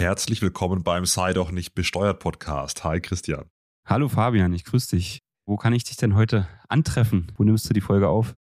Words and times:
Herzlich 0.00 0.40
willkommen 0.40 0.82
beim 0.82 1.04
Sei 1.04 1.34
doch 1.34 1.50
nicht 1.50 1.74
besteuert 1.74 2.20
Podcast. 2.20 2.84
Hi 2.84 3.02
Christian. 3.02 3.50
Hallo 3.86 4.08
Fabian, 4.08 4.54
ich 4.54 4.64
grüße 4.64 4.96
dich. 4.96 5.20
Wo 5.44 5.58
kann 5.58 5.74
ich 5.74 5.84
dich 5.84 5.98
denn 5.98 6.14
heute 6.14 6.48
antreffen? 6.70 7.30
Wo 7.36 7.44
nimmst 7.44 7.68
du 7.68 7.74
die 7.74 7.82
Folge 7.82 8.08
auf? 8.08 8.32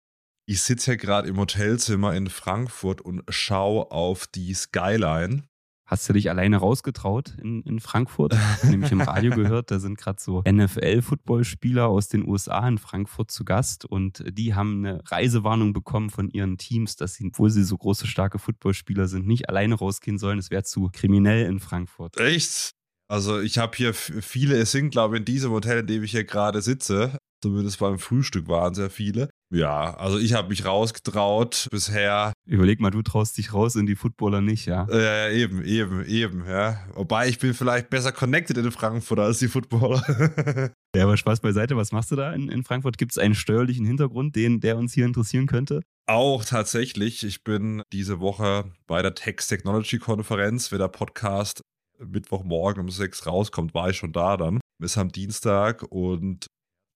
Ich 0.46 0.62
sitze 0.62 0.92
ja 0.92 0.96
gerade 0.96 1.26
im 1.26 1.36
Hotelzimmer 1.36 2.14
in 2.14 2.29
Frankfurt 2.29 3.00
und 3.00 3.24
schaue 3.29 3.90
auf 3.90 4.29
die 4.29 4.54
Skyline. 4.54 5.47
Hast 5.88 6.06
du 6.06 6.12
dich 6.12 6.29
alleine 6.29 6.59
rausgetraut 6.59 7.32
in, 7.43 7.62
in 7.62 7.80
Frankfurt? 7.80 8.34
Ich 8.34 8.38
habe 8.38 8.66
nämlich 8.66 8.93
im 8.93 9.00
Radio 9.00 9.34
gehört, 9.34 9.70
da 9.70 9.79
sind 9.79 9.96
gerade 9.96 10.20
so 10.20 10.43
NFL-Footballspieler 10.46 11.87
aus 11.87 12.09
den 12.09 12.29
USA 12.29 12.68
in 12.68 12.77
Frankfurt 12.77 13.30
zu 13.30 13.46
Gast 13.46 13.87
und 13.87 14.23
die 14.29 14.55
haben 14.55 14.84
eine 14.84 15.02
Reisewarnung 15.06 15.73
bekommen 15.73 16.11
von 16.11 16.29
ihren 16.29 16.59
Teams, 16.59 16.96
dass 16.96 17.14
sie, 17.14 17.29
obwohl 17.29 17.48
sie 17.48 17.64
so 17.64 17.79
große, 17.79 18.06
starke 18.06 18.38
Footballspieler 18.38 19.09
sind, 19.09 19.27
nicht 19.27 19.48
alleine 19.48 19.77
rausgehen 19.77 20.19
sollen. 20.19 20.38
Es 20.38 20.51
wäre 20.51 20.62
zu 20.62 20.91
kriminell 20.93 21.46
in 21.46 21.59
Frankfurt. 21.59 22.18
Echt? 22.18 22.73
Also 23.11 23.41
ich 23.41 23.56
habe 23.56 23.75
hier 23.75 23.95
viele, 23.95 24.59
es 24.59 24.73
sind 24.73 24.91
glaube 24.91 25.16
ich 25.16 25.20
in 25.20 25.25
diesem 25.25 25.52
Hotel, 25.52 25.78
in 25.78 25.86
dem 25.86 26.02
ich 26.02 26.11
hier 26.11 26.25
gerade 26.25 26.61
sitze, 26.61 27.16
zumindest 27.42 27.78
beim 27.78 27.98
Frühstück 27.98 28.47
waren 28.48 28.75
sehr 28.75 28.91
viele. 28.91 29.30
Ja, 29.51 29.95
also 29.95 30.19
ich 30.19 30.34
habe 30.34 30.48
mich 30.48 30.65
rausgetraut 30.65 31.69
bisher. 31.70 32.33
Überleg 32.47 32.80
mal, 32.80 32.91
du 32.91 33.02
traust 33.02 33.39
dich 33.39 33.55
raus 33.55 33.77
in 33.77 33.87
die 33.87 33.97
Footballer 33.97 34.41
nicht, 34.41 34.66
ja? 34.66 34.87
Ja, 34.91 35.30
eben, 35.30 35.65
eben, 35.65 36.05
eben, 36.05 36.47
ja. 36.47 36.80
Wobei 36.95 37.29
ich 37.29 37.39
bin 37.39 37.55
vielleicht 37.55 37.89
besser 37.89 38.12
connected 38.12 38.59
in 38.59 38.70
Frankfurt 38.70 39.19
als 39.19 39.39
die 39.39 39.48
Footballer. 39.48 40.03
ja, 40.95 41.05
aber 41.05 41.16
Spaß 41.16 41.41
beiseite, 41.41 41.77
was 41.77 41.92
machst 41.92 42.11
du 42.11 42.16
da 42.16 42.33
in, 42.33 42.51
in 42.51 42.62
Frankfurt? 42.62 42.98
Gibt 42.98 43.12
es 43.12 43.19
einen 43.19 43.34
steuerlichen 43.34 43.87
Hintergrund, 43.87 44.37
den, 44.37 44.61
der 44.61 44.77
uns 44.77 44.92
hier 44.92 45.06
interessieren 45.06 45.47
könnte? 45.47 45.80
Auch 46.06 46.45
tatsächlich. 46.45 47.25
Ich 47.25 47.42
bin 47.42 47.83
diese 47.92 48.20
Woche 48.20 48.70
bei 48.87 49.01
der 49.01 49.15
Text 49.15 49.48
Technology 49.48 49.98
Konferenz, 49.98 50.70
wenn 50.73 50.78
der 50.78 50.89
Podcast 50.89 51.62
Mittwochmorgen 51.98 52.83
um 52.83 52.91
sechs 52.91 53.27
rauskommt, 53.27 53.75
war 53.75 53.91
ich 53.91 53.97
schon 53.97 54.12
da 54.12 54.37
dann. 54.37 54.61
Bis 54.80 54.97
am 54.97 55.11
Dienstag 55.11 55.83
und 55.91 56.47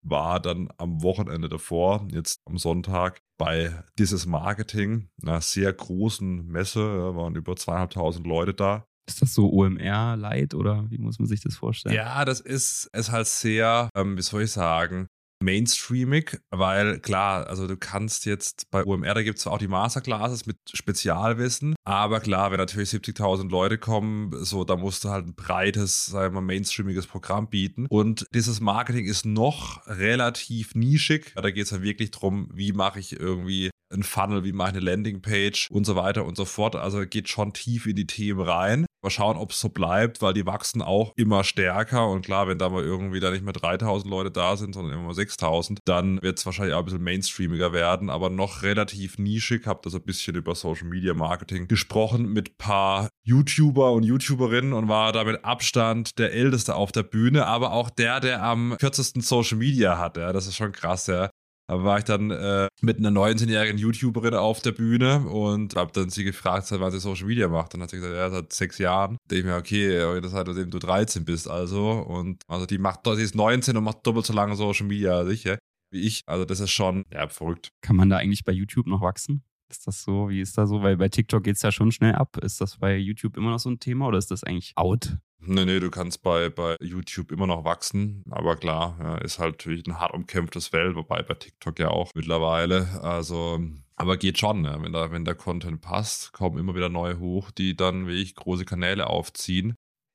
war 0.03 0.41
dann 0.41 0.69
am 0.77 1.03
Wochenende 1.03 1.49
davor, 1.49 2.07
jetzt 2.11 2.41
am 2.45 2.59
Sonntag, 2.59 3.21
bei 3.39 3.83
Dieses 3.99 4.27
Marketing, 4.27 5.09
einer 5.23 5.41
sehr 5.41 5.73
großen 5.73 6.47
Messe, 6.47 6.81
ja, 6.81 7.17
waren 7.17 7.35
über 7.35 7.57
zweieinhalbtausend 7.57 8.27
Leute 8.27 8.55
da. 8.55 8.87
Ist 9.07 9.21
das 9.21 9.35
so 9.35 9.51
OMR-Light 9.51 10.55
oder 10.55 10.89
wie 10.91 10.99
muss 10.99 11.19
man 11.19 11.27
sich 11.27 11.41
das 11.41 11.57
vorstellen? 11.57 11.95
Ja, 11.95 12.25
das 12.25 12.41
ist, 12.41 12.89
ist 12.93 13.11
halt 13.11 13.27
sehr, 13.27 13.91
ähm, 13.97 14.17
wie 14.17 14.23
soll 14.23 14.43
ich 14.43 14.53
sagen, 14.53 15.09
mainstreamig, 15.43 16.41
weil 16.51 17.01
klar, 17.01 17.47
also 17.47 17.67
du 17.67 17.77
kannst 17.77 18.25
jetzt 18.27 18.71
bei 18.71 18.85
OMR, 18.85 19.15
da 19.15 19.23
gibt 19.23 19.39
es 19.39 19.47
auch 19.47 19.59
die 19.59 19.69
Masterclasses 19.69 20.47
mit 20.47 20.57
Spezialwissen, 20.73 21.75
aber 21.85 22.21
klar, 22.21 22.51
wenn 22.51 22.59
natürlich 22.59 22.91
70.000 22.91 23.51
Leute 23.51 23.79
kommen, 23.79 24.33
so, 24.45 24.65
da 24.65 24.77
musst 24.77 25.05
du 25.05 25.11
halt 25.11 25.27
ein 25.27 25.35
breites, 25.35 26.07
sagen 26.07 26.35
wir 26.35 26.41
mal, 26.41 26.47
mainstreamiges 26.47 27.07
Programm 27.07 27.49
bieten. 27.49 27.87
Und 27.89 28.27
dieses 28.35 28.61
Marketing 28.61 29.07
ist 29.07 29.27
noch 29.27 29.87
relativ 29.87 30.75
nischig. 30.75 31.33
Da 31.35 31.51
geht 31.51 31.65
es 31.65 31.71
ja 31.71 31.83
wirklich 31.83 32.11
darum, 32.11 32.49
wie 32.53 32.73
mache 32.73 33.01
ich 33.01 33.19
irgendwie 33.19 33.71
ein 33.93 34.03
Funnel, 34.03 34.45
wie 34.45 34.53
mache 34.53 34.71
ich 34.71 34.77
eine 34.77 34.85
Landingpage 34.85 35.69
und 35.71 35.85
so 35.85 35.97
weiter 35.97 36.25
und 36.25 36.37
so 36.37 36.45
fort. 36.45 36.77
Also 36.77 37.07
geht 37.07 37.29
schon 37.29 37.53
tief 37.53 37.87
in 37.87 37.97
die 37.97 38.07
Themen 38.07 38.41
rein. 38.41 38.87
Mal 39.03 39.11
schauen, 39.11 39.37
ob 39.37 39.51
es 39.51 39.61
so 39.61 39.69
bleibt, 39.69 40.23
weil 40.23 40.33
die 40.33 40.47
wachsen 40.47 40.81
auch 40.81 41.13
immer 41.17 41.43
stärker. 41.43 42.09
Und 42.09 42.25
klar, 42.25 42.47
wenn 42.47 42.59
da 42.59 42.69
mal 42.69 42.85
irgendwie 42.85 43.19
da 43.19 43.31
nicht 43.31 43.43
mehr 43.45 43.53
3000 43.53 44.09
Leute 44.09 44.31
da 44.31 44.57
sind, 44.57 44.75
sondern 44.75 44.95
immer 44.95 45.09
mal 45.09 45.15
6000, 45.15 45.81
dann 45.85 46.23
wird 46.23 46.39
es 46.39 46.47
wahrscheinlich 46.47 46.75
auch 46.75 46.81
ein 46.81 46.85
bisschen 46.85 47.03
mainstreamiger 47.03 47.73
werden, 47.73 48.11
aber 48.11 48.31
noch 48.31 48.63
relativ 48.63 49.19
nischig. 49.19 49.67
Hab 49.67 49.83
da 49.83 49.91
so 49.91 49.99
ein 49.99 50.05
bisschen 50.05 50.37
über 50.37 50.55
Social 50.55 50.87
Media 50.87 51.15
Marketing 51.15 51.67
gesprochen 51.67 52.33
mit 52.33 52.59
paar 52.59 53.09
YouTuber 53.25 53.93
und 53.93 54.05
YouTuberinnen 54.05 54.73
und 54.73 54.89
war 54.89 55.13
damit 55.13 55.45
Abstand 55.45 56.19
der 56.19 56.33
Älteste 56.33 56.75
auf 56.75 56.93
der 56.93 57.03
Bühne, 57.03 57.47
aber 57.47 57.73
auch 57.73 57.91
der, 57.91 58.21
der 58.21 58.43
am 58.43 58.77
kürzesten 58.79 59.23
Social 59.23 59.59
Media 59.59 59.99
hat. 59.99 60.17
Ja, 60.17 60.33
das 60.33 60.47
ist 60.47 60.57
schon 60.57 60.73
krass, 60.73 61.09
ja. 61.09 61.31
Da 61.73 61.83
war 61.83 61.97
ich 61.97 62.05
dann 62.05 62.31
äh, 62.31 62.69
mit 62.83 62.99
einer 62.99 63.09
19-jährigen 63.09 63.79
YouTuberin 63.79 64.35
auf 64.35 64.61
der 64.61 64.73
Bühne 64.73 65.21
und 65.27 65.75
habe 65.75 65.91
dann 65.93 66.11
sie 66.11 66.23
gefragt, 66.23 66.67
seit 66.67 66.81
wann 66.81 66.93
sie 66.93 67.01
Social 67.01 67.27
Media 67.27 67.49
macht. 67.49 67.73
Dann 67.73 67.81
hat 67.81 67.89
sie 67.89 67.97
gesagt, 67.97 68.15
ja, 68.15 68.29
seit 68.29 68.53
sechs 68.53 68.77
Jahren. 68.77 69.17
Da 69.29 69.37
ich 69.37 69.45
mir, 69.45 69.57
okay, 69.57 70.21
das 70.21 70.35
heißt, 70.35 70.49
seitdem 70.49 70.71
du 70.71 70.79
13 70.79 71.25
bist 71.25 71.49
also. 71.49 71.93
Und 71.93 72.43
also 72.47 72.67
die 72.67 72.77
macht, 72.77 73.01
sie 73.07 73.23
ist 73.23 73.35
19 73.35 73.75
und 73.75 73.85
macht 73.85 74.07
doppelt 74.07 74.27
so 74.27 74.35
lange 74.35 74.55
Social 74.55 74.87
Media 74.87 75.25
sicher 75.25 75.57
wie 75.93 76.01
ich. 76.01 76.23
Also 76.27 76.45
das 76.45 76.61
ist 76.61 76.71
schon, 76.71 77.05
ja, 77.11 77.29
verrückt. 77.29 77.71
Kann 77.81 77.97
man 77.97 78.11
da 78.11 78.19
eigentlich 78.19 78.45
bei 78.45 78.53
YouTube 78.53 78.87
noch 78.87 79.01
wachsen? 79.01 79.43
Ist 79.73 79.87
das 79.87 80.03
so? 80.03 80.29
Wie 80.29 80.43
ist 80.43 80.59
das 80.59 80.69
so? 80.69 80.83
Weil 80.83 80.99
bei 80.99 81.09
TikTok 81.09 81.43
geht 81.43 81.57
es 81.57 81.63
ja 81.63 81.73
schon 81.73 81.93
schnell 81.93 82.15
ab. 82.15 82.37
Ist 82.37 82.61
das 82.61 82.77
bei 82.77 82.95
YouTube 82.95 83.39
immer 83.39 83.51
noch 83.51 83.59
so 83.59 83.71
ein 83.71 83.79
Thema 83.79 84.07
oder 84.07 84.19
ist 84.19 84.31
das 84.31 84.45
eigentlich 84.45 84.75
out? 84.77 85.17
Nee, 85.39 85.65
nee, 85.65 85.81
du 85.81 85.91
kannst 85.91 86.23
bei, 86.23 86.51
bei 86.51 86.77
YouTube 86.81 87.33
immer 87.33 87.47
noch 87.47 87.65
wachsen. 87.65 88.23
Aber 88.31 88.57
klar, 88.57 88.99
ja, 89.01 89.17
ist 89.17 89.39
halt 89.39 89.55
natürlich 89.55 89.87
ein 89.87 89.99
hart 89.99 90.13
umkämpftes 90.13 90.69
Feld, 90.69 90.95
wobei 90.95 91.23
bei 91.23 91.33
TikTok 91.33 91.79
ja 91.79 91.89
auch 91.89 92.11
mittlerweile. 92.15 93.01
Also, 93.03 93.61
aber 93.97 94.19
geht 94.19 94.39
schon, 94.39 94.65
ja. 94.67 94.81
wenn, 94.83 94.93
da, 94.93 95.11
wenn 95.11 95.25
der 95.25 95.35
Content 95.35 95.81
passt, 95.81 96.35
kommen 96.35 96.59
immer 96.59 96.75
wieder 96.75 96.91
neue 96.91 97.19
hoch, 97.19 97.51
die 97.51 97.75
dann 97.75 98.07
wie 98.07 98.21
ich 98.21 98.35
große 98.35 98.67
Kanäle 98.67 99.07
aufziehen. 99.07 99.75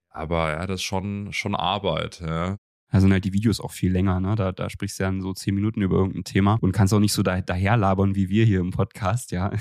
Aber 0.10 0.52
ja, 0.52 0.68
das 0.68 0.82
ist 0.82 0.84
schon, 0.84 1.34
schon 1.34 1.56
Arbeit, 1.56 2.22
ja. 2.22 2.58
Da 2.92 3.02
sind 3.02 3.12
halt 3.12 3.26
die 3.26 3.34
Videos 3.34 3.60
auch 3.60 3.72
viel 3.72 3.92
länger, 3.92 4.20
ne? 4.20 4.36
Da, 4.36 4.52
da 4.52 4.70
sprichst 4.70 5.00
du 5.00 5.04
dann 5.04 5.22
so 5.22 5.34
zehn 5.34 5.54
Minuten 5.54 5.82
über 5.82 5.98
irgendein 5.98 6.24
Thema 6.24 6.58
und 6.62 6.72
kannst 6.72 6.94
auch 6.94 7.00
nicht 7.00 7.14
so 7.14 7.22
da, 7.22 7.42
daherlabern 7.42 8.16
wie 8.16 8.30
wir 8.30 8.46
hier 8.46 8.62
im 8.62 8.72
Podcast, 8.72 9.32
ja. 9.32 9.52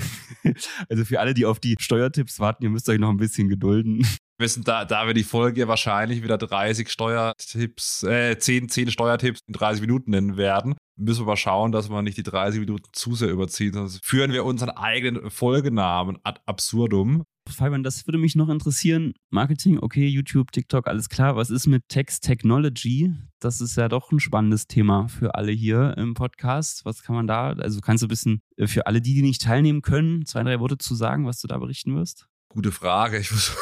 also 0.89 1.03
für 1.03 1.19
alle, 1.19 1.33
die 1.33 1.45
auf 1.45 1.59
die 1.59 1.75
Steuertipps 1.77 2.39
warten, 2.39 2.63
ihr 2.63 2.69
müsst 2.69 2.87
euch 2.87 2.99
noch 2.99 3.09
ein 3.09 3.17
bisschen 3.17 3.49
gedulden. 3.49 4.07
Wir 4.39 4.47
sind 4.47 4.67
da, 4.67 4.85
da 4.85 5.07
wir 5.07 5.15
die 5.15 5.23
Folge 5.23 5.67
wahrscheinlich 5.67 6.21
wieder 6.21 6.37
30 6.37 6.89
Steuertipps, 6.89 8.03
äh, 8.03 8.37
10, 8.37 8.69
10 8.69 8.91
Steuertipps 8.91 9.39
in 9.47 9.53
30 9.53 9.81
Minuten 9.81 10.11
nennen 10.11 10.37
werden, 10.37 10.75
müssen 10.95 11.21
wir 11.21 11.31
mal 11.31 11.37
schauen, 11.37 11.71
dass 11.71 11.89
wir 11.89 12.01
nicht 12.03 12.17
die 12.17 12.23
30 12.23 12.59
Minuten 12.59 12.87
zu 12.93 13.15
sehr 13.15 13.29
überziehen, 13.29 13.73
sonst 13.73 14.05
führen 14.05 14.31
wir 14.31 14.45
unseren 14.45 14.69
eigenen 14.69 15.31
Folgenamen 15.31 16.19
ad 16.23 16.39
absurdum. 16.45 17.23
Fabian, 17.49 17.83
das 17.83 18.07
würde 18.07 18.17
mich 18.17 18.35
noch 18.35 18.49
interessieren. 18.49 19.13
Marketing, 19.29 19.79
okay, 19.79 20.07
YouTube, 20.07 20.51
TikTok, 20.51 20.87
alles 20.87 21.09
klar. 21.09 21.35
Was 21.35 21.49
ist 21.49 21.67
mit 21.67 21.87
Text 21.89 22.23
Technology? 22.23 23.13
Das 23.39 23.61
ist 23.61 23.77
ja 23.77 23.89
doch 23.89 24.11
ein 24.11 24.19
spannendes 24.19 24.67
Thema 24.67 25.07
für 25.07 25.35
alle 25.35 25.51
hier 25.51 25.95
im 25.97 26.13
Podcast. 26.13 26.85
Was 26.85 27.03
kann 27.03 27.15
man 27.15 27.27
da, 27.27 27.49
also 27.53 27.81
kannst 27.81 28.01
du 28.03 28.07
ein 28.07 28.09
bisschen 28.09 28.41
äh, 28.57 28.67
für 28.67 28.87
alle 28.87 29.01
die, 29.01 29.13
die 29.13 29.21
nicht 29.21 29.41
teilnehmen 29.41 29.81
können, 29.81 30.25
zwei, 30.25 30.43
drei 30.43 30.59
Worte 30.59 30.77
zu 30.77 30.95
sagen, 30.95 31.25
was 31.25 31.39
du 31.41 31.47
da 31.47 31.57
berichten 31.57 31.95
wirst? 31.95 32.27
Gute 32.49 32.71
Frage. 32.71 33.19
Ich 33.19 33.31
muss, 33.31 33.55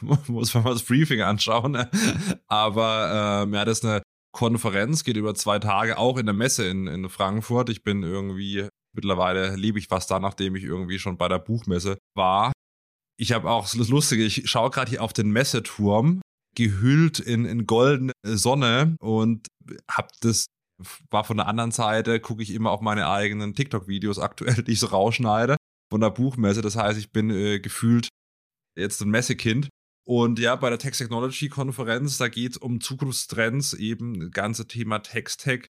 muss 0.28 0.54
mal 0.54 0.64
das 0.64 0.82
Briefing 0.82 1.20
anschauen. 1.20 1.76
Aber 2.46 3.42
ähm, 3.44 3.54
ja, 3.54 3.64
das 3.64 3.78
ist 3.78 3.84
eine 3.84 4.02
Konferenz, 4.32 5.04
geht 5.04 5.16
über 5.16 5.34
zwei 5.34 5.58
Tage, 5.58 5.98
auch 5.98 6.16
in 6.16 6.26
der 6.26 6.34
Messe 6.34 6.66
in, 6.66 6.86
in 6.86 7.08
Frankfurt. 7.08 7.68
Ich 7.68 7.82
bin 7.82 8.02
irgendwie, 8.02 8.68
mittlerweile 8.94 9.56
lebe 9.56 9.78
ich 9.78 9.88
fast 9.88 10.10
da, 10.10 10.18
nachdem 10.18 10.56
ich 10.56 10.64
irgendwie 10.64 10.98
schon 10.98 11.18
bei 11.18 11.28
der 11.28 11.38
Buchmesse 11.38 11.98
war. 12.14 12.51
Ich 13.22 13.30
habe 13.30 13.48
auch 13.48 13.70
das 13.70 13.88
Lustige, 13.88 14.24
ich 14.24 14.50
schaue 14.50 14.70
gerade 14.70 14.90
hier 14.90 15.00
auf 15.00 15.12
den 15.12 15.30
Messeturm, 15.30 16.22
gehüllt 16.56 17.20
in, 17.20 17.44
in 17.44 17.66
goldene 17.66 18.14
Sonne 18.26 18.96
und 18.98 19.46
habe 19.88 20.08
das 20.22 20.46
war 21.08 21.22
von 21.22 21.36
der 21.36 21.46
anderen 21.46 21.70
Seite, 21.70 22.18
gucke 22.18 22.42
ich 22.42 22.50
immer 22.50 22.72
auf 22.72 22.80
meine 22.80 23.08
eigenen 23.08 23.54
TikTok-Videos 23.54 24.18
aktuell, 24.18 24.64
die 24.64 24.72
ich 24.72 24.80
so 24.80 24.88
rausschneide 24.88 25.54
von 25.88 26.00
der 26.00 26.10
Buchmesse. 26.10 26.62
Das 26.62 26.74
heißt, 26.74 26.98
ich 26.98 27.12
bin 27.12 27.30
äh, 27.30 27.60
gefühlt 27.60 28.08
jetzt 28.76 29.00
ein 29.00 29.10
Messekind. 29.10 29.68
Und 30.04 30.40
ja, 30.40 30.56
bei 30.56 30.70
der 30.70 30.80
Text 30.80 30.98
Technology 30.98 31.48
Konferenz, 31.48 32.18
da 32.18 32.26
geht 32.26 32.52
es 32.52 32.56
um 32.56 32.80
Zukunftstrends, 32.80 33.74
eben 33.74 34.18
das 34.18 34.32
ganze 34.32 34.66
Thema 34.66 34.98
Text-Tech. 34.98 35.66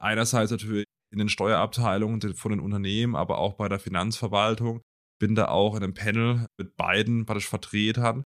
Einerseits 0.00 0.50
natürlich 0.50 0.86
in 1.12 1.18
den 1.18 1.28
Steuerabteilungen 1.28 2.22
von 2.32 2.52
den 2.52 2.60
Unternehmen, 2.60 3.16
aber 3.16 3.36
auch 3.36 3.52
bei 3.52 3.68
der 3.68 3.80
Finanzverwaltung. 3.80 4.80
Bin 5.18 5.34
da 5.34 5.48
auch 5.48 5.76
in 5.76 5.82
einem 5.82 5.94
Panel 5.94 6.46
mit 6.58 6.76
beiden 6.76 7.26
praktisch 7.26 7.48
Vertretern 7.48 8.24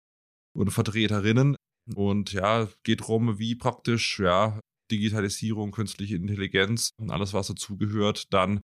und 0.54 0.70
Vertreterinnen. 0.70 1.56
Und 1.94 2.32
ja, 2.32 2.68
geht 2.82 3.00
darum, 3.00 3.38
wie 3.38 3.54
praktisch, 3.54 4.18
ja, 4.18 4.60
Digitalisierung, 4.90 5.70
künstliche 5.70 6.16
Intelligenz 6.16 6.90
und 6.98 7.10
alles, 7.10 7.34
was 7.34 7.48
dazugehört, 7.48 8.32
dann 8.32 8.60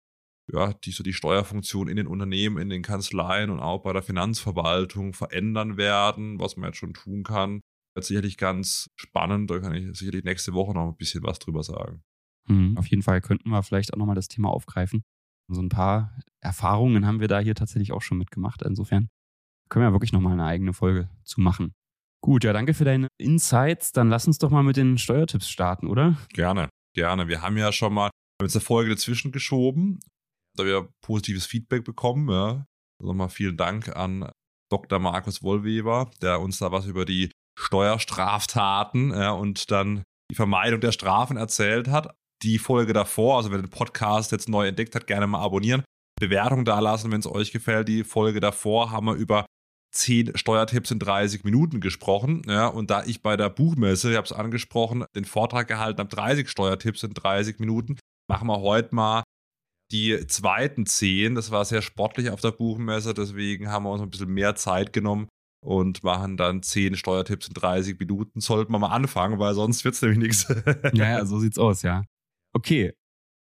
ja, 0.53 0.73
die 0.73 0.91
so 0.91 1.03
die 1.03 1.13
Steuerfunktion 1.13 1.89
in 1.89 1.97
den 1.97 2.07
Unternehmen, 2.07 2.59
in 2.59 2.69
den 2.69 2.83
Kanzleien 2.83 3.51
und 3.51 3.61
auch 3.61 3.83
bei 3.83 3.93
der 3.93 4.03
Finanzverwaltung 4.03 5.15
verändern 5.15 5.77
werden, 5.77 6.39
was 6.39 6.57
man 6.57 6.69
jetzt 6.69 6.79
schon 6.79 6.93
tun 6.93 7.23
kann. 7.23 7.61
Das 7.95 8.05
ist 8.05 8.09
sicherlich 8.09 8.37
ganz 8.37 8.91
spannend, 8.97 9.51
da 9.51 9.61
kann 9.61 9.75
ich 9.75 9.97
sicherlich 9.97 10.25
nächste 10.25 10.53
Woche 10.53 10.75
noch 10.75 10.89
ein 10.89 10.97
bisschen 10.97 11.23
was 11.23 11.39
drüber 11.39 11.63
sagen. 11.63 12.03
Mhm, 12.49 12.77
auf 12.77 12.87
jeden 12.89 13.03
Fall 13.03 13.21
könnten 13.21 13.49
wir 13.49 13.63
vielleicht 13.63 13.95
auch 13.95 13.99
nochmal 13.99 14.17
das 14.17 14.29
Thema 14.29 14.51
aufgreifen. 14.51 15.03
So 15.49 15.61
ein 15.61 15.69
paar 15.69 16.17
Erfahrungen 16.41 17.07
haben 17.07 17.21
wir 17.21 17.29
da 17.29 17.39
hier 17.41 17.55
tatsächlich 17.55 17.93
auch 17.93 18.03
schon 18.03 18.19
mitgemacht. 18.19 18.63
Insofern 18.63 19.09
können 19.69 19.85
wir 19.85 19.89
ja 19.89 19.93
wirklich 19.93 20.13
nochmal 20.13 20.35
eine 20.35 20.45
eigene 20.45 20.73
Folge 20.73 21.09
zu 21.23 21.41
machen. 21.41 21.75
Gut, 22.23 22.45
ja, 22.45 22.53
danke 22.53 22.75
für 22.75 22.85
deine 22.85 23.09
Insights. 23.19 23.93
Dann 23.93 24.09
lass 24.09 24.27
uns 24.27 24.39
doch 24.39 24.51
mal 24.51 24.63
mit 24.63 24.77
den 24.77 24.99
Steuertipps 24.99 25.49
starten, 25.49 25.87
oder? 25.87 26.17
Gerne, 26.31 26.69
gerne. 26.95 27.29
Wir 27.29 27.43
haben 27.43 27.57
ja 27.57 27.73
schon 27.73 27.93
mal 27.93 28.11
eine 28.41 28.49
Folge 28.49 28.91
dazwischen 28.91 29.33
geschoben 29.33 30.01
da 30.57 30.65
wir 30.65 30.89
positives 31.03 31.47
Feedback 31.47 31.85
bekommen. 31.85 32.29
Ja. 32.31 32.67
Also 33.01 33.13
nochmal 33.13 33.29
vielen 33.29 33.57
Dank 33.57 33.95
an 33.95 34.31
Dr. 34.71 34.99
Markus 34.99 35.43
Wollweber, 35.43 36.11
der 36.23 36.41
uns 36.41 36.59
da 36.59 36.73
was 36.73 36.87
über 36.87 37.05
die 37.05 37.31
Steuerstraftaten 37.59 39.11
ja, 39.11 39.31
und 39.33 39.71
dann 39.71 40.03
die 40.31 40.35
Vermeidung 40.35 40.81
der 40.81 40.93
Strafen 40.93 41.37
erzählt 41.37 41.89
hat. 41.89 42.15
Die 42.45 42.59
Folge 42.59 42.93
davor, 42.93 43.39
also 43.39 43.51
wer 43.51 43.59
den 43.59 43.71
Podcast 43.71 44.31
jetzt 44.31 44.51
neu 44.51 44.69
entdeckt 44.69 44.95
hat, 44.95 45.07
gerne 45.07 45.27
mal 45.27 45.41
abonnieren. 45.41 45.83
Bewertung 46.21 46.67
da 46.67 46.79
lassen, 46.79 47.11
wenn 47.11 47.21
es 47.21 47.27
euch 47.27 47.53
gefällt. 47.53 47.89
Die 47.89 48.05
Folge 48.05 48.39
davor 48.39 48.91
haben 48.91 49.07
wir 49.07 49.15
über 49.15 49.47
10 49.95 50.37
Steuertipps 50.37 50.91
in 50.91 50.99
30 50.99 51.45
Minuten 51.45 51.81
gesprochen. 51.81 52.43
Ja, 52.47 52.67
und 52.67 52.91
da 52.91 53.03
ich 53.05 53.23
bei 53.23 53.39
der 53.39 53.49
Buchmesse, 53.49 54.11
ich 54.11 54.17
habe 54.17 54.27
es 54.27 54.33
angesprochen, 54.33 55.07
den 55.17 55.25
Vortrag 55.25 55.69
gehalten 55.69 56.01
habe, 56.01 56.15
30 56.15 56.51
Steuertipps 56.51 57.03
in 57.03 57.15
30 57.15 57.61
Minuten, 57.61 57.97
machen 58.29 58.47
wir 58.47 58.61
heute 58.61 58.95
mal 58.95 59.23
die 59.91 60.27
zweiten 60.27 60.85
10. 60.85 61.35
Das 61.35 61.51
war 61.51 61.65
sehr 61.65 61.81
sportlich 61.81 62.29
auf 62.29 62.43
der 62.43 62.53
Buchmesse, 62.53 63.15
deswegen 63.15 63.71
haben 63.71 63.85
wir 63.85 63.91
uns 63.91 64.03
ein 64.03 64.11
bisschen 64.11 64.33
mehr 64.33 64.55
Zeit 64.55 64.93
genommen 64.93 65.29
und 65.65 66.05
machen 66.05 66.37
dann 66.37 66.63
10 66.63 66.97
Steuertipps 66.97 67.49
in 67.49 67.55
30 67.55 67.99
Minuten. 67.99 68.41
Sollten 68.41 68.71
wir 68.71 68.79
mal 68.79 68.89
anfangen, 68.89 69.39
weil 69.39 69.55
sonst 69.55 69.85
wird 69.85 69.95
es 69.95 70.03
nämlich 70.03 70.19
nichts. 70.19 70.47
ja, 70.93 71.11
ja, 71.11 71.25
so 71.25 71.39
sieht's 71.39 71.59
aus, 71.59 71.81
ja. 71.81 72.05
Okay, 72.55 72.95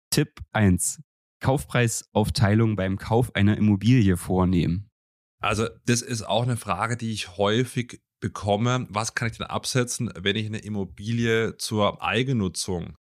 Tipp 0.09 0.41
1. 0.53 1.01
Kaufpreisaufteilung 1.39 2.75
beim 2.75 2.97
Kauf 2.97 3.35
einer 3.35 3.57
Immobilie 3.57 4.17
vornehmen. 4.17 4.89
Also 5.39 5.67
das 5.85 6.01
ist 6.01 6.23
auch 6.23 6.43
eine 6.43 6.57
Frage, 6.57 6.97
die 6.97 7.11
ich 7.11 7.37
häufig 7.37 8.01
bekomme. 8.19 8.87
Was 8.89 9.13
kann 9.13 9.29
ich 9.29 9.37
denn 9.37 9.45
absetzen, 9.45 10.11
wenn 10.17 10.35
ich 10.35 10.47
eine 10.47 10.59
Immobilie 10.59 11.57
zur 11.57 12.01
Eigennutzung 12.01 12.95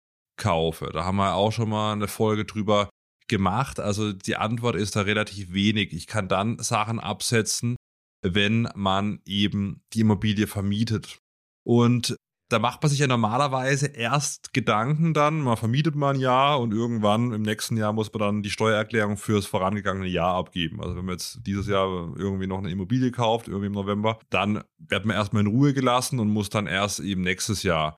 kaufe? 0.40 0.90
Da 0.92 1.04
haben 1.04 1.16
wir 1.16 1.34
auch 1.34 1.52
schon 1.52 1.68
mal 1.68 1.92
eine 1.92 2.08
Folge 2.08 2.44
drüber 2.44 2.88
gemacht. 3.26 3.80
Also 3.80 4.12
die 4.12 4.36
Antwort 4.36 4.76
ist 4.76 4.96
da 4.96 5.02
relativ 5.02 5.52
wenig. 5.52 5.92
Ich 5.92 6.06
kann 6.06 6.28
dann 6.28 6.58
Sachen 6.58 7.00
absetzen, 7.00 7.76
wenn 8.22 8.68
man 8.74 9.20
eben 9.26 9.82
die 9.92 10.00
Immobilie 10.00 10.46
vermietet. 10.46 11.18
Und 11.66 12.16
da 12.48 12.58
macht 12.58 12.82
man 12.82 12.88
sich 12.90 12.98
ja 12.98 13.06
normalerweise 13.06 13.88
erst 13.88 14.54
Gedanken 14.54 15.12
dann, 15.12 15.40
man 15.40 15.56
vermietet 15.56 15.94
mal 15.94 16.14
ein 16.14 16.20
Jahr 16.20 16.60
und 16.60 16.72
irgendwann 16.72 17.32
im 17.32 17.42
nächsten 17.42 17.76
Jahr 17.76 17.92
muss 17.92 18.12
man 18.12 18.20
dann 18.20 18.42
die 18.42 18.50
Steuererklärung 18.50 19.16
fürs 19.16 19.46
vorangegangene 19.46 20.08
Jahr 20.08 20.34
abgeben. 20.34 20.80
Also 20.80 20.96
wenn 20.96 21.04
man 21.04 21.14
jetzt 21.14 21.40
dieses 21.46 21.68
Jahr 21.68 21.86
irgendwie 22.16 22.46
noch 22.46 22.58
eine 22.58 22.70
Immobilie 22.70 23.10
kauft, 23.10 23.48
irgendwie 23.48 23.66
im 23.66 23.72
November, 23.72 24.18
dann 24.30 24.64
wird 24.78 25.04
man 25.04 25.16
erstmal 25.16 25.42
in 25.42 25.48
Ruhe 25.48 25.74
gelassen 25.74 26.20
und 26.20 26.28
muss 26.28 26.48
dann 26.48 26.66
erst 26.66 27.00
eben 27.00 27.20
nächstes 27.20 27.62
Jahr 27.62 27.96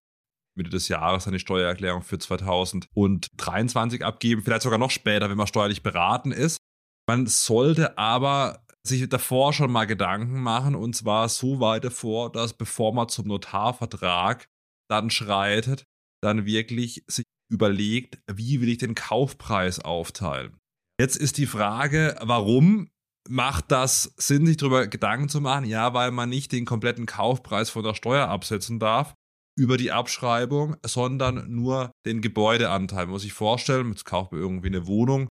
Mitte 0.56 0.70
des 0.70 0.88
Jahres 0.88 1.28
eine 1.28 1.38
Steuererklärung 1.38 2.02
für 2.02 2.18
2023 2.18 4.04
abgeben, 4.04 4.42
vielleicht 4.42 4.62
sogar 4.62 4.78
noch 4.78 4.90
später, 4.90 5.30
wenn 5.30 5.36
man 5.36 5.46
steuerlich 5.46 5.82
beraten 5.82 6.32
ist. 6.32 6.58
Man 7.06 7.26
sollte 7.26 7.98
aber 7.98 8.64
sich 8.90 9.08
davor 9.08 9.52
schon 9.52 9.72
mal 9.72 9.86
Gedanken 9.86 10.40
machen 10.40 10.74
und 10.74 10.94
zwar 10.94 11.28
so 11.28 11.60
weit 11.60 11.84
davor, 11.84 12.30
dass 12.30 12.52
bevor 12.52 12.92
man 12.92 13.08
zum 13.08 13.28
Notarvertrag 13.28 14.48
dann 14.90 15.10
schreitet, 15.10 15.84
dann 16.22 16.44
wirklich 16.44 17.02
sich 17.06 17.24
überlegt, 17.50 18.18
wie 18.30 18.60
will 18.60 18.68
ich 18.68 18.78
den 18.78 18.94
Kaufpreis 18.94 19.80
aufteilen. 19.80 20.56
Jetzt 21.00 21.16
ist 21.16 21.38
die 21.38 21.46
Frage, 21.46 22.16
warum 22.20 22.90
macht 23.28 23.70
das 23.70 24.14
Sinn, 24.16 24.46
sich 24.46 24.56
darüber 24.56 24.86
Gedanken 24.86 25.28
zu 25.28 25.40
machen? 25.40 25.64
Ja, 25.64 25.94
weil 25.94 26.10
man 26.10 26.28
nicht 26.28 26.52
den 26.52 26.64
kompletten 26.64 27.06
Kaufpreis 27.06 27.70
von 27.70 27.82
der 27.82 27.94
Steuer 27.94 28.28
absetzen 28.28 28.78
darf 28.78 29.14
über 29.58 29.76
die 29.76 29.92
Abschreibung, 29.92 30.76
sondern 30.84 31.50
nur 31.50 31.90
den 32.06 32.20
Gebäudeanteil. 32.20 33.06
Man 33.06 33.12
muss 33.12 33.22
sich 33.22 33.32
vorstellen, 33.32 33.90
jetzt 33.90 34.04
kauft 34.04 34.32
man 34.32 34.40
irgendwie 34.40 34.68
eine 34.68 34.86
Wohnung, 34.86 35.28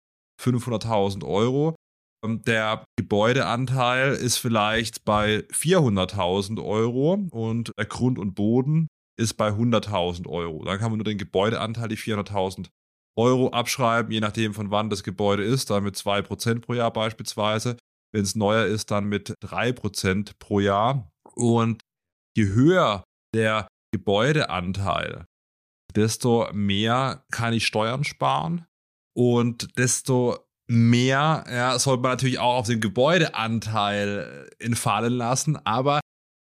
500.000 0.42 1.26
Euro 1.26 1.76
der 2.26 2.86
Gebäudeanteil 2.98 4.14
ist 4.14 4.38
vielleicht 4.38 5.04
bei 5.04 5.40
400.000 5.52 6.64
Euro 6.64 7.14
und 7.32 7.72
der 7.78 7.86
Grund 7.86 8.18
und 8.18 8.34
Boden 8.34 8.88
ist 9.20 9.36
bei 9.36 9.50
100.000 9.50 10.28
Euro. 10.28 10.64
Dann 10.64 10.80
kann 10.80 10.92
man 10.92 10.98
nur 10.98 11.06
den 11.06 11.18
Gebäudeanteil, 11.18 11.90
die 11.90 11.98
400.000 11.98 12.70
Euro 13.16 13.50
abschreiben, 13.50 14.12
je 14.12 14.22
nachdem 14.22 14.54
von 14.54 14.72
wann 14.72 14.90
das 14.90 15.04
Gebäude 15.04 15.44
ist, 15.44 15.70
dann 15.70 15.84
mit 15.84 15.96
2% 15.96 16.62
pro 16.62 16.74
Jahr 16.74 16.92
beispielsweise. 16.92 17.78
Wenn 18.12 18.24
es 18.24 18.36
neuer 18.36 18.66
ist, 18.66 18.90
dann 18.92 19.06
mit 19.06 19.36
3% 19.44 20.34
pro 20.40 20.60
Jahr. 20.60 21.12
Und 21.36 21.82
je 22.36 22.46
höher 22.46 23.04
der 23.36 23.68
Gebäudeanteil, 23.94 25.26
desto 25.96 26.52
mehr 26.54 27.24
kann 27.32 27.54
ich 27.54 27.68
Steuern 27.68 28.04
sparen 28.04 28.66
und 29.16 29.78
desto 29.78 30.40
mehr 30.68 31.44
ja, 31.50 31.78
sollte 31.80 32.02
man 32.02 32.12
natürlich 32.12 32.40
auch 32.40 32.56
auf 32.56 32.68
den 32.68 32.80
Gebäudeanteil 32.80 34.48
äh, 34.60 34.64
entfallen 34.64 35.14
lassen, 35.14 35.58
aber 35.66 36.00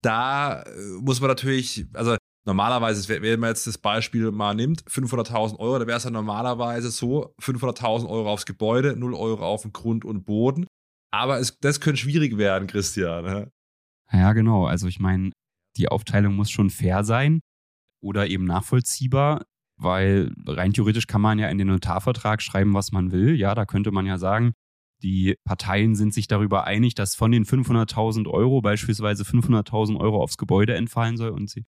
da 0.02 0.62
äh, 0.62 0.70
muss 1.00 1.20
man 1.20 1.28
natürlich, 1.28 1.86
also 1.92 2.16
normalerweise, 2.46 3.08
wenn 3.20 3.40
man 3.40 3.50
jetzt 3.50 3.66
das 3.66 3.78
Beispiel 3.78 4.30
mal 4.30 4.54
nimmt, 4.54 4.82
500.000 4.84 5.58
Euro, 5.58 5.78
da 5.78 5.86
wäre 5.86 5.98
es 5.98 6.04
ja 6.04 6.10
normalerweise 6.10 6.90
so, 6.90 7.34
500.000 7.40 8.08
Euro 8.08 8.30
aufs 8.30 8.46
Gebäude, 8.46 8.96
0 8.96 9.14
Euro 9.14 9.44
auf 9.44 9.62
den 9.62 9.72
Grund 9.72 10.04
und 10.04 10.24
Boden. 10.24 10.66
Aber 11.12 11.38
es, 11.38 11.58
das 11.60 11.80
könnte 11.80 12.00
schwierig 12.00 12.36
werden, 12.38 12.68
Christian. 12.68 13.50
Ja, 14.12 14.32
genau. 14.32 14.66
Also 14.66 14.86
ich 14.86 15.00
meine, 15.00 15.32
die 15.76 15.88
Aufteilung 15.88 16.36
muss 16.36 16.50
schon 16.50 16.70
fair 16.70 17.04
sein 17.04 17.40
oder 18.02 18.28
eben 18.28 18.44
nachvollziehbar 18.44 19.42
weil 19.78 20.32
rein 20.46 20.72
theoretisch 20.72 21.06
kann 21.06 21.20
man 21.20 21.38
ja 21.38 21.48
in 21.48 21.58
den 21.58 21.68
Notarvertrag 21.68 22.42
schreiben, 22.42 22.74
was 22.74 22.92
man 22.92 23.12
will. 23.12 23.34
Ja, 23.34 23.54
da 23.54 23.66
könnte 23.66 23.90
man 23.90 24.06
ja 24.06 24.18
sagen, 24.18 24.52
die 25.02 25.36
Parteien 25.44 25.94
sind 25.94 26.14
sich 26.14 26.26
darüber 26.26 26.64
einig, 26.64 26.94
dass 26.94 27.14
von 27.14 27.30
den 27.30 27.44
500.000 27.44 28.26
Euro 28.28 28.62
beispielsweise 28.62 29.24
500.000 29.24 29.98
Euro 30.00 30.22
aufs 30.22 30.38
Gebäude 30.38 30.74
entfallen 30.74 31.16
soll 31.16 31.30
und 31.30 31.50
sie 31.50 31.64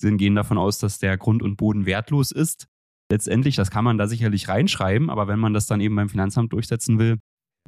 gehen 0.00 0.34
davon 0.34 0.58
aus, 0.58 0.78
dass 0.78 0.98
der 0.98 1.16
Grund 1.16 1.42
und 1.42 1.56
Boden 1.56 1.86
wertlos 1.86 2.30
ist. 2.30 2.66
Letztendlich, 3.10 3.56
das 3.56 3.72
kann 3.72 3.84
man 3.84 3.98
da 3.98 4.06
sicherlich 4.06 4.48
reinschreiben, 4.48 5.10
aber 5.10 5.26
wenn 5.26 5.40
man 5.40 5.52
das 5.52 5.66
dann 5.66 5.80
eben 5.80 5.96
beim 5.96 6.08
Finanzamt 6.08 6.52
durchsetzen 6.52 7.00
will, 7.00 7.18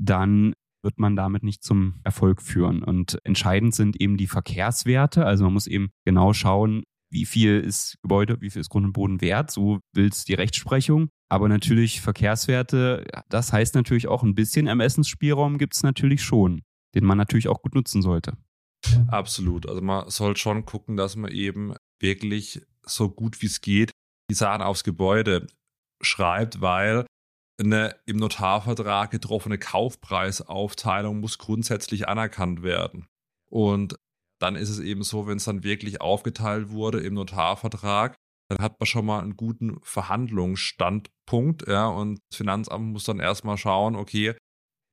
dann 0.01 0.55
wird 0.85 0.99
man 0.99 1.17
damit 1.17 1.43
nicht 1.43 1.65
zum 1.65 2.01
Erfolg 2.05 2.43
führen. 2.43 2.83
Und 2.85 3.19
entscheidend 3.25 3.75
sind 3.75 4.01
eben 4.01 4.17
die 4.17 4.27
Verkehrswerte. 4.27 5.25
Also 5.25 5.45
man 5.45 5.55
muss 5.55 5.67
eben 5.67 5.91
genau 6.05 6.33
schauen, 6.33 6.85
wie 7.13 7.27
viel 7.27 7.61
ist 7.61 7.99
Gebäude, 8.03 8.41
wie 8.41 8.51
viel 8.51 8.61
ist 8.61 8.71
Grund 8.71 8.87
und 8.87 8.93
Boden 8.93 9.21
wert, 9.21 9.51
so 9.51 9.81
will 9.93 10.09
es 10.09 10.25
die 10.25 10.35
Rechtsprechung. 10.35 11.11
Aber 11.29 11.49
natürlich 11.49 12.01
Verkehrswerte, 12.01 13.05
das 13.29 13.53
heißt 13.53 13.75
natürlich 13.75 14.09
auch 14.09 14.23
ein 14.23 14.35
bisschen 14.35 14.67
Ermessensspielraum 14.67 15.59
gibt 15.59 15.75
es 15.75 15.83
natürlich 15.83 16.23
schon, 16.23 16.63
den 16.95 17.05
man 17.05 17.19
natürlich 17.19 17.49
auch 17.49 17.63
gut 17.63 17.75
nutzen 17.75 18.03
sollte. 18.03 18.37
Absolut. 19.09 19.69
Also 19.69 19.81
man 19.81 20.09
soll 20.11 20.37
schon 20.37 20.65
gucken, 20.65 20.97
dass 20.97 21.17
man 21.17 21.31
eben 21.31 21.75
wirklich 22.01 22.63
so 22.85 23.09
gut 23.09 23.41
wie 23.43 23.47
es 23.47 23.61
geht 23.61 23.93
die 24.31 24.35
Sachen 24.35 24.63
aufs 24.63 24.83
Gebäude 24.83 25.47
schreibt, 26.01 26.61
weil 26.61 27.07
eine 27.61 27.97
im 28.07 28.17
Notarvertrag 28.17 29.11
getroffene 29.11 29.59
Kaufpreisaufteilung 29.59 31.21
muss 31.21 31.39
grundsätzlich 31.39 32.09
anerkannt 32.09 32.63
werden. 32.63 33.07
Und 33.51 33.97
dann 34.43 34.57
ist 34.57 34.69
es 34.69 34.81
eben 34.81 35.03
so, 35.03 35.27
wenn 35.27 35.37
es 35.37 35.45
dann 35.45 35.65
wirklich 35.65 36.01
aufgeteilt 36.01 36.71
wurde 36.71 37.01
im 37.01 37.15
Notarvertrag, 37.15 38.17
dann 38.49 38.59
hat 38.59 38.79
man 38.79 38.87
schon 38.87 39.07
mal 39.07 39.21
einen 39.21 39.37
guten 39.37 39.79
Verhandlungsstandpunkt, 39.83 41.67
ja, 41.69 41.87
und 41.87 42.19
das 42.31 42.37
Finanzamt 42.37 42.93
muss 42.93 43.05
dann 43.05 43.21
erstmal 43.21 43.57
schauen, 43.57 43.97
okay, 43.97 44.35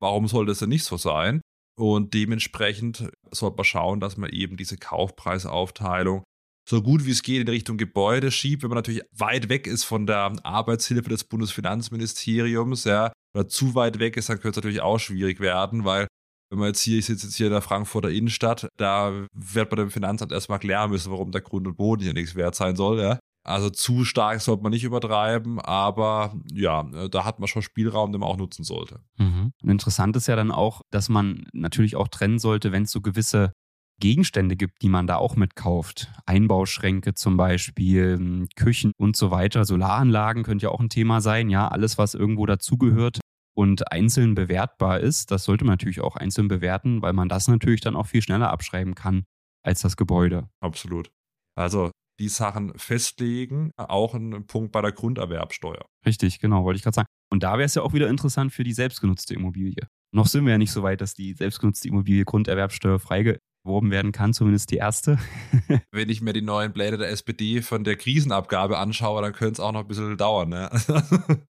warum 0.02 0.28
soll 0.28 0.46
das 0.46 0.60
denn 0.60 0.70
nicht 0.70 0.86
so 0.86 0.98
sein? 0.98 1.42
Und 1.78 2.14
dementsprechend 2.14 3.10
sollte 3.32 3.58
man 3.58 3.66
schauen, 3.66 4.00
dass 4.00 4.18
man 4.18 4.30
eben 4.30 4.58
diese 4.58 4.78
Kaufpreisaufteilung 4.78 6.24
so 6.70 6.84
gut 6.84 7.06
wie 7.06 7.12
es 7.12 7.24
geht 7.24 7.42
in 7.42 7.48
Richtung 7.48 7.78
Gebäude 7.78 8.32
schiebt, 8.32 8.62
wenn 8.62 8.70
man 8.70 8.78
natürlich 8.78 9.02
weit 9.12 9.50
weg 9.50 9.66
ist 9.66 9.86
von 9.86 10.06
der 10.06 10.34
Arbeitshilfe 10.44 11.10
des 11.10 11.24
Bundesfinanzministeriums, 11.24 12.84
ja, 12.84 13.12
oder 13.34 13.48
zu 13.48 13.74
weit 13.76 14.00
weg 14.00 14.18
ist, 14.18 14.30
dann 14.30 14.40
könnte 14.40 14.50
es 14.52 14.56
natürlich 14.58 14.82
auch 14.82 15.00
schwierig 15.00 15.40
werden, 15.40 15.84
weil 15.84 16.08
wenn 16.50 16.60
man 16.60 16.68
jetzt 16.68 16.82
hier, 16.82 17.00
ich 17.00 17.06
sitze 17.06 17.28
jetzt 17.28 17.36
hier 17.36 17.48
in 17.48 17.54
der 17.54 17.62
Frankfurter 17.62 18.10
Innenstadt, 18.10 18.68
da 18.78 19.28
wird 19.34 19.72
man 19.72 19.78
dem 19.78 19.92
Finanzamt 19.92 20.32
erstmal 20.32 20.60
klären 20.60 20.90
müssen, 20.90 21.12
warum 21.12 21.32
der 21.32 21.42
Grund 21.42 21.68
und 21.68 21.78
Boden 21.78 22.04
hier 22.04 22.14
nichts 22.14 22.36
wert 22.36 22.56
sein 22.56 22.76
soll, 22.76 23.00
ja. 23.00 23.20
Also 23.46 23.70
zu 23.70 24.04
stark 24.04 24.42
sollte 24.42 24.64
man 24.64 24.72
nicht 24.72 24.84
übertreiben, 24.84 25.60
aber 25.60 26.36
ja, 26.54 26.84
da 27.10 27.24
hat 27.24 27.40
man 27.40 27.48
schon 27.48 27.62
Spielraum, 27.62 28.12
den 28.12 28.20
man 28.20 28.30
auch 28.30 28.38
nutzen 28.38 28.64
sollte. 28.64 29.00
Mhm. 29.18 29.54
Und 29.64 29.70
interessant 29.70 30.16
ist 30.18 30.28
ja 30.28 30.36
dann 30.36 30.52
auch, 30.52 30.82
dass 30.92 31.10
man 31.10 31.48
natürlich 31.54 31.96
auch 31.96 32.10
trennen 32.10 32.38
sollte, 32.38 32.72
wenn 32.72 32.84
es 32.84 32.92
so 32.92 33.02
gewisse 33.02 33.54
Gegenstände 34.00 34.56
gibt, 34.56 34.82
die 34.82 34.90
man 34.90 35.08
da 35.08 35.18
auch 35.18 35.36
mitkauft. 35.36 36.12
Einbauschränke 36.26 37.14
zum 37.14 37.38
Beispiel, 37.38 38.48
Küchen 38.56 38.92
und 38.98 39.16
so 39.16 39.32
weiter. 39.32 39.66
Solaranlagen 39.66 40.44
könnte 40.44 40.64
ja 40.64 40.70
auch 40.70 40.80
ein 40.80 40.90
Thema 40.90 41.22
sein. 41.22 41.50
Ja, 41.50 41.68
alles, 41.68 41.98
was 41.98 42.14
irgendwo 42.14 42.46
dazugehört, 42.46 43.20
und 43.60 43.92
einzeln 43.92 44.36
bewertbar 44.36 45.02
ist, 45.02 45.32
das 45.32 45.44
sollte 45.44 45.66
man 45.66 45.74
natürlich 45.74 46.00
auch 46.00 46.16
einzeln 46.16 46.48
bewerten, 46.48 47.02
weil 47.02 47.12
man 47.12 47.28
das 47.28 47.50
natürlich 47.50 47.82
dann 47.82 47.98
auch 47.98 48.08
viel 48.08 48.22
schneller 48.22 48.52
abschreiben 48.52 48.96
kann 48.96 49.26
als 49.66 49.82
das 49.82 49.98
Gebäude. 49.98 50.48
Absolut. 50.62 51.12
Also 51.58 51.92
die 52.22 52.30
Sachen 52.30 52.72
festlegen, 52.78 53.72
auch 53.76 54.14
ein 54.14 54.48
Punkt 54.48 54.72
bei 54.72 54.82
der 54.82 54.94
Grunderwerbsteuer. 54.94 55.86
Richtig, 56.06 56.40
genau, 56.40 56.64
wollte 56.64 56.78
ich 56.78 56.84
gerade 56.84 56.96
sagen. 56.96 57.08
Und 57.34 57.44
da 57.44 57.58
wäre 57.58 57.66
es 57.66 57.76
ja 57.76 57.82
auch 57.82 57.92
wieder 57.92 58.08
interessant 58.08 58.54
für 58.54 58.64
die 58.64 58.72
selbstgenutzte 58.72 59.34
Immobilie. 59.34 59.90
Noch 60.16 60.28
sind 60.28 60.46
wir 60.46 60.52
ja 60.52 60.58
nicht 60.58 60.72
so 60.72 60.82
weit, 60.82 61.02
dass 61.02 61.14
die 61.14 61.34
selbstgenutzte 61.34 61.90
Immobilie 61.90 62.24
grunderwerbsteuerfrei 62.24 63.40
beworben 63.66 63.92
werden 63.92 64.14
kann, 64.14 64.34
zumindest 64.34 64.72
die 64.72 64.78
erste. 64.78 65.20
Wenn 65.92 66.08
ich 66.08 66.22
mir 66.22 66.32
die 66.32 66.42
neuen 66.42 66.72
Pläne 66.72 66.98
der 66.98 67.10
SPD 67.10 67.62
von 67.62 67.84
der 67.84 67.98
Krisenabgabe 67.98 68.78
anschaue, 68.78 69.22
dann 69.22 69.34
könnte 69.34 69.54
es 69.54 69.60
auch 69.60 69.74
noch 69.74 69.82
ein 69.82 69.88
bisschen 69.88 70.16
dauern. 70.16 70.48
Ne? 70.48 70.70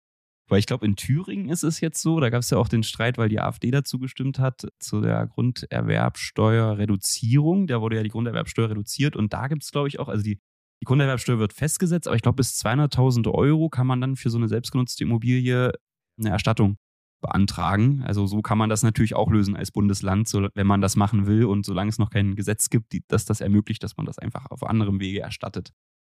Weil 0.53 0.59
ich 0.59 0.67
glaube, 0.67 0.85
in 0.85 0.97
Thüringen 0.97 1.49
ist 1.49 1.63
es 1.63 1.81
jetzt 1.81 2.03
so, 2.03 2.21
da 2.21 2.29
gab 2.29 2.41
es 2.41 2.51
ja 2.51 2.59
auch 2.59 2.69
den 2.69 2.83
Streit, 2.83 3.17
weil 3.17 3.31
die 3.31 3.41
AfD 3.41 3.71
dazu 3.71 3.99
gestimmt 3.99 4.39
hat, 4.39 4.69
zu 4.81 5.01
der 5.01 5.27
Grunderwerbsteuerreduzierung. 5.27 7.67
Da 7.67 7.81
wurde 7.81 7.97
ja 7.97 8.03
die 8.03 8.11
Grunderwerbsteuer 8.11 8.69
reduziert 8.69 9.17
und 9.17 9.33
da 9.33 9.49
gibt 9.49 9.63
es, 9.63 9.71
glaube 9.71 9.89
ich, 9.89 9.99
auch, 9.99 10.09
also 10.09 10.23
die, 10.23 10.39
die 10.83 10.85
Grunderwerbsteuer 10.85 11.39
wird 11.39 11.55
festgesetzt, 11.55 12.07
aber 12.07 12.17
ich 12.17 12.23
glaube, 12.23 12.37
bis 12.37 12.63
200.000 12.63 13.33
Euro 13.33 13.71
kann 13.71 13.87
man 13.87 14.03
dann 14.03 14.15
für 14.15 14.29
so 14.29 14.37
eine 14.37 14.47
selbstgenutzte 14.47 15.05
Immobilie 15.05 15.73
eine 16.19 16.29
Erstattung 16.29 16.77
beantragen. 17.23 18.03
Also 18.03 18.27
so 18.27 18.43
kann 18.43 18.59
man 18.59 18.69
das 18.69 18.83
natürlich 18.83 19.15
auch 19.15 19.31
lösen 19.31 19.57
als 19.57 19.71
Bundesland, 19.71 20.29
so, 20.29 20.49
wenn 20.55 20.67
man 20.67 20.83
das 20.83 20.97
machen 20.97 21.27
will 21.27 21.47
und 21.47 21.65
solange 21.65 21.89
es 21.89 21.97
noch 21.97 22.11
kein 22.11 22.37
Gesetz 22.37 22.69
gibt, 22.69 22.93
die, 22.93 23.03
das 23.09 23.25
das 23.25 23.41
ermöglicht, 23.41 23.83
dass 23.83 23.97
man 23.97 24.05
das 24.05 24.19
einfach 24.19 24.51
auf 24.51 24.65
anderem 24.65 25.01
Wege 25.01 25.21
erstattet. 25.21 25.73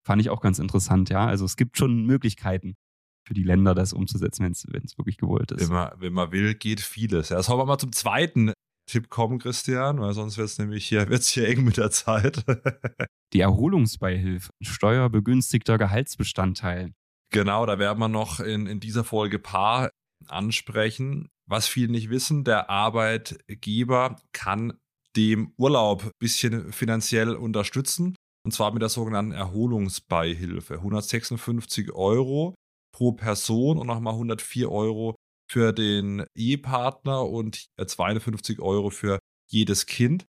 Fand 0.07 0.23
ich 0.23 0.31
auch 0.31 0.41
ganz 0.41 0.59
interessant, 0.59 1.11
ja. 1.11 1.27
Also 1.27 1.45
es 1.45 1.59
gibt 1.59 1.77
schon 1.77 2.07
Möglichkeiten 2.07 2.77
für 3.27 3.35
die 3.35 3.43
Länder, 3.43 3.75
das 3.75 3.93
umzusetzen, 3.93 4.45
wenn 4.45 4.53
es 4.85 4.99
wirklich 4.99 5.17
gewollt 5.17 5.53
ist. 5.53 5.69
Wenn 5.69 5.75
man, 5.75 5.93
wenn 5.99 6.13
man 6.13 6.33
will, 6.33 6.55
geht 6.55 6.81
vieles. 6.81 7.29
Ja, 7.29 7.43
sollen 7.43 7.61
wir 7.61 7.67
mal 7.67 7.79
zum 7.79 7.93
zweiten 7.93 8.53
Tipp 8.91 9.09
kommen, 9.09 9.39
Christian, 9.39 10.01
weil 10.01 10.13
sonst 10.13 10.37
wird 10.39 10.49
es 10.49 10.59
nämlich 10.59 10.87
hier, 10.87 11.09
wird's 11.09 11.29
hier 11.29 11.49
eng 11.49 11.65
mit 11.65 11.77
der 11.77 11.91
Zeit. 11.91 12.45
die 13.33 13.41
Erholungsbeihilfe, 13.41 14.51
steuerbegünstigter 14.61 15.79
Gehaltsbestandteil. 15.79 16.93
Genau, 17.33 17.65
da 17.65 17.79
werden 17.79 17.99
wir 17.99 18.09
noch 18.09 18.41
in, 18.41 18.67
in 18.67 18.81
dieser 18.81 19.05
Folge 19.05 19.39
paar 19.39 19.91
ansprechen. 20.29 21.29
Was 21.49 21.67
viele 21.67 21.93
nicht 21.93 22.11
wissen, 22.11 22.45
der 22.45 22.71
Arbeitgeber 22.71 24.21
kann 24.33 24.75
dem 25.17 25.53
Urlaub 25.57 26.05
ein 26.05 26.11
bisschen 26.19 26.73
finanziell 26.73 27.35
unterstützen. 27.35 28.15
Und 28.45 28.53
zwar 28.53 28.73
mit 28.73 28.83
der 28.83 28.89
sogenannten 28.89 29.33
Erholungsbeihilfe. 29.33 30.75
156 30.75 31.93
Euro 31.93 32.55
pro 32.93 33.13
Person 33.13 33.79
und 33.79 33.87
nochmal 33.87 34.15
104 34.15 34.71
Euro 34.71 35.17
für 35.51 35.73
den 35.73 36.25
Ehepartner 36.35 37.29
und 37.29 37.67
52 37.85 38.61
Euro 38.61 38.91
für 38.91 39.19
jedes 39.51 39.87
Kind. 39.87 40.27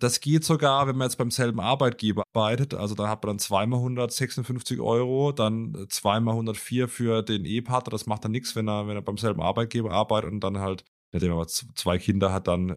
Das 0.00 0.20
geht 0.20 0.44
sogar, 0.44 0.88
wenn 0.88 0.96
man 0.96 1.06
jetzt 1.06 1.16
beim 1.16 1.30
selben 1.30 1.60
Arbeitgeber 1.60 2.24
arbeitet. 2.34 2.74
Also 2.74 2.94
da 2.94 3.08
hat 3.08 3.22
man 3.22 3.30
dann 3.30 3.38
zweimal 3.38 3.78
156 3.78 4.80
Euro, 4.80 5.30
dann 5.30 5.86
zweimal 5.90 6.32
104 6.32 6.88
für 6.88 7.22
den 7.22 7.44
Ehepartner. 7.44 7.90
Das 7.90 8.06
macht 8.06 8.24
dann 8.24 8.32
nichts, 8.32 8.56
wenn 8.56 8.68
er, 8.68 8.88
wenn 8.88 8.96
er 8.96 9.02
beim 9.02 9.18
selben 9.18 9.40
Arbeitgeber 9.40 9.92
arbeitet 9.92 10.32
und 10.32 10.40
dann 10.40 10.58
halt, 10.58 10.84
nachdem 11.12 11.32
er 11.32 11.46
zwei 11.46 11.98
Kinder 11.98 12.32
hat, 12.32 12.48
dann 12.48 12.74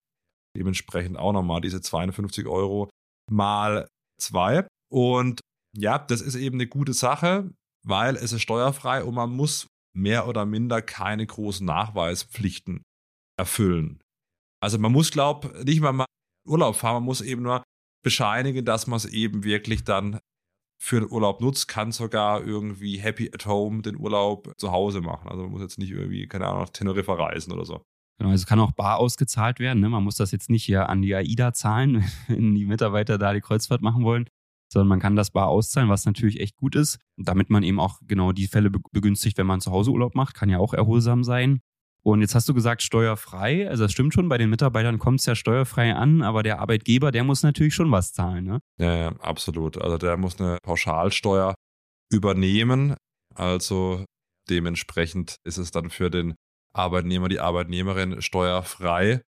dementsprechend 0.55 1.17
auch 1.17 1.33
nochmal 1.33 1.61
diese 1.61 1.81
52 1.81 2.45
Euro 2.45 2.89
mal 3.31 3.87
zwei. 4.21 4.67
Und 4.91 5.39
ja, 5.75 5.97
das 5.97 6.21
ist 6.21 6.35
eben 6.35 6.57
eine 6.57 6.67
gute 6.67 6.93
Sache 6.93 7.49
weil 7.85 8.15
es 8.15 8.33
ist 8.33 8.41
steuerfrei 8.41 9.03
und 9.03 9.15
man 9.15 9.31
muss 9.31 9.67
mehr 9.95 10.27
oder 10.27 10.45
minder 10.45 10.81
keine 10.81 11.25
großen 11.25 11.65
Nachweispflichten 11.65 12.83
erfüllen. 13.39 14.01
Also 14.61 14.77
man 14.79 14.91
muss, 14.91 15.11
glaube 15.11 15.53
ich, 15.59 15.65
nicht 15.65 15.81
mal 15.81 16.05
Urlaub 16.47 16.75
fahren, 16.75 16.95
man 16.95 17.03
muss 17.03 17.21
eben 17.21 17.43
nur 17.43 17.63
bescheinigen, 18.03 18.65
dass 18.65 18.87
man 18.87 18.97
es 18.97 19.05
eben 19.05 19.43
wirklich 19.43 19.83
dann 19.83 20.19
für 20.81 20.99
den 20.99 21.09
Urlaub 21.09 21.41
nutzt, 21.41 21.67
kann 21.67 21.91
sogar 21.91 22.43
irgendwie 22.43 22.97
happy 22.97 23.31
at 23.33 23.45
home 23.45 23.81
den 23.81 23.97
Urlaub 23.97 24.53
zu 24.57 24.71
Hause 24.71 25.01
machen. 25.01 25.29
Also 25.29 25.43
man 25.43 25.51
muss 25.51 25.61
jetzt 25.61 25.79
nicht 25.79 25.91
irgendwie, 25.91 26.27
keine 26.27 26.47
Ahnung, 26.47 26.61
nach 26.61 26.69
Teneriffa 26.69 27.13
reisen 27.13 27.53
oder 27.53 27.65
so. 27.65 27.81
Genau, 28.17 28.29
also 28.29 28.41
es 28.41 28.45
kann 28.45 28.59
auch 28.59 28.71
bar 28.71 28.97
ausgezahlt 28.97 29.59
werden. 29.59 29.79
Ne? 29.79 29.89
Man 29.89 30.03
muss 30.03 30.15
das 30.15 30.31
jetzt 30.31 30.49
nicht 30.49 30.63
hier 30.63 30.89
an 30.89 31.01
die 31.01 31.15
AIDA 31.15 31.53
zahlen, 31.53 32.05
wenn 32.27 32.55
die 32.55 32.65
Mitarbeiter 32.65 33.17
da 33.17 33.33
die 33.33 33.41
Kreuzfahrt 33.41 33.81
machen 33.81 34.03
wollen, 34.03 34.29
sondern 34.71 34.87
man 34.87 34.99
kann 34.99 35.15
das 35.15 35.31
bar 35.31 35.47
auszahlen, 35.47 35.89
was 35.89 36.05
natürlich 36.05 36.39
echt 36.39 36.57
gut 36.57 36.75
ist, 36.75 36.99
damit 37.17 37.49
man 37.49 37.63
eben 37.63 37.79
auch 37.79 37.99
genau 38.05 38.31
die 38.31 38.47
Fälle 38.47 38.69
begünstigt, 38.69 39.37
wenn 39.37 39.47
man 39.47 39.61
zu 39.61 39.71
Hause 39.71 39.91
Urlaub 39.91 40.15
macht, 40.15 40.35
kann 40.35 40.49
ja 40.49 40.59
auch 40.59 40.73
erholsam 40.73 41.23
sein. 41.23 41.61
Und 42.03 42.21
jetzt 42.21 42.35
hast 42.35 42.47
du 42.47 42.53
gesagt, 42.53 42.83
steuerfrei. 42.83 43.67
Also 43.67 43.83
das 43.83 43.91
stimmt 43.91 44.13
schon, 44.13 44.29
bei 44.29 44.37
den 44.37 44.51
Mitarbeitern 44.51 44.99
kommt 44.99 45.21
es 45.21 45.25
ja 45.25 45.33
steuerfrei 45.33 45.95
an, 45.95 46.21
aber 46.21 46.43
der 46.43 46.59
Arbeitgeber, 46.59 47.11
der 47.11 47.23
muss 47.23 47.41
natürlich 47.41 47.73
schon 47.73 47.91
was 47.91 48.13
zahlen, 48.13 48.45
ne? 48.45 48.59
Ja, 48.77 48.95
ja, 48.95 49.07
absolut. 49.19 49.81
Also 49.81 49.97
der 49.97 50.15
muss 50.15 50.39
eine 50.39 50.59
Pauschalsteuer 50.61 51.55
übernehmen. 52.11 52.95
Also 53.33 54.05
dementsprechend 54.49 55.37
ist 55.43 55.57
es 55.57 55.71
dann 55.71 55.89
für 55.89 56.11
den 56.11 56.35
Arbeitnehmer, 56.73 57.27
die 57.27 57.39
Arbeitnehmerin 57.39 58.21
steuerfrei. 58.21 59.21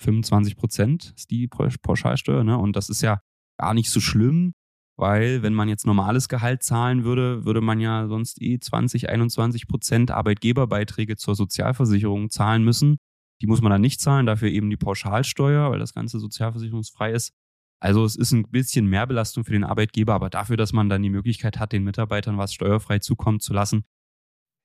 25 0.00 0.56
Prozent 0.56 1.12
ist 1.16 1.30
die 1.32 1.48
Pauschalsteuer, 1.48 2.44
ne? 2.44 2.58
Und 2.58 2.76
das 2.76 2.88
ist 2.88 3.02
ja 3.02 3.18
gar 3.58 3.74
nicht 3.74 3.90
so 3.90 4.00
schlimm, 4.00 4.54
weil 4.96 5.42
wenn 5.42 5.54
man 5.54 5.68
jetzt 5.68 5.86
normales 5.86 6.28
Gehalt 6.28 6.62
zahlen 6.62 7.04
würde, 7.04 7.44
würde 7.44 7.60
man 7.60 7.80
ja 7.80 8.08
sonst 8.08 8.40
eh 8.42 8.58
20, 8.58 9.08
21 9.08 9.68
Prozent 9.68 10.10
Arbeitgeberbeiträge 10.10 11.16
zur 11.16 11.34
Sozialversicherung 11.34 12.30
zahlen 12.30 12.64
müssen. 12.64 12.96
Die 13.40 13.46
muss 13.46 13.62
man 13.62 13.70
dann 13.70 13.80
nicht 13.80 14.00
zahlen, 14.00 14.26
dafür 14.26 14.48
eben 14.48 14.70
die 14.70 14.76
Pauschalsteuer, 14.76 15.70
weil 15.70 15.78
das 15.78 15.94
Ganze 15.94 16.18
sozialversicherungsfrei 16.18 17.12
ist. 17.12 17.32
Also 17.80 18.04
es 18.04 18.16
ist 18.16 18.32
ein 18.32 18.50
bisschen 18.50 18.86
mehr 18.86 19.06
Belastung 19.06 19.44
für 19.44 19.52
den 19.52 19.62
Arbeitgeber, 19.62 20.14
aber 20.14 20.30
dafür, 20.30 20.56
dass 20.56 20.72
man 20.72 20.88
dann 20.88 21.02
die 21.02 21.10
Möglichkeit 21.10 21.60
hat, 21.60 21.72
den 21.72 21.84
Mitarbeitern 21.84 22.36
was 22.36 22.52
steuerfrei 22.52 22.98
zukommen 22.98 23.38
zu 23.38 23.52
lassen, 23.52 23.84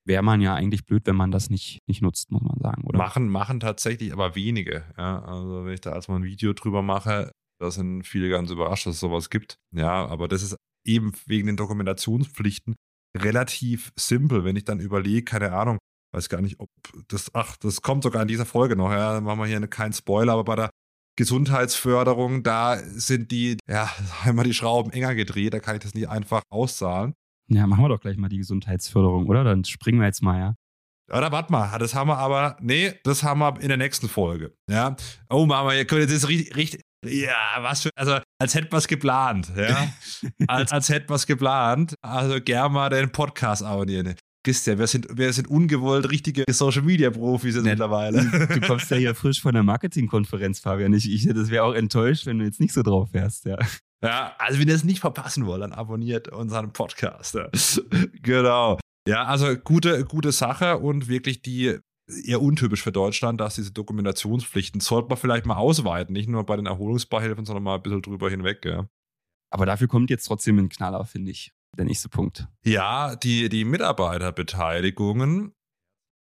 wäre 0.04 0.22
man 0.22 0.40
ja 0.40 0.54
eigentlich 0.54 0.84
blöd, 0.84 1.06
wenn 1.06 1.14
man 1.14 1.30
das 1.30 1.48
nicht, 1.48 1.80
nicht 1.86 2.02
nutzt, 2.02 2.32
muss 2.32 2.42
man 2.42 2.58
sagen, 2.60 2.82
oder? 2.84 2.98
Machen, 2.98 3.28
machen 3.28 3.60
tatsächlich 3.60 4.12
aber 4.12 4.34
wenige. 4.34 4.84
Ja, 4.98 5.22
also 5.22 5.64
wenn 5.64 5.74
ich 5.74 5.80
da 5.80 5.92
als 5.92 6.08
mal 6.08 6.16
ein 6.16 6.24
Video 6.24 6.52
drüber 6.52 6.82
mache, 6.82 7.30
da 7.60 7.70
sind 7.70 8.02
viele 8.02 8.28
ganz 8.28 8.50
überrascht, 8.50 8.86
dass 8.86 8.94
es 8.94 9.00
sowas 9.00 9.30
gibt. 9.30 9.56
Ja, 9.74 10.06
aber 10.06 10.28
das 10.28 10.42
ist 10.42 10.56
eben 10.84 11.12
wegen 11.26 11.46
den 11.46 11.56
Dokumentationspflichten 11.56 12.74
relativ 13.16 13.92
simpel, 13.96 14.44
wenn 14.44 14.56
ich 14.56 14.64
dann 14.64 14.80
überlege, 14.80 15.24
keine 15.24 15.52
Ahnung, 15.52 15.78
weiß 16.12 16.28
gar 16.28 16.40
nicht, 16.40 16.60
ob 16.60 16.68
das, 17.08 17.34
ach, 17.34 17.56
das 17.56 17.82
kommt 17.82 18.02
sogar 18.02 18.22
in 18.22 18.28
dieser 18.28 18.46
Folge 18.46 18.76
noch, 18.76 18.90
ja, 18.90 19.14
dann 19.14 19.24
machen 19.24 19.38
wir 19.40 19.46
hier 19.46 19.66
keinen 19.66 19.92
Spoiler, 19.92 20.32
aber 20.32 20.44
bei 20.44 20.56
der 20.56 20.70
Gesundheitsförderung, 21.16 22.42
da 22.42 22.76
sind 22.76 23.30
die, 23.30 23.56
ja, 23.68 23.90
einmal 24.24 24.44
die 24.44 24.54
Schrauben 24.54 24.90
enger 24.90 25.14
gedreht, 25.14 25.54
da 25.54 25.60
kann 25.60 25.76
ich 25.76 25.82
das 25.82 25.94
nicht 25.94 26.08
einfach 26.08 26.42
auszahlen. 26.50 27.14
Ja, 27.48 27.66
machen 27.66 27.84
wir 27.84 27.88
doch 27.88 28.00
gleich 28.00 28.16
mal 28.16 28.28
die 28.28 28.38
Gesundheitsförderung, 28.38 29.28
oder? 29.28 29.44
Dann 29.44 29.64
springen 29.64 30.00
wir 30.00 30.06
jetzt 30.06 30.22
mal, 30.22 30.38
ja. 30.38 30.54
Oder 31.12 31.30
warte 31.30 31.52
mal, 31.52 31.78
das 31.78 31.94
haben 31.94 32.08
wir 32.08 32.16
aber, 32.16 32.56
nee, 32.62 32.94
das 33.04 33.22
haben 33.22 33.40
wir 33.40 33.60
in 33.60 33.68
der 33.68 33.76
nächsten 33.76 34.08
Folge. 34.08 34.54
Ja. 34.70 34.96
Oh 35.28 35.44
Mama, 35.44 35.74
ihr 35.74 35.84
könnt 35.84 36.08
jetzt 36.10 36.28
richtig, 36.28 36.56
ja, 37.06 37.56
was 37.60 37.82
für, 37.82 37.90
also 37.96 38.18
als 38.40 38.54
hätten 38.54 38.72
wir 38.72 38.78
es 38.78 38.88
geplant, 38.88 39.52
ja. 39.56 39.92
als, 40.46 40.72
als 40.72 40.88
hätten 40.88 41.08
wir 41.08 41.16
es 41.16 41.26
geplant. 41.26 41.94
Also 42.02 42.40
gern 42.40 42.72
mal 42.72 42.90
den 42.90 43.10
Podcast 43.10 43.62
abonnieren. 43.62 44.06
Ja, 44.46 44.78
wir 44.78 44.86
sind, 44.86 45.06
wir 45.16 45.32
sind 45.32 45.48
ungewollt 45.48 46.10
richtige 46.10 46.44
Social 46.50 46.82
Media 46.82 47.10
Profis 47.10 47.54
jetzt 47.54 47.64
mittlerweile. 47.64 48.26
Du 48.48 48.60
kommst 48.60 48.90
ja 48.90 48.98
hier 48.98 49.14
frisch 49.14 49.40
von 49.40 49.54
der 49.54 49.62
Marketingkonferenz, 49.62 50.60
Fabian. 50.60 50.92
Ich, 50.92 51.10
ich 51.10 51.26
das 51.26 51.48
wäre 51.48 51.64
auch 51.64 51.72
enttäuscht, 51.72 52.26
wenn 52.26 52.38
du 52.38 52.44
jetzt 52.44 52.60
nicht 52.60 52.74
so 52.74 52.82
drauf 52.82 53.08
wärst, 53.12 53.46
ja. 53.46 53.56
Ja, 54.02 54.34
also 54.38 54.60
wenn 54.60 54.68
ihr 54.68 54.74
es 54.74 54.84
nicht 54.84 55.00
verpassen 55.00 55.46
wollt, 55.46 55.62
dann 55.62 55.72
abonniert 55.72 56.28
unseren 56.28 56.74
Podcast. 56.74 57.34
Ja. 57.34 57.48
genau. 58.22 58.78
Ja, 59.08 59.24
also 59.24 59.56
gute, 59.56 60.04
gute 60.04 60.30
Sache 60.30 60.78
und 60.78 61.08
wirklich 61.08 61.40
die 61.40 61.78
eher 62.24 62.42
untypisch 62.42 62.82
für 62.82 62.92
Deutschland, 62.92 63.40
dass 63.40 63.54
diese 63.54 63.72
Dokumentationspflichten 63.72 64.80
sollte 64.80 65.08
man 65.08 65.18
vielleicht 65.18 65.46
mal 65.46 65.56
ausweiten, 65.56 66.12
nicht 66.12 66.28
nur 66.28 66.44
bei 66.44 66.56
den 66.56 66.66
Erholungsbeihilfen, 66.66 67.44
sondern 67.44 67.62
mal 67.62 67.76
ein 67.76 67.82
bisschen 67.82 68.02
drüber 68.02 68.30
hinweg, 68.30 68.64
ja. 68.64 68.88
Aber 69.50 69.66
dafür 69.66 69.88
kommt 69.88 70.10
jetzt 70.10 70.24
trotzdem 70.24 70.58
ein 70.58 70.68
Knaller, 70.68 71.04
finde 71.04 71.30
ich, 71.30 71.52
der 71.76 71.84
nächste 71.84 72.08
Punkt. 72.08 72.48
Ja, 72.64 73.16
die, 73.16 73.48
die 73.48 73.64
Mitarbeiterbeteiligungen, 73.64 75.52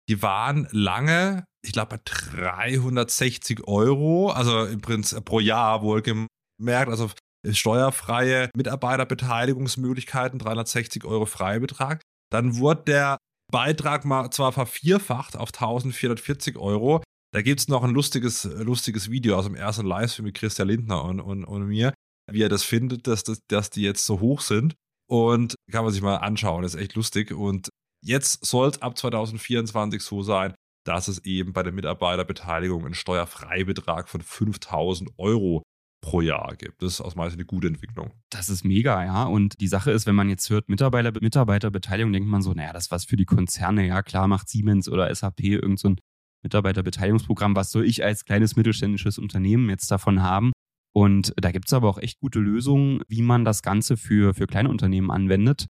die 0.07 0.21
waren 0.21 0.67
lange, 0.71 1.45
ich 1.65 1.71
glaube, 1.71 1.97
bei 1.97 2.01
360 2.03 3.67
Euro, 3.67 4.29
also 4.29 4.65
im 4.65 4.81
Prinzip 4.81 5.25
pro 5.25 5.39
Jahr 5.39 5.81
wohlgemerkt, 5.81 6.29
also 6.89 7.09
steuerfreie 7.49 8.49
Mitarbeiterbeteiligungsmöglichkeiten, 8.55 10.39
360 10.39 11.03
Euro 11.05 11.25
Freibetrag. 11.25 12.01
Dann 12.31 12.57
wurde 12.57 12.83
der 12.83 13.17
Beitrag 13.51 14.05
mal 14.05 14.29
zwar 14.31 14.51
vervierfacht 14.51 15.35
auf 15.35 15.49
1440 15.49 16.57
Euro. 16.57 17.03
Da 17.33 17.41
gibt 17.41 17.59
es 17.59 17.67
noch 17.67 17.83
ein 17.83 17.91
lustiges, 17.91 18.43
lustiges 18.43 19.09
Video 19.09 19.37
aus 19.37 19.45
dem 19.45 19.55
ersten 19.55 19.85
Livestream 19.85 20.25
mit 20.25 20.35
Christian 20.35 20.67
Lindner 20.67 21.03
und, 21.03 21.19
und, 21.19 21.45
und 21.45 21.67
mir, 21.67 21.93
wie 22.31 22.41
er 22.41 22.49
das 22.49 22.63
findet, 22.63 23.07
dass, 23.07 23.23
dass, 23.23 23.39
dass 23.47 23.69
die 23.69 23.81
jetzt 23.81 24.05
so 24.05 24.19
hoch 24.19 24.41
sind. 24.41 24.75
Und 25.09 25.55
kann 25.71 25.83
man 25.83 25.93
sich 25.93 26.01
mal 26.01 26.17
anschauen, 26.17 26.63
das 26.63 26.75
ist 26.75 26.81
echt 26.81 26.95
lustig. 26.95 27.31
Und 27.31 27.69
jetzt 28.03 28.45
soll 28.45 28.69
es 28.69 28.81
ab 28.81 28.97
2024 28.97 30.01
so 30.01 30.21
sein, 30.21 30.53
dass 30.85 31.07
es 31.07 31.23
eben 31.25 31.53
bei 31.53 31.63
der 31.63 31.73
Mitarbeiterbeteiligung 31.73 32.85
einen 32.85 32.93
Steuerfreibetrag 32.93 34.09
von 34.09 34.21
5000 34.21 35.11
Euro 35.17 35.63
pro 36.03 36.19
Jahr 36.19 36.55
gibt. 36.57 36.83
Das 36.83 36.93
ist 36.93 37.01
aus 37.01 37.15
meiner 37.15 37.29
Sicht 37.29 37.39
eine 37.39 37.45
gute 37.45 37.67
Entwicklung. 37.67 38.11
Das 38.29 38.49
ist 38.49 38.65
mega, 38.65 39.03
ja. 39.05 39.23
Und 39.23 39.61
die 39.61 39.69
Sache 39.69 39.89
ist, 39.89 40.05
wenn 40.05 40.15
man 40.15 40.29
jetzt 40.29 40.49
hört 40.49 40.67
Mitarbeiter, 40.67 41.13
Mitarbeiterbeteiligung, 41.19 42.11
denkt 42.11 42.27
man 42.27 42.41
so, 42.41 42.53
naja, 42.53 42.73
das 42.73 42.85
ist 42.85 42.91
was 42.91 43.05
für 43.05 43.15
die 43.15 43.25
Konzerne. 43.25 43.87
Ja, 43.87 44.03
klar 44.03 44.27
macht 44.27 44.49
Siemens 44.49 44.89
oder 44.89 45.13
SAP 45.15 45.39
irgend 45.39 45.79
so 45.79 45.89
ein 45.89 45.95
Mitarbeiterbeteiligungsprogramm. 46.43 47.55
Was 47.55 47.71
soll 47.71 47.85
ich 47.85 48.03
als 48.03 48.25
kleines 48.25 48.57
mittelständisches 48.57 49.17
Unternehmen 49.17 49.69
jetzt 49.69 49.89
davon 49.89 50.21
haben? 50.21 50.51
Und 50.93 51.33
da 51.37 51.51
gibt 51.51 51.67
es 51.67 51.73
aber 51.73 51.87
auch 51.87 51.97
echt 51.97 52.19
gute 52.19 52.39
Lösungen, 52.39 53.01
wie 53.07 53.21
man 53.21 53.45
das 53.45 53.63
Ganze 53.63 53.95
für, 53.95 54.33
für 54.33 54.45
kleine 54.45 54.69
Unternehmen 54.69 55.09
anwendet. 55.09 55.67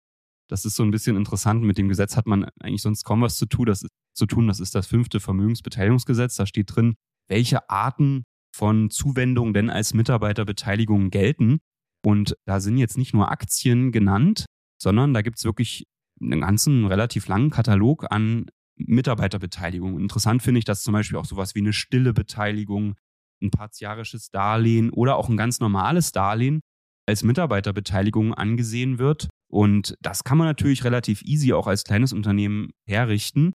Das 0.49 0.65
ist 0.65 0.75
so 0.75 0.83
ein 0.83 0.91
bisschen 0.91 1.15
interessant. 1.15 1.63
Mit 1.63 1.77
dem 1.77 1.89
Gesetz 1.89 2.17
hat 2.17 2.25
man 2.25 2.49
eigentlich 2.59 2.81
sonst 2.81 3.03
kaum 3.03 3.21
was 3.21 3.37
zu 3.37 3.45
tun. 3.45 3.67
Das 3.67 3.83
ist, 3.83 3.91
zu 4.15 4.25
tun. 4.25 4.47
Das 4.47 4.59
ist 4.59 4.73
das 4.73 4.87
fünfte 4.87 5.19
Vermögensbeteiligungsgesetz. 5.19 6.35
Da 6.35 6.47
steht 6.47 6.75
drin, 6.75 6.95
welche 7.29 7.69
Arten 7.69 8.23
von 8.53 8.89
Zuwendungen 8.89 9.53
denn 9.53 9.69
als 9.69 9.93
Mitarbeiterbeteiligung 9.93 11.09
gelten. 11.09 11.59
Und 12.05 12.35
da 12.45 12.59
sind 12.59 12.77
jetzt 12.77 12.97
nicht 12.97 13.13
nur 13.13 13.31
Aktien 13.31 13.91
genannt, 13.91 14.45
sondern 14.81 15.13
da 15.13 15.21
gibt 15.21 15.37
es 15.37 15.45
wirklich 15.45 15.85
einen 16.21 16.41
ganzen 16.41 16.85
relativ 16.85 17.27
langen 17.27 17.49
Katalog 17.49 18.05
an 18.11 18.45
Mitarbeiterbeteiligung. 18.77 19.99
Interessant 19.99 20.43
finde 20.43 20.59
ich, 20.59 20.65
dass 20.65 20.83
zum 20.83 20.93
Beispiel 20.93 21.17
auch 21.17 21.25
sowas 21.25 21.55
wie 21.55 21.59
eine 21.59 21.73
stille 21.73 22.13
Beteiligung, 22.13 22.95
ein 23.41 23.51
partiarisches 23.51 24.29
Darlehen 24.29 24.89
oder 24.89 25.17
auch 25.17 25.29
ein 25.29 25.37
ganz 25.37 25.59
normales 25.59 26.11
Darlehen 26.11 26.61
als 27.07 27.23
Mitarbeiterbeteiligung 27.23 28.33
angesehen 28.33 28.99
wird. 28.99 29.29
Und 29.51 29.95
das 30.01 30.23
kann 30.23 30.37
man 30.37 30.47
natürlich 30.47 30.83
relativ 30.83 31.21
easy 31.23 31.53
auch 31.53 31.67
als 31.67 31.83
kleines 31.83 32.13
Unternehmen 32.13 32.71
herrichten. 32.87 33.53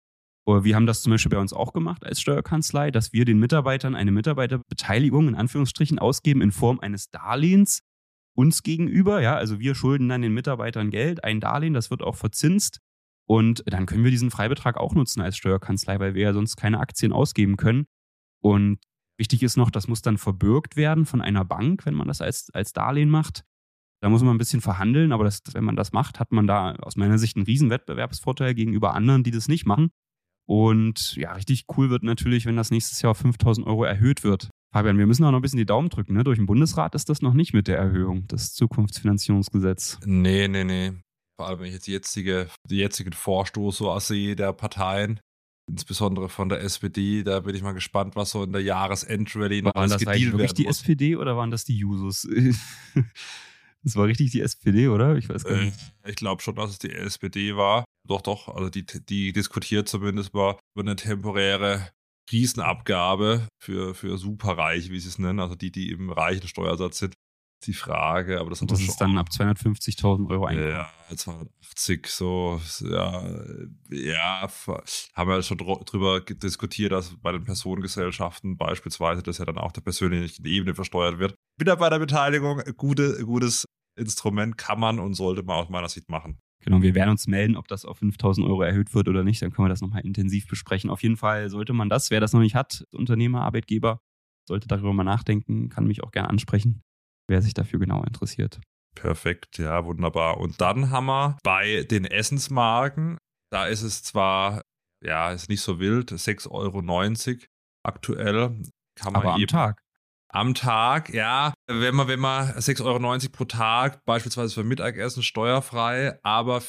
Wir 0.48 0.76
haben 0.76 0.86
das 0.86 1.02
zum 1.02 1.12
Beispiel 1.12 1.32
bei 1.32 1.40
uns 1.40 1.54
auch 1.54 1.74
gemacht 1.74 2.06
als 2.06 2.22
Steuerkanzlei, 2.22 2.92
dass 2.92 3.14
wir 3.14 3.26
den 3.26 3.40
Mitarbeitern 3.40 3.96
eine 3.96 4.12
Mitarbeiterbeteiligung 4.12 5.28
in 5.28 5.36
Anführungsstrichen 5.36 5.98
ausgeben 5.98 6.42
in 6.42 6.52
Form 6.52 6.80
eines 6.80 7.10
Darlehens 7.10 7.82
uns 8.36 8.62
gegenüber. 8.62 9.22
Ja, 9.22 9.36
also 9.36 9.60
wir 9.60 9.74
schulden 9.74 10.08
dann 10.08 10.22
den 10.22 10.34
Mitarbeitern 10.34 10.92
Geld, 10.92 11.24
ein 11.24 11.40
Darlehen, 11.40 11.74
das 11.74 11.90
wird 11.90 12.04
auch 12.04 12.16
verzinst. 12.16 12.80
Und 13.28 13.64
dann 13.66 13.88
können 13.88 14.04
wir 14.04 14.12
diesen 14.12 14.30
Freibetrag 14.30 14.78
auch 14.78 14.94
nutzen 14.94 15.22
als 15.22 15.36
Steuerkanzlei, 15.36 16.00
weil 16.00 16.14
wir 16.14 16.22
ja 16.22 16.34
sonst 16.34 16.58
keine 16.58 16.80
Aktien 16.80 17.12
ausgeben 17.12 17.58
können. 17.58 17.86
Und 18.40 18.78
wichtig 19.18 19.42
ist 19.42 19.58
noch, 19.58 19.72
das 19.72 19.88
muss 19.88 20.04
dann 20.04 20.20
verbürgt 20.20 20.76
werden 20.76 21.08
von 21.08 21.22
einer 21.22 21.44
Bank, 21.44 21.88
wenn 21.88 21.96
man 21.96 22.08
das 22.08 22.22
als, 22.22 22.52
als 22.54 22.72
Darlehen 22.72 23.10
macht. 23.10 23.44
Da 24.02 24.10
muss 24.10 24.22
man 24.22 24.36
ein 24.36 24.38
bisschen 24.38 24.62
verhandeln, 24.62 25.12
aber 25.12 25.24
das, 25.24 25.42
wenn 25.54 25.64
man 25.64 25.76
das 25.76 25.92
macht, 25.92 26.20
hat 26.20 26.32
man 26.32 26.46
da 26.46 26.76
aus 26.76 26.98
meiner 26.98 27.18
Sicht 27.18 27.36
einen 27.36 27.46
riesen 27.46 27.72
Wettbewerbsvorteil 27.72 28.54
gegenüber 28.54 28.94
anderen, 28.94 29.24
die 29.24 29.32
das 29.32 29.48
nicht 29.48 29.66
machen. 29.66 29.90
Und 30.48 31.16
ja, 31.16 31.34
richtig 31.34 31.66
cool 31.76 31.90
wird 31.90 32.04
natürlich, 32.04 32.46
wenn 32.46 32.56
das 32.56 32.72
nächstes 32.72 33.02
Jahr 33.02 33.12
auf 33.12 33.18
5000 33.18 33.66
Euro 33.66 33.84
erhöht 33.84 34.24
wird. 34.24 34.50
Fabian, 34.72 34.98
wir 34.98 35.08
müssen 35.08 35.24
auch 35.24 35.32
noch 35.32 35.40
ein 35.40 35.42
bisschen 35.42 35.58
die 35.58 35.66
Daumen 35.66 35.90
drücken. 35.90 36.14
Ne? 36.14 36.24
Durch 36.24 36.38
den 36.38 36.46
Bundesrat 36.46 36.96
ist 36.96 37.10
das 37.10 37.22
noch 37.22 37.34
nicht 37.34 37.54
mit 37.54 37.68
der 37.68 37.78
Erhöhung, 37.78 38.28
das 38.28 38.54
Zukunftsfinanzierungsgesetz. 38.54 40.00
Nee, 40.06 40.48
nee, 40.48 40.64
nee. 40.64 40.92
Vor 41.38 41.48
allem, 41.48 41.60
wenn 41.60 41.68
ich 41.68 41.74
jetzt 41.74 41.88
die 41.88 41.92
jetzige, 41.92 42.48
die 42.70 42.78
jetzigen 42.78 43.14
Vorstoß 43.14 43.78
so 43.78 44.00
sehe 44.00 44.36
der 44.36 44.54
Parteien, 44.54 45.20
insbesondere 45.70 46.30
von 46.30 46.50
der 46.50 46.62
SPD, 46.62 47.24
da 47.24 47.40
bin 47.40 47.56
ich 47.56 47.64
mal 47.64 47.74
gespannt, 47.74 48.16
was 48.16 48.32
so 48.32 48.44
in 48.44 48.52
der 48.52 48.62
Jahresendrallye 48.62 49.64
noch 49.64 49.76
alles 49.76 49.98
gedealt 49.98 50.22
werden 50.22 50.42
muss. 50.42 50.54
die 50.54 50.68
SPD 50.68 51.16
oder 51.16 51.36
waren 51.36 51.52
das 51.52 51.66
die 51.66 51.78
Jusos? 51.78 52.28
Das 53.86 53.96
war 53.96 54.08
richtig 54.08 54.32
die 54.32 54.42
SPD, 54.42 54.88
oder? 54.88 55.16
Ich 55.16 55.30
weiß 55.30 55.44
gar 55.44 55.58
nicht. 55.58 55.78
Äh, 56.02 56.10
ich 56.10 56.16
glaube 56.16 56.42
schon, 56.42 56.56
dass 56.56 56.72
es 56.72 56.80
die 56.80 56.92
SPD 56.92 57.56
war. 57.56 57.85
Doch, 58.08 58.22
doch. 58.22 58.48
Also 58.48 58.70
die, 58.70 58.86
die 58.86 59.34
diskutiert 59.34 59.90
zumindest 59.90 60.34
mal 60.34 60.58
über 60.76 60.84
eine 60.84 60.96
temporäre 60.96 61.90
Krisenabgabe 62.28 63.48
für, 63.60 63.94
für 63.94 64.18
Superreiche, 64.18 64.92
wie 64.92 65.00
sie 65.00 65.10
es 65.10 65.20
nennen, 65.20 65.40
also 65.40 65.56
die, 65.56 65.72
die 65.72 65.92
im 65.92 66.12
reichen 66.12 66.48
Steuersatz 66.48 67.00
sind. 67.00 67.14
Die 67.66 67.74
Frage, 67.74 68.40
aber 68.40 68.52
das, 68.52 68.62
Und 68.62 68.70
das 68.70 68.82
ist 68.82 68.98
dann 68.98 69.18
ab 69.18 69.30
250.000 69.32 70.30
Euro 70.30 70.46
Einkommen. 70.46 70.70
Ja, 70.70 70.90
280, 71.16 72.06
so, 72.06 72.62
ja, 72.82 73.28
ja, 73.90 74.48
haben 75.16 75.30
wir 75.30 75.42
schon 75.42 75.58
drüber 75.58 76.22
diskutiert, 76.22 76.92
dass 76.92 77.16
bei 77.18 77.32
den 77.32 77.44
Personengesellschaften 77.44 78.58
beispielsweise 78.58 79.24
das 79.24 79.40
ja 79.40 79.46
dann 79.46 79.58
auch 79.58 79.72
der 79.72 79.82
persönlichen 79.82 80.46
Ebene 80.46 80.76
versteuert 80.76 81.18
wird. 81.18 81.34
Mitarbeiterbeteiligung, 81.58 82.62
gute, 82.78 83.26
gutes 83.26 83.66
Instrument 83.98 84.58
kann 84.58 84.80
man 84.80 85.00
und 85.00 85.16
sollte 85.16 85.42
man 85.42 85.56
aus 85.56 85.70
meiner 85.70 85.90
Sicht 85.90 86.10
machen. 86.10 86.38
Genau, 86.66 86.82
wir 86.82 86.96
werden 86.96 87.12
uns 87.12 87.28
melden, 87.28 87.58
ob 87.58 87.68
das 87.68 87.86
auf 87.86 88.00
5000 88.00 88.46
Euro 88.48 88.64
erhöht 88.64 88.96
wird 88.96 89.08
oder 89.08 89.24
nicht. 89.24 89.40
Dann 89.44 89.52
können 89.52 89.68
wir 89.68 89.70
das 89.70 89.82
nochmal 89.82 90.04
intensiv 90.04 90.48
besprechen. 90.48 90.90
Auf 90.90 91.04
jeden 91.04 91.16
Fall 91.16 91.50
sollte 91.52 91.74
man 91.74 91.90
das, 91.90 92.10
wer 92.10 92.20
das 92.20 92.34
noch 92.34 92.40
nicht 92.40 92.56
hat, 92.56 92.84
Unternehmer, 92.92 93.44
Arbeitgeber, 93.44 94.02
sollte 94.48 94.68
darüber 94.68 94.92
mal 94.92 95.04
nachdenken, 95.04 95.70
kann 95.70 95.86
mich 95.86 96.04
auch 96.04 96.10
gerne 96.10 96.30
ansprechen, 96.30 96.82
wer 97.30 97.44
sich 97.44 97.54
dafür 97.54 97.80
genau 97.80 98.04
interessiert. 98.04 98.60
Perfekt, 98.96 99.60
ja, 99.60 99.86
wunderbar. 99.86 100.40
Und 100.40 100.60
dann 100.60 100.90
haben 100.90 101.06
wir 101.06 101.38
bei 101.44 101.84
den 101.84 102.04
Essensmarken, 102.04 103.20
da 103.52 103.68
ist 103.68 103.84
es 103.84 104.02
zwar, 104.02 104.64
ja, 105.04 105.32
ist 105.32 105.50
nicht 105.50 105.62
so 105.62 105.80
wild, 105.80 106.12
6,90 106.12 106.50
Euro 106.50 107.46
aktuell. 107.84 108.64
Kann 108.96 109.14
man 109.14 109.22
Aber 109.22 109.34
am 109.36 109.42
eben, 109.42 109.48
Tag 109.48 109.85
am 110.36 110.54
Tag, 110.54 111.14
ja, 111.14 111.54
wenn 111.68 111.96
man, 111.96 112.08
wenn 112.08 112.20
man 112.20 112.50
6,90 112.50 112.84
Euro 112.86 113.32
pro 113.32 113.46
Tag, 113.46 114.04
beispielsweise 114.06 114.54
für 114.54 114.64
Mittagessen 114.66 115.24
steuerfrei, 115.24 116.20
aber 116.24 116.62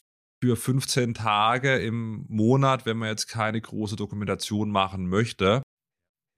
für 0.42 0.57
15 0.57 1.14
Tage 1.14 1.76
im 1.79 2.24
Monat, 2.29 2.87
wenn 2.87 2.98
man 2.98 3.09
jetzt 3.09 3.26
keine 3.26 3.61
große 3.61 3.96
Dokumentation 3.96 4.70
machen 4.70 5.09
möchte, 5.09 5.62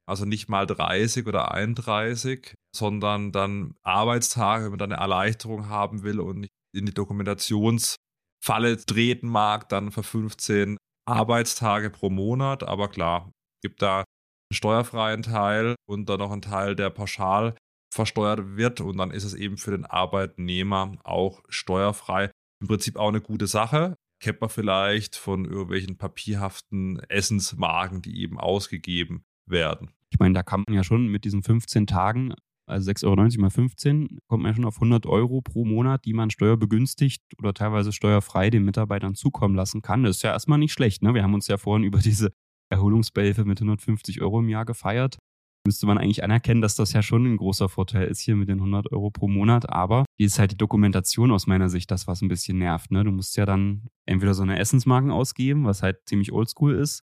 also 0.09 0.25
nicht 0.25 0.49
mal 0.49 0.67
30 0.67 1.27
oder 1.27 1.53
31, 1.53 2.55
sondern 2.75 3.31
dann 3.31 3.75
Arbeitstage, 3.83 4.65
wenn 4.65 4.71
man 4.71 4.79
dann 4.79 4.93
eine 4.93 5.03
Erleichterung 5.03 5.69
haben 5.69 6.03
will 6.03 6.21
und 6.21 6.41
nicht 6.41 6.53
in 6.75 6.87
die 6.87 6.95
Dokumentationsfalle 6.95 8.79
treten 8.87 9.29
mag, 9.29 9.69
dann 9.69 9.93
für 9.93 10.03
15 10.03 10.79
Arbeitstage 11.07 11.91
pro 11.91 12.09
Monat. 12.09 12.63
Aber 12.63 12.89
klar, 12.89 13.31
gibt 13.63 13.83
da 13.83 14.05
steuerfreien 14.53 15.23
Teil 15.23 15.75
und 15.87 16.09
dann 16.09 16.19
noch 16.19 16.33
ein 16.33 16.43
Teil, 16.43 16.75
der 16.75 16.91
pauschal 16.91 17.55
versteuert 17.93 18.57
wird 18.57 18.81
und 18.81 18.99
dann 18.99 19.11
ist 19.11 19.25
es 19.25 19.35
eben 19.35 19.57
für 19.57 19.71
den 19.71 19.85
Arbeitnehmer 19.85 20.97
auch 21.05 21.43
steuerfrei. 21.49 22.31
Im 22.61 22.69
Prinzip 22.69 22.97
auch 22.97 23.09
eine 23.09 23.21
gute 23.21 23.47
Sache. 23.47 23.97
Kennt 24.21 24.41
man 24.41 24.51
vielleicht 24.51 25.17
von 25.17 25.45
irgendwelchen 25.45 25.97
papierhaften 25.97 26.99
Essensmarken, 27.09 28.03
die 28.03 28.21
eben 28.21 28.39
ausgegeben 28.39 29.23
werden. 29.47 29.91
Ich 30.11 30.19
meine, 30.19 30.35
da 30.35 30.43
kann 30.43 30.65
man 30.67 30.75
ja 30.75 30.83
schon 30.83 31.07
mit 31.07 31.25
diesen 31.25 31.43
15 31.43 31.87
Tagen, 31.87 32.35
also 32.67 32.91
6,90 32.91 33.07
Euro 33.07 33.41
mal 33.41 33.51
15, 33.51 34.19
kommt 34.27 34.43
man 34.43 34.53
ja 34.53 34.57
schon 34.57 34.65
auf 34.65 34.77
100 34.77 35.07
Euro 35.07 35.41
pro 35.41 35.65
Monat, 35.65 36.05
die 36.05 36.15
man 36.15 36.31
steuerbegünstigt 36.31 37.23
oder 37.39 37.55
teilweise 37.55 37.93
steuerfrei 37.93 38.51
den 38.51 38.65
Mitarbeitern 38.65 39.15
zukommen 39.15 39.55
lassen 39.55 39.83
kann. 39.83 40.03
Das 40.03 40.17
ist 40.17 40.23
ja 40.23 40.33
erstmal 40.33 40.59
nicht 40.59 40.73
schlecht. 40.73 41.03
Ne? 41.03 41.15
Wir 41.15 41.23
haben 41.23 41.35
uns 41.35 41.47
ja 41.47 41.57
vorhin 41.57 41.85
über 41.85 42.01
diese 42.01 42.33
Erholungsbeihilfe 42.71 43.45
mit 43.45 43.61
150 43.61 44.21
Euro 44.21 44.41
im 44.41 44.49
Jahr 44.49 44.65
gefeiert. 44.65 45.19
Müsste 45.67 45.87
man 45.87 45.99
eigentlich 45.99 46.25
anerkennen, 46.25 46.63
dass 46.63 46.77
das 46.77 46.93
ja 46.93 47.03
schon 47.03 47.27
ein 47.27 47.37
großer 47.37 47.69
Vorteil 47.69 48.07
ist 48.09 48.21
hier 48.21 48.37
mit 48.37 48.49
den 48.49 48.59
100 48.59 48.93
Euro 48.93 49.11
pro 49.11 49.29
Monat. 49.29 49.69
Aber 49.69 50.05
hier 50.17 50.27
ist 50.27 50.39
halt 50.39 50.53
die 50.53 50.57
Dokumentation 50.57 51.31
aus 51.31 51.47
meiner 51.47 51.69
Sicht 51.69 51.91
das, 51.91 52.07
was 52.07 52.23
ein 52.23 52.29
bisschen 52.29 52.59
nervt. 52.59 52.91
Ne? 52.91 53.05
Du 53.05 53.11
musst 53.11 53.37
ja 53.37 53.45
dann 53.45 53.89
entweder 54.07 54.35
so 54.35 54.43
eine 54.43 54.59
Essensmarken 54.59 55.11
ausgeben, 55.11 55.65
was 55.65 55.83
halt 55.83 55.99
ziemlich 56.07 56.33
oldschool 56.33 56.75
ist. 56.75 57.03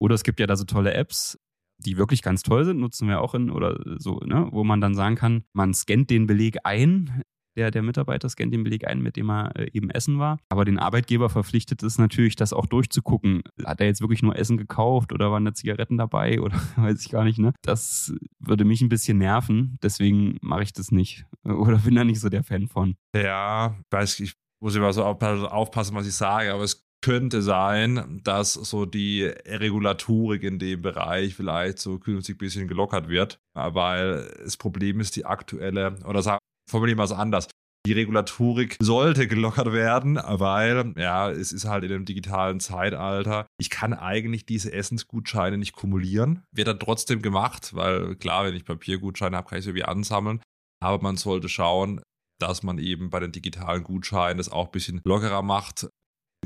Oder 0.00 0.16
es 0.16 0.24
gibt 0.24 0.40
ja 0.40 0.46
da 0.46 0.56
so 0.56 0.64
tolle 0.64 0.92
Apps, 0.92 1.38
die 1.78 1.96
wirklich 1.96 2.22
ganz 2.22 2.42
toll 2.42 2.64
sind, 2.64 2.78
nutzen 2.78 3.08
wir 3.08 3.20
auch 3.20 3.34
in 3.34 3.50
oder 3.50 3.80
so, 3.98 4.20
ne, 4.20 4.48
wo 4.50 4.64
man 4.64 4.80
dann 4.80 4.94
sagen 4.94 5.16
kann, 5.16 5.44
man 5.52 5.74
scannt 5.74 6.10
den 6.10 6.26
Beleg 6.26 6.58
ein 6.64 7.22
der, 7.56 7.70
der 7.70 7.82
Mitarbeiter 7.82 8.28
scannt 8.28 8.52
den 8.52 8.64
Beleg 8.64 8.86
ein, 8.86 9.00
mit 9.00 9.16
dem 9.16 9.30
er 9.30 9.54
äh, 9.56 9.70
eben 9.72 9.90
essen 9.90 10.18
war. 10.18 10.38
Aber 10.48 10.64
den 10.64 10.78
Arbeitgeber 10.78 11.30
verpflichtet 11.30 11.82
es 11.82 11.98
natürlich, 11.98 12.36
das 12.36 12.52
auch 12.52 12.66
durchzugucken. 12.66 13.42
Hat 13.64 13.80
er 13.80 13.86
jetzt 13.86 14.00
wirklich 14.00 14.22
nur 14.22 14.36
Essen 14.36 14.56
gekauft 14.56 15.12
oder 15.12 15.30
waren 15.30 15.44
da 15.44 15.54
Zigaretten 15.54 15.98
dabei 15.98 16.40
oder 16.40 16.60
weiß 16.76 17.00
ich 17.00 17.10
gar 17.10 17.24
nicht, 17.24 17.38
ne? 17.38 17.52
Das 17.62 18.12
würde 18.38 18.64
mich 18.64 18.80
ein 18.80 18.88
bisschen 18.88 19.18
nerven. 19.18 19.78
Deswegen 19.82 20.38
mache 20.40 20.62
ich 20.62 20.72
das 20.72 20.90
nicht. 20.90 21.24
Oder 21.44 21.78
bin 21.78 21.94
da 21.94 22.04
nicht 22.04 22.20
so 22.20 22.28
der 22.28 22.42
Fan 22.42 22.68
von. 22.68 22.96
Ja, 23.14 23.76
weiß 23.90 24.20
ich, 24.20 24.34
muss 24.60 24.74
immer 24.74 24.92
so 24.92 25.04
aufpassen, 25.04 25.94
was 25.94 26.06
ich 26.06 26.14
sage, 26.14 26.52
aber 26.52 26.64
es 26.64 26.84
könnte 27.02 27.42
sein, 27.42 28.20
dass 28.24 28.54
so 28.54 28.86
die 28.86 29.24
Regulatorik 29.24 30.42
in 30.42 30.58
dem 30.58 30.80
Bereich 30.80 31.34
vielleicht 31.34 31.78
so 31.78 31.98
künftig 31.98 32.36
ein 32.36 32.38
bisschen 32.38 32.66
gelockert 32.66 33.08
wird, 33.08 33.40
weil 33.52 34.26
das 34.42 34.56
Problem 34.56 35.00
ist 35.00 35.16
die 35.16 35.26
aktuelle, 35.26 35.96
oder 36.06 36.22
sagen 36.22 36.38
formulieren 36.70 36.98
wir 36.98 37.04
es 37.04 37.12
anders. 37.12 37.48
Die 37.86 37.92
Regulatorik 37.92 38.76
sollte 38.80 39.28
gelockert 39.28 39.72
werden, 39.72 40.18
weil, 40.22 40.94
ja, 40.96 41.30
es 41.30 41.52
ist 41.52 41.66
halt 41.66 41.84
in 41.84 41.90
dem 41.90 42.04
digitalen 42.06 42.58
Zeitalter. 42.58 43.46
Ich 43.60 43.68
kann 43.68 43.92
eigentlich 43.92 44.46
diese 44.46 44.72
Essensgutscheine 44.72 45.58
nicht 45.58 45.74
kumulieren. 45.74 46.44
Wird 46.50 46.68
dann 46.68 46.78
trotzdem 46.78 47.20
gemacht, 47.20 47.74
weil 47.74 48.16
klar, 48.16 48.46
wenn 48.46 48.54
ich 48.54 48.64
Papiergutscheine 48.64 49.36
habe, 49.36 49.48
kann 49.48 49.58
ich 49.58 49.64
sie 49.64 49.70
irgendwie 49.70 49.84
ansammeln. 49.84 50.40
Aber 50.82 51.02
man 51.02 51.18
sollte 51.18 51.50
schauen, 51.50 52.00
dass 52.40 52.62
man 52.62 52.78
eben 52.78 53.10
bei 53.10 53.20
den 53.20 53.32
digitalen 53.32 53.84
Gutscheinen 53.84 54.38
das 54.38 54.48
auch 54.48 54.66
ein 54.66 54.72
bisschen 54.72 55.00
lockerer 55.04 55.42
macht, 55.42 55.86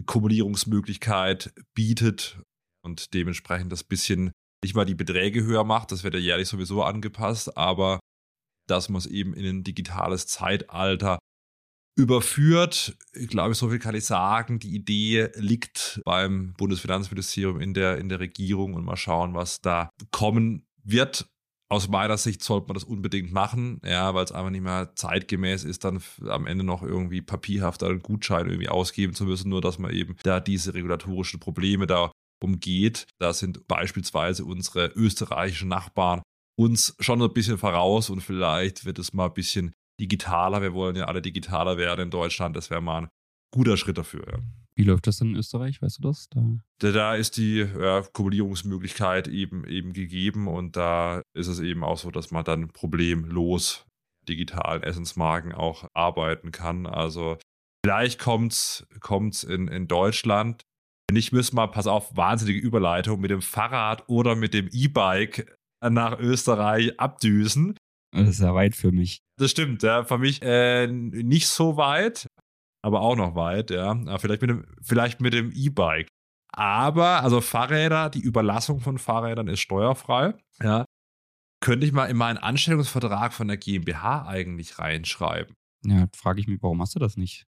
Kumulierungsmöglichkeit 0.07 1.52
bietet 1.74 2.40
und 2.85 3.14
dementsprechend 3.14 3.70
das 3.70 3.85
bisschen 3.85 4.33
nicht 4.62 4.74
mal 4.74 4.85
die 4.85 4.94
Beträge 4.94 5.44
höher 5.44 5.64
macht. 5.64 5.92
Das 5.92 6.02
wird 6.02 6.14
ja 6.14 6.20
jährlich 6.20 6.48
sowieso 6.48 6.83
angepasst, 6.83 7.57
aber 7.57 8.00
dass 8.70 8.88
man 8.88 8.98
es 8.98 9.07
eben 9.07 9.35
in 9.35 9.44
ein 9.44 9.64
digitales 9.64 10.26
Zeitalter 10.26 11.18
überführt. 11.98 12.96
Ich 13.12 13.26
glaube, 13.28 13.54
so 13.54 13.68
viel 13.68 13.81
kann 13.81 13.96
ich 13.96 14.04
sagen. 14.04 14.61
Die 14.61 14.74
Idee 14.74 15.31
liegt 15.35 16.00
beim 16.04 16.54
Bundesfinanzministerium 16.57 17.61
in 17.61 17.74
der, 17.74 17.98
in 17.98 18.09
der 18.09 18.20
Regierung 18.20 18.74
und 18.74 18.85
mal 18.85 18.96
schauen, 18.96 19.35
was 19.35 19.61
da 19.61 19.90
kommen 20.12 20.64
wird. 20.85 21.26
aus 21.70 21.88
meiner 21.88 22.16
Sicht 22.16 22.42
sollte 22.42 22.68
man 22.68 22.74
das 22.74 22.85
unbedingt 22.85 23.31
machen, 23.31 23.81
ja, 23.85 24.14
weil 24.14 24.24
es 24.24 24.33
einfach 24.33 24.50
nicht 24.50 24.62
mehr 24.62 24.92
zeitgemäß 24.94 25.64
ist, 25.64 25.85
dann 25.85 26.00
am 26.26 26.46
Ende 26.46 26.64
noch 26.64 26.83
irgendwie 26.83 27.20
papierhaft 27.20 27.83
einen 27.83 28.00
Gutschein 28.00 28.46
irgendwie 28.46 28.70
ausgeben 28.70 29.12
zu 29.12 29.24
müssen, 29.24 29.50
nur 29.50 29.61
dass 29.61 29.78
man 29.78 29.90
eben 29.90 30.16
da 30.22 30.40
diese 30.40 30.72
regulatorischen 30.72 31.40
Probleme 31.40 31.87
da 31.87 32.11
umgeht. 32.42 33.07
Da 33.18 33.33
sind 33.33 33.66
beispielsweise 33.68 34.44
unsere 34.44 34.87
österreichischen 34.94 35.68
Nachbarn 35.68 36.22
uns 36.59 36.97
schon 36.99 37.23
ein 37.23 37.33
bisschen 37.33 37.57
voraus 37.57 38.11
und 38.11 38.21
vielleicht 38.21 38.85
wird 38.85 38.99
es 38.99 39.12
mal 39.12 39.27
ein 39.27 39.35
bisschen 39.35 39.75
digitaler. 40.01 40.61
Wir 40.61 40.75
wollen 40.75 40.97
ja 40.97 41.05
alle 41.05 41.23
digitaler 41.23 41.77
werden 41.77 42.03
in 42.03 42.11
Deutschland. 42.11 42.57
Das 42.57 42.68
wäre 42.68 42.81
mal 42.81 43.03
ein 43.03 43.09
guter 43.53 43.77
Schritt 43.77 43.97
dafür. 43.97 44.25
Ja. 44.29 44.38
Wie 44.75 44.85
läuft 44.85 45.07
das 45.07 45.18
denn 45.18 45.31
in 45.31 45.37
Österreich? 45.37 45.81
Weißt 45.83 45.99
du 45.99 46.03
das? 46.03 46.29
Da, 46.31 46.92
da 46.92 47.14
ist 47.14 47.37
die 47.37 47.59
ja, 47.59 48.03
Kumulierungsmöglichkeit 48.12 49.29
eben, 49.29 49.64
eben 49.66 49.92
gegeben 49.92 50.49
und 50.49 50.77
da 50.77 51.23
ist 51.35 51.49
es 51.49 51.61
eben 51.61 51.85
auch 51.85 51.99
so, 51.99 52.11
dass 52.11 52.31
man 52.31 52.44
dann 52.44 52.68
problemlos 52.68 53.87
digitalen 54.29 54.83
Essensmarken 54.83 55.53
auch 55.53 55.88
arbeiten 55.94 56.53
kann. 56.53 56.87
Also 56.87 57.38
vielleicht 57.85 58.18
kommt 58.18 58.53
es 58.53 59.44
in, 59.44 59.68
in 59.68 59.88
Deutschland. 59.88 60.62
Nicht 61.11 61.33
müssen 61.33 61.57
wir, 61.57 61.68
pass 61.68 61.87
auf, 61.87 62.16
wahnsinnige 62.16 62.61
Überleitung 62.61 63.21
mit 63.21 63.31
dem 63.31 63.42
Fahrrad 63.42 64.09
oder 64.09 64.37
mit 64.37 64.55
dem 64.55 64.68
E-Bike 64.71 65.58
nach 65.81 66.19
Österreich 66.19 66.99
abdüsen. 66.99 67.77
Das 68.12 68.29
ist 68.29 68.41
ja 68.41 68.55
weit 68.55 68.75
für 68.75 68.93
mich. 68.93 69.21
Das 69.37 69.51
stimmt, 69.51 69.83
ja. 69.83 70.05
Für 70.05 70.19
mich 70.19 70.41
äh, 70.43 70.87
nicht 70.87 71.47
so 71.47 71.77
weit 71.77 72.27
aber 72.83 73.01
auch 73.01 73.17
noch 73.17 73.35
weit, 73.35 73.71
ja. 73.71 73.95
Vielleicht 74.19 74.43
mit 74.43 74.51
dem, 74.51 74.64
vielleicht 74.81 75.21
mit 75.21 75.33
dem 75.33 75.53
E-Bike. 75.53 76.09
Aber, 76.53 77.23
also 77.23 77.41
Fahrräder, 77.41 78.09
die 78.09 78.21
Überlassung 78.21 78.81
von 78.81 78.99
Fahrrädern 78.99 79.49
ist 79.49 79.61
steuerfrei, 79.61 80.35
ja. 80.62 80.85
Könnte 81.61 81.87
ich 81.87 81.93
mal 81.93 82.07
in 82.07 82.17
meinen 82.17 82.38
Anstellungsvertrag 82.38 83.33
von 83.33 83.49
der 83.49 83.57
GmbH 83.57 84.27
eigentlich 84.29 84.79
reinschreiben? 84.79 85.55
Ja, 85.85 86.07
frage 86.14 86.41
ich 86.41 86.47
mich, 86.47 86.62
warum 86.62 86.81
hast 86.81 86.95
du 86.95 87.01
das 87.01 87.17
nicht? 87.17 87.47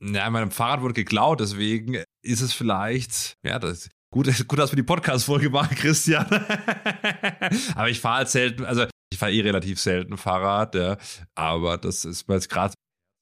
Ja, 0.00 0.28
meinem 0.30 0.50
Fahrrad 0.50 0.82
wurde 0.82 0.94
geklaut, 0.94 1.40
deswegen 1.40 2.02
ist 2.22 2.40
es 2.40 2.52
vielleicht, 2.52 3.36
ja, 3.44 3.60
das, 3.60 3.88
gut, 4.16 4.26
gut, 4.48 4.58
dass 4.58 4.72
wir 4.72 4.76
die 4.76 4.82
Podcast-Folge 4.82 5.50
machen, 5.50 5.76
Christian. 5.76 6.26
aber 7.74 7.90
ich 7.90 8.00
fahre 8.00 8.18
halt 8.18 8.28
selten, 8.28 8.64
also 8.64 8.86
ich 9.12 9.18
fahre 9.18 9.32
eh 9.32 9.42
relativ 9.42 9.78
selten 9.78 10.16
Fahrrad, 10.16 10.74
ja. 10.74 10.96
Aber 11.34 11.76
das 11.76 12.04
ist 12.04 12.28
mir 12.28 12.34
jetzt 12.34 12.48
gerade 12.48 12.74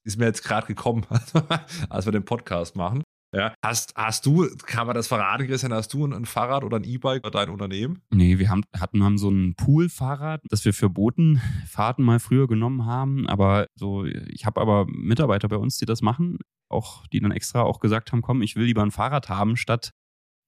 ist 0.06 0.18
mir 0.18 0.26
jetzt 0.26 0.44
gerade 0.44 0.66
gekommen, 0.66 1.06
als 1.88 2.04
wir 2.04 2.12
den 2.12 2.26
Podcast 2.26 2.76
machen. 2.76 3.02
Ja. 3.34 3.54
Hast, 3.64 3.94
hast 3.96 4.26
du, 4.26 4.46
kann 4.66 4.86
man 4.86 4.94
das 4.94 5.08
verraten, 5.08 5.46
Christian, 5.46 5.72
hast 5.72 5.92
du 5.92 6.06
ein, 6.06 6.24
Fahrrad 6.26 6.62
oder 6.62 6.76
ein 6.76 6.84
E-Bike 6.84 7.26
oder 7.26 7.40
dein 7.40 7.48
Unternehmen? 7.48 8.02
Nee, 8.10 8.38
wir 8.38 8.48
haben, 8.48 8.62
hatten 8.78 9.02
haben 9.02 9.18
so 9.18 9.28
ein 9.30 9.54
Pool-Fahrrad, 9.56 10.42
das 10.48 10.64
wir 10.64 10.72
für 10.72 10.88
Botenfahrten 10.90 12.04
mal 12.04 12.20
früher 12.20 12.46
genommen 12.46 12.84
haben. 12.84 13.26
Aber 13.26 13.66
so, 13.74 14.04
ich 14.04 14.46
habe 14.46 14.60
aber 14.60 14.86
Mitarbeiter 14.86 15.48
bei 15.48 15.56
uns, 15.56 15.78
die 15.78 15.86
das 15.86 16.02
machen, 16.02 16.38
auch 16.68 17.06
die 17.08 17.18
dann 17.18 17.32
extra 17.32 17.62
auch 17.62 17.80
gesagt 17.80 18.12
haben, 18.12 18.22
komm, 18.22 18.42
ich 18.42 18.54
will 18.54 18.66
lieber 18.66 18.82
ein 18.82 18.92
Fahrrad 18.92 19.28
haben, 19.30 19.56
statt 19.56 19.90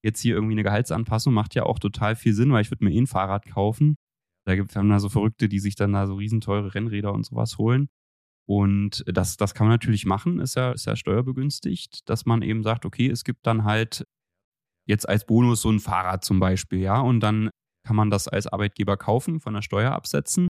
jetzt 0.06 0.20
hier 0.20 0.34
irgendwie 0.34 0.54
eine 0.54 0.62
Gehaltsanpassung. 0.62 1.34
Macht 1.34 1.54
ja 1.54 1.64
auch 1.64 1.78
total 1.78 2.16
viel 2.16 2.32
Sinn, 2.32 2.52
weil 2.52 2.62
ich 2.62 2.70
würde 2.70 2.84
mir 2.84 2.92
eh 2.92 2.98
ein 2.98 3.06
Fahrrad 3.06 3.44
kaufen. 3.46 3.96
Da 4.46 4.54
gibt 4.54 4.68
es 4.68 4.74
dann 4.74 4.88
da 4.88 5.00
so 5.00 5.08
Verrückte, 5.08 5.48
die 5.48 5.58
sich 5.58 5.74
dann 5.74 5.92
da 5.92 6.06
so 6.06 6.14
riesenteure 6.14 6.74
Rennräder 6.74 7.12
und 7.12 7.26
sowas 7.26 7.58
holen. 7.58 7.88
Und 8.48 9.04
das, 9.06 9.36
das 9.36 9.54
kann 9.54 9.66
man 9.66 9.74
natürlich 9.74 10.06
machen, 10.06 10.38
ist 10.38 10.54
ja, 10.54 10.70
ist 10.70 10.86
ja 10.86 10.94
steuerbegünstigt, 10.94 12.08
dass 12.08 12.26
man 12.26 12.42
eben 12.42 12.62
sagt, 12.62 12.86
okay, 12.86 13.10
es 13.10 13.24
gibt 13.24 13.44
dann 13.44 13.64
halt 13.64 14.04
jetzt 14.86 15.08
als 15.08 15.26
Bonus 15.26 15.62
so 15.62 15.70
ein 15.70 15.80
Fahrrad 15.80 16.24
zum 16.24 16.38
Beispiel, 16.38 16.78
ja, 16.78 17.00
und 17.00 17.18
dann 17.20 17.50
kann 17.84 17.96
man 17.96 18.08
das 18.08 18.28
als 18.28 18.46
Arbeitgeber 18.46 18.96
kaufen, 18.96 19.40
von 19.40 19.54
der 19.54 19.62
Steuer 19.62 19.92
absetzen. 19.92 20.46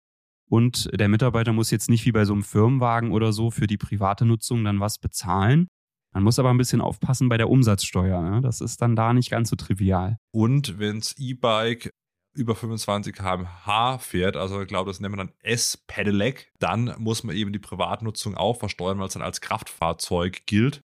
Und 0.48 0.88
der 0.92 1.08
Mitarbeiter 1.08 1.52
muss 1.52 1.72
jetzt 1.72 1.90
nicht 1.90 2.06
wie 2.06 2.12
bei 2.12 2.24
so 2.24 2.32
einem 2.32 2.42
Firmenwagen 2.42 3.10
oder 3.10 3.32
so 3.32 3.50
für 3.50 3.66
die 3.66 3.76
private 3.76 4.24
Nutzung 4.24 4.62
dann 4.62 4.78
was 4.78 4.98
bezahlen. 4.98 5.66
Man 6.12 6.24
muss 6.24 6.38
aber 6.38 6.50
ein 6.50 6.58
bisschen 6.58 6.80
aufpassen 6.80 7.28
bei 7.28 7.36
der 7.36 7.48
Umsatzsteuer. 7.48 8.20
Ne? 8.22 8.40
Das 8.40 8.60
ist 8.60 8.82
dann 8.82 8.96
da 8.96 9.12
nicht 9.12 9.30
ganz 9.30 9.50
so 9.50 9.56
trivial. 9.56 10.16
Und 10.32 10.78
wenns 10.78 11.14
E-Bike 11.18 11.90
über 12.34 12.54
25 12.54 13.14
km/h 13.14 13.98
fährt, 13.98 14.36
also 14.36 14.60
ich 14.60 14.68
glaube, 14.68 14.90
das 14.90 15.00
nennt 15.00 15.16
man 15.16 15.26
dann 15.26 15.36
S-Pedelec, 15.42 16.52
dann 16.58 16.94
muss 16.98 17.24
man 17.24 17.34
eben 17.34 17.52
die 17.52 17.58
Privatnutzung 17.58 18.36
auch 18.36 18.58
versteuern, 18.58 18.98
weil 18.98 19.08
es 19.08 19.14
dann 19.14 19.22
als 19.22 19.40
Kraftfahrzeug 19.40 20.46
gilt. 20.46 20.80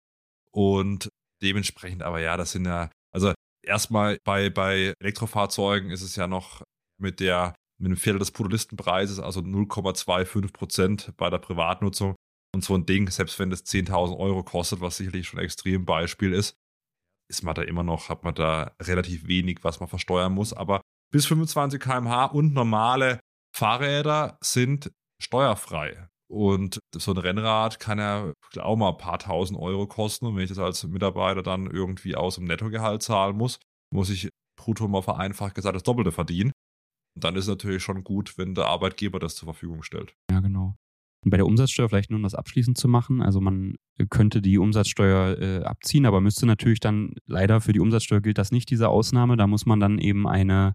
Und 0.53 1.09
dementsprechend 1.43 2.03
aber 2.03 2.21
ja, 2.21 2.37
das 2.37 2.53
sind 2.53 2.67
ja, 2.67 2.91
also 3.13 3.33
erstmal 3.63 4.19
bei, 4.25 4.51
bei 4.51 4.93
Elektrofahrzeugen 5.01 5.91
ist 5.91 6.03
es 6.03 6.17
ja 6.17 6.27
noch 6.27 6.63
mit 6.99 7.21
der 7.21 7.55
mit 7.81 7.91
dem 7.91 7.97
Viertel 7.97 8.19
des 8.19 8.31
Brutolistenpreises, 8.31 9.21
also 9.21 9.41
0,25 9.41 10.53
Prozent 10.53 11.13
bei 11.17 11.31
der 11.31 11.39
Privatnutzung. 11.39 12.15
Und 12.55 12.65
so 12.65 12.75
ein 12.75 12.87
Ding, 12.87 13.09
selbst 13.11 13.39
wenn 13.39 13.51
das 13.51 13.65
10.000 13.65 14.19
Euro 14.19 14.43
kostet, 14.43 14.81
was 14.81 14.97
sicherlich 14.97 15.29
schon 15.29 15.39
ein 15.39 15.45
extrem 15.45 15.85
Beispiel 15.85 16.33
ist, 16.33 16.57
ist 17.31 17.43
man 17.43 17.55
da 17.55 17.63
immer 17.63 17.85
noch, 17.85 18.09
hat 18.09 18.25
man 18.25 18.35
da 18.35 18.75
relativ 18.83 19.27
wenig, 19.29 19.59
was 19.63 19.79
man 19.79 19.89
versteuern 19.89 20.33
muss. 20.33 20.53
Aber 20.53 20.81
bis 21.13 21.27
25 21.27 21.81
km/h 21.81 22.27
und 22.27 22.53
normale 22.53 23.21
Fahrräder 23.57 24.37
sind 24.43 24.91
steuerfrei. 25.23 26.09
Und 26.29 26.79
so 26.95 27.13
ein 27.13 27.19
Rennrad 27.19 27.81
kann 27.81 27.99
ja 27.99 28.33
auch 28.59 28.77
mal 28.77 28.91
ein 28.91 28.99
paar 28.99 29.19
tausend 29.19 29.59
Euro 29.59 29.87
kosten. 29.87 30.27
Und 30.27 30.37
wenn 30.37 30.45
ich 30.45 30.49
das 30.49 30.59
als 30.59 30.85
Mitarbeiter 30.85 31.43
dann 31.43 31.67
irgendwie 31.67 32.15
aus 32.15 32.37
dem 32.37 32.45
Nettogehalt 32.45 33.03
zahlen 33.03 33.37
muss, 33.37 33.59
muss 33.93 34.11
ich 34.11 34.29
brutto 34.57 34.87
mal 34.89 35.03
vereinfacht 35.03 35.55
gesagt 35.55 35.75
das 35.75 35.83
Doppelte 35.83 36.13
verdienen. 36.13 36.53
Und 37.17 37.25
dann 37.25 37.35
ist 37.35 37.45
es 37.45 37.49
natürlich 37.49 37.83
schon 37.83 38.05
gut, 38.05 38.39
wenn 38.39 38.55
der 38.55 38.67
Arbeitgeber 38.67 39.19
das 39.19 39.35
zur 39.35 39.47
Verfügung 39.47 39.83
stellt. 39.83 40.15
Ja, 40.31 40.41
genau. 40.41 40.77
Bei 41.25 41.37
der 41.37 41.47
Umsatzsteuer 41.47 41.89
vielleicht 41.89 42.11
nur 42.11 42.17
um 42.17 42.23
das 42.23 42.35
abschließend 42.35 42.79
zu 42.79 42.89
machen. 42.89 43.21
Also 43.21 43.41
man 43.41 43.77
könnte 44.09 44.41
die 44.41 44.59
Umsatzsteuer 44.59 45.39
äh, 45.39 45.65
abziehen, 45.65 46.07
aber 46.07 46.21
müsste 46.21 46.47
natürlich 46.47 46.81
dann, 46.81 47.15
leider 47.27 47.61
für 47.61 47.73
die 47.73 47.81
Umsatzsteuer 47.81 48.23
gilt 48.23 48.39
das 48.39 48.53
nicht, 48.53 48.71
diese 48.71 48.89
Ausnahme. 48.89 49.37
Da 49.37 49.47
muss 49.47 49.67
man 49.67 49.81
dann 49.81 49.99
eben 49.99 50.27
eine 50.27 50.75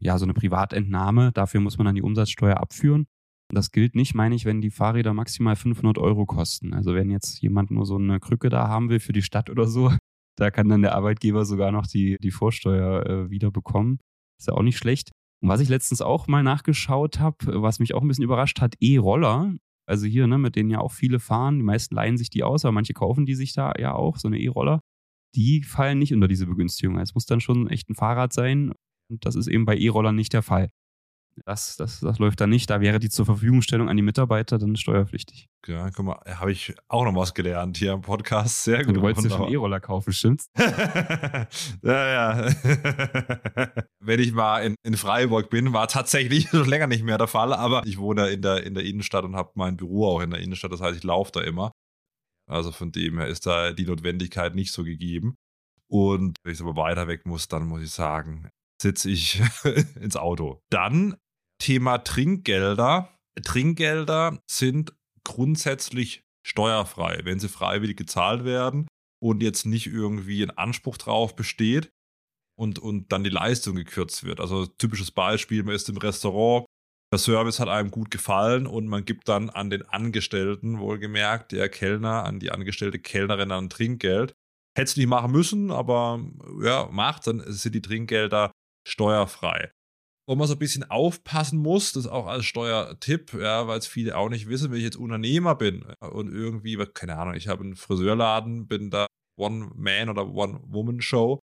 ja, 0.00 0.18
so 0.18 0.24
eine 0.24 0.34
Privatentnahme. 0.34 1.32
Dafür 1.32 1.60
muss 1.60 1.78
man 1.78 1.86
dann 1.86 1.94
die 1.94 2.02
Umsatzsteuer 2.02 2.56
abführen. 2.56 3.06
Das 3.50 3.72
gilt 3.72 3.94
nicht, 3.94 4.14
meine 4.14 4.34
ich, 4.34 4.44
wenn 4.44 4.60
die 4.60 4.70
Fahrräder 4.70 5.14
maximal 5.14 5.56
500 5.56 5.98
Euro 5.98 6.26
kosten. 6.26 6.74
Also 6.74 6.94
wenn 6.94 7.10
jetzt 7.10 7.40
jemand 7.40 7.70
nur 7.70 7.86
so 7.86 7.96
eine 7.96 8.20
Krücke 8.20 8.50
da 8.50 8.68
haben 8.68 8.90
will 8.90 9.00
für 9.00 9.12
die 9.12 9.22
Stadt 9.22 9.48
oder 9.48 9.66
so, 9.66 9.92
da 10.36 10.50
kann 10.50 10.68
dann 10.68 10.82
der 10.82 10.94
Arbeitgeber 10.94 11.44
sogar 11.44 11.72
noch 11.72 11.86
die, 11.86 12.18
die 12.20 12.30
Vorsteuer 12.30 13.06
äh, 13.06 13.30
wieder 13.30 13.50
bekommen. 13.50 13.98
Ist 14.38 14.48
ja 14.48 14.54
auch 14.54 14.62
nicht 14.62 14.78
schlecht. 14.78 15.10
Und 15.40 15.48
was 15.48 15.60
ich 15.60 15.68
letztens 15.68 16.00
auch 16.00 16.26
mal 16.26 16.42
nachgeschaut 16.42 17.20
habe, 17.20 17.62
was 17.62 17.78
mich 17.78 17.94
auch 17.94 18.02
ein 18.02 18.08
bisschen 18.08 18.24
überrascht 18.24 18.60
hat, 18.60 18.74
E-Roller. 18.80 19.54
Also 19.86 20.06
hier, 20.06 20.26
ne, 20.26 20.36
mit 20.36 20.56
denen 20.56 20.70
ja 20.70 20.80
auch 20.80 20.92
viele 20.92 21.20
fahren. 21.20 21.56
Die 21.56 21.64
meisten 21.64 21.94
leihen 21.94 22.18
sich 22.18 22.28
die 22.28 22.42
aus, 22.42 22.64
aber 22.64 22.72
manche 22.72 22.92
kaufen 22.92 23.24
die 23.24 23.34
sich 23.34 23.54
da 23.54 23.72
ja 23.78 23.94
auch, 23.94 24.16
so 24.16 24.28
eine 24.28 24.38
E-Roller. 24.38 24.80
Die 25.34 25.62
fallen 25.62 25.98
nicht 25.98 26.12
unter 26.12 26.28
diese 26.28 26.46
Begünstigung. 26.46 26.98
Es 26.98 27.14
muss 27.14 27.26
dann 27.26 27.40
schon 27.40 27.68
echt 27.68 27.88
ein 27.88 27.94
Fahrrad 27.94 28.32
sein 28.32 28.72
und 29.10 29.24
das 29.24 29.36
ist 29.36 29.46
eben 29.46 29.64
bei 29.64 29.76
E-Rollern 29.76 30.14
nicht 30.14 30.32
der 30.32 30.42
Fall. 30.42 30.70
Das, 31.44 31.76
das, 31.76 32.00
das 32.00 32.18
läuft 32.18 32.40
da 32.40 32.46
nicht. 32.46 32.70
Da 32.70 32.80
wäre 32.80 32.98
die 32.98 33.08
zur 33.08 33.26
Verfügungstellung 33.26 33.88
an 33.88 33.96
die 33.96 34.02
Mitarbeiter 34.02 34.58
dann 34.58 34.76
steuerpflichtig. 34.76 35.48
Ja, 35.66 35.90
guck 35.90 36.04
mal, 36.04 36.20
habe 36.26 36.52
ich 36.52 36.74
auch 36.88 37.04
noch 37.04 37.14
was 37.14 37.34
gelernt 37.34 37.76
hier 37.76 37.92
im 37.92 38.00
Podcast. 38.00 38.64
Sehr 38.64 38.84
gut. 38.84 38.96
Du 38.96 39.02
wolltest 39.02 39.28
ja 39.28 39.36
schon 39.36 39.52
E-Roller 39.52 39.80
kaufen, 39.80 40.12
stimmt's? 40.12 40.50
ja, 40.56 41.46
ja. 41.82 42.50
Wenn 44.00 44.20
ich 44.20 44.32
mal 44.32 44.60
in, 44.60 44.74
in 44.82 44.96
Freiburg 44.96 45.50
bin, 45.50 45.72
war 45.72 45.88
tatsächlich 45.88 46.48
schon 46.50 46.68
länger 46.68 46.86
nicht 46.86 47.04
mehr 47.04 47.18
der 47.18 47.28
Fall, 47.28 47.52
aber 47.52 47.86
ich 47.86 47.98
wohne 47.98 48.28
in 48.28 48.42
der, 48.42 48.64
in 48.64 48.74
der 48.74 48.84
Innenstadt 48.84 49.24
und 49.24 49.36
habe 49.36 49.50
mein 49.54 49.76
Büro 49.76 50.06
auch 50.06 50.20
in 50.20 50.30
der 50.30 50.40
Innenstadt. 50.40 50.72
Das 50.72 50.80
heißt, 50.80 50.96
ich 50.96 51.04
laufe 51.04 51.32
da 51.32 51.40
immer. 51.40 51.72
Also 52.48 52.72
von 52.72 52.92
dem 52.92 53.18
her 53.18 53.28
ist 53.28 53.46
da 53.46 53.72
die 53.72 53.84
Notwendigkeit 53.84 54.54
nicht 54.54 54.72
so 54.72 54.84
gegeben. 54.84 55.36
Und 55.90 56.36
wenn 56.44 56.52
ich 56.52 56.60
aber 56.60 56.76
weiter 56.76 57.08
weg 57.08 57.26
muss, 57.26 57.48
dann 57.48 57.66
muss 57.66 57.82
ich 57.82 57.90
sagen, 57.90 58.50
sitze 58.80 59.10
ich 59.10 59.42
ins 60.00 60.16
Auto. 60.16 60.60
Dann 60.70 61.16
Thema 61.58 61.98
Trinkgelder. 61.98 63.14
Trinkgelder 63.42 64.42
sind 64.50 64.94
grundsätzlich 65.24 66.22
steuerfrei, 66.46 67.20
wenn 67.24 67.38
sie 67.38 67.48
freiwillig 67.48 67.96
gezahlt 67.96 68.44
werden 68.44 68.88
und 69.22 69.42
jetzt 69.42 69.66
nicht 69.66 69.86
irgendwie 69.86 70.42
ein 70.42 70.56
Anspruch 70.56 70.96
drauf 70.96 71.36
besteht 71.36 71.90
und, 72.58 72.78
und 72.78 73.12
dann 73.12 73.24
die 73.24 73.30
Leistung 73.30 73.76
gekürzt 73.76 74.24
wird. 74.24 74.40
Also 74.40 74.66
typisches 74.66 75.10
Beispiel, 75.10 75.62
man 75.62 75.74
ist 75.74 75.88
im 75.88 75.98
Restaurant, 75.98 76.66
der 77.12 77.18
Service 77.18 77.60
hat 77.60 77.68
einem 77.68 77.90
gut 77.90 78.10
gefallen 78.10 78.66
und 78.66 78.86
man 78.86 79.04
gibt 79.04 79.28
dann 79.28 79.50
an 79.50 79.70
den 79.70 79.82
Angestellten, 79.82 80.78
wohlgemerkt, 80.78 81.52
der 81.52 81.68
Kellner, 81.68 82.24
an 82.24 82.38
die 82.38 82.50
angestellte 82.50 82.98
Kellnerin 82.98 83.52
ein 83.52 83.70
Trinkgeld. 83.70 84.32
Hätte 84.76 84.90
es 84.90 84.96
nicht 84.96 85.06
machen 85.06 85.32
müssen, 85.32 85.70
aber 85.70 86.20
ja, 86.62 86.88
macht, 86.90 87.26
dann 87.26 87.42
sind 87.46 87.74
die 87.74 87.82
Trinkgelder 87.82 88.52
steuerfrei. 88.86 89.70
Wo 90.28 90.34
man 90.34 90.46
so 90.46 90.54
ein 90.54 90.58
bisschen 90.58 90.88
aufpassen 90.90 91.58
muss, 91.58 91.92
das 91.92 92.06
auch 92.06 92.26
als 92.26 92.44
Steuertipp, 92.44 93.32
ja, 93.32 93.66
weil 93.66 93.78
es 93.78 93.86
viele 93.86 94.16
auch 94.16 94.28
nicht 94.28 94.46
wissen, 94.48 94.70
wenn 94.70 94.76
ich 94.78 94.84
jetzt 94.84 94.96
Unternehmer 94.96 95.54
bin 95.54 95.86
und 96.00 96.30
irgendwie, 96.30 96.76
keine 96.92 97.16
Ahnung, 97.16 97.34
ich 97.34 97.48
habe 97.48 97.64
einen 97.64 97.76
Friseurladen, 97.76 98.66
bin 98.66 98.90
da 98.90 99.06
One-Man- 99.38 100.10
oder 100.10 100.28
One-Woman-Show 100.28 101.40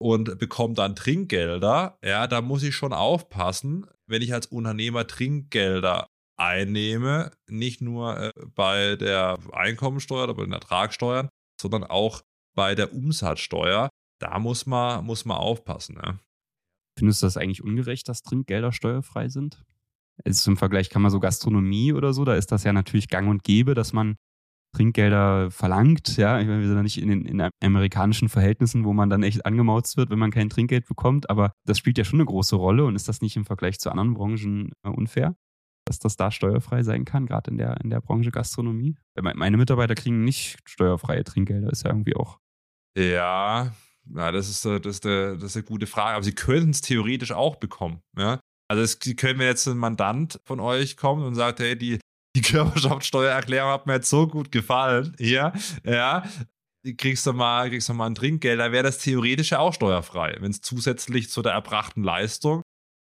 und 0.00 0.38
bekomme 0.38 0.74
dann 0.74 0.96
Trinkgelder, 0.96 1.96
ja, 2.04 2.26
da 2.26 2.40
muss 2.40 2.64
ich 2.64 2.74
schon 2.74 2.92
aufpassen, 2.92 3.86
wenn 4.06 4.22
ich 4.22 4.34
als 4.34 4.46
Unternehmer 4.46 5.06
Trinkgelder 5.06 6.08
einnehme, 6.36 7.30
nicht 7.48 7.80
nur 7.80 8.18
äh, 8.18 8.32
bei 8.54 8.96
der 8.96 9.38
Einkommensteuer 9.52 10.24
oder 10.24 10.34
bei 10.34 10.44
den 10.44 10.52
Ertragssteuern, 10.52 11.28
sondern 11.60 11.84
auch 11.84 12.22
bei 12.56 12.74
der 12.74 12.92
Umsatzsteuer. 12.92 13.88
Da 14.20 14.38
muss 14.38 14.66
man, 14.66 15.04
muss 15.04 15.24
man 15.24 15.38
aufpassen. 15.38 15.96
Ne? 15.96 16.18
Findest 16.96 17.22
du 17.22 17.26
das 17.26 17.36
eigentlich 17.36 17.62
ungerecht, 17.62 18.08
dass 18.08 18.22
Trinkgelder 18.22 18.72
steuerfrei 18.72 19.28
sind? 19.28 19.62
Ist 20.24 20.46
im 20.46 20.56
Vergleich 20.56 20.90
kann 20.90 21.02
man 21.02 21.10
so 21.10 21.18
Gastronomie 21.18 21.92
oder 21.92 22.12
so, 22.12 22.24
da 22.24 22.34
ist 22.34 22.52
das 22.52 22.64
ja 22.64 22.72
natürlich 22.72 23.08
gang 23.08 23.28
und 23.28 23.42
gäbe, 23.42 23.74
dass 23.74 23.92
man 23.92 24.16
Trinkgelder 24.74 25.50
verlangt. 25.50 26.16
Ja, 26.16 26.40
ich 26.40 26.46
meine, 26.46 26.60
wir 26.60 26.66
sind 26.66 26.76
ja 26.76 26.82
nicht 26.82 27.00
in 27.00 27.08
den 27.08 27.24
in 27.24 27.48
amerikanischen 27.62 28.28
Verhältnissen, 28.28 28.84
wo 28.84 28.92
man 28.92 29.08
dann 29.08 29.22
echt 29.22 29.46
angemauzt 29.46 29.96
wird, 29.96 30.10
wenn 30.10 30.18
man 30.18 30.30
kein 30.30 30.50
Trinkgeld 30.50 30.86
bekommt. 30.86 31.30
Aber 31.30 31.52
das 31.64 31.78
spielt 31.78 31.98
ja 31.98 32.04
schon 32.04 32.20
eine 32.20 32.26
große 32.26 32.56
Rolle 32.56 32.84
und 32.84 32.96
ist 32.96 33.08
das 33.08 33.20
nicht 33.20 33.36
im 33.36 33.44
Vergleich 33.44 33.78
zu 33.78 33.90
anderen 33.90 34.14
Branchen 34.14 34.72
äh, 34.84 34.88
unfair? 34.88 35.36
dass 35.84 35.98
das 35.98 36.16
da 36.16 36.30
steuerfrei 36.30 36.82
sein 36.82 37.04
kann, 37.04 37.26
gerade 37.26 37.50
in 37.50 37.58
der, 37.58 37.80
in 37.82 37.90
der 37.90 38.00
Branche 38.00 38.30
Gastronomie. 38.30 38.96
Meine 39.20 39.56
Mitarbeiter 39.56 39.94
kriegen 39.94 40.24
nicht 40.24 40.58
steuerfreie 40.64 41.24
Trinkgelder, 41.24 41.70
ist 41.70 41.84
ja 41.84 41.90
irgendwie 41.90 42.16
auch. 42.16 42.38
Ja, 42.96 43.72
ja 44.14 44.32
das, 44.32 44.48
ist, 44.48 44.64
das, 44.64 44.84
ist 44.86 45.06
eine, 45.06 45.34
das 45.34 45.50
ist 45.50 45.56
eine 45.56 45.64
gute 45.64 45.86
Frage. 45.86 46.16
Aber 46.16 46.24
sie 46.24 46.34
könnten 46.34 46.70
es 46.70 46.80
theoretisch 46.80 47.32
auch 47.32 47.56
bekommen. 47.56 48.00
Ja? 48.16 48.40
Also 48.68 48.82
es 48.82 48.98
können 49.16 49.38
wir 49.38 49.46
jetzt 49.46 49.66
ein 49.66 49.78
Mandant 49.78 50.40
von 50.44 50.60
euch 50.60 50.96
kommen 50.96 51.24
und 51.24 51.34
sagt, 51.34 51.60
hey, 51.60 51.76
die, 51.76 51.98
die 52.36 52.40
Körperschaftssteuererklärung 52.42 53.70
hat 53.70 53.86
mir 53.86 53.94
jetzt 53.94 54.10
so 54.10 54.26
gut 54.26 54.50
gefallen. 54.50 55.14
Ja, 55.18 55.52
ja. 55.84 56.24
Kriegst 56.98 57.26
du 57.26 57.32
mal, 57.32 57.70
kriegst 57.70 57.88
du 57.88 57.94
mal 57.94 58.06
ein 58.06 58.14
Trinkgeld, 58.14 58.60
da 58.60 58.70
wäre 58.70 58.82
das 58.82 58.98
theoretisch 58.98 59.52
ja 59.52 59.58
auch 59.58 59.72
steuerfrei, 59.72 60.36
wenn 60.40 60.50
es 60.50 60.60
zusätzlich 60.60 61.30
zu 61.30 61.40
der 61.40 61.52
erbrachten 61.52 62.02
Leistung 62.02 62.60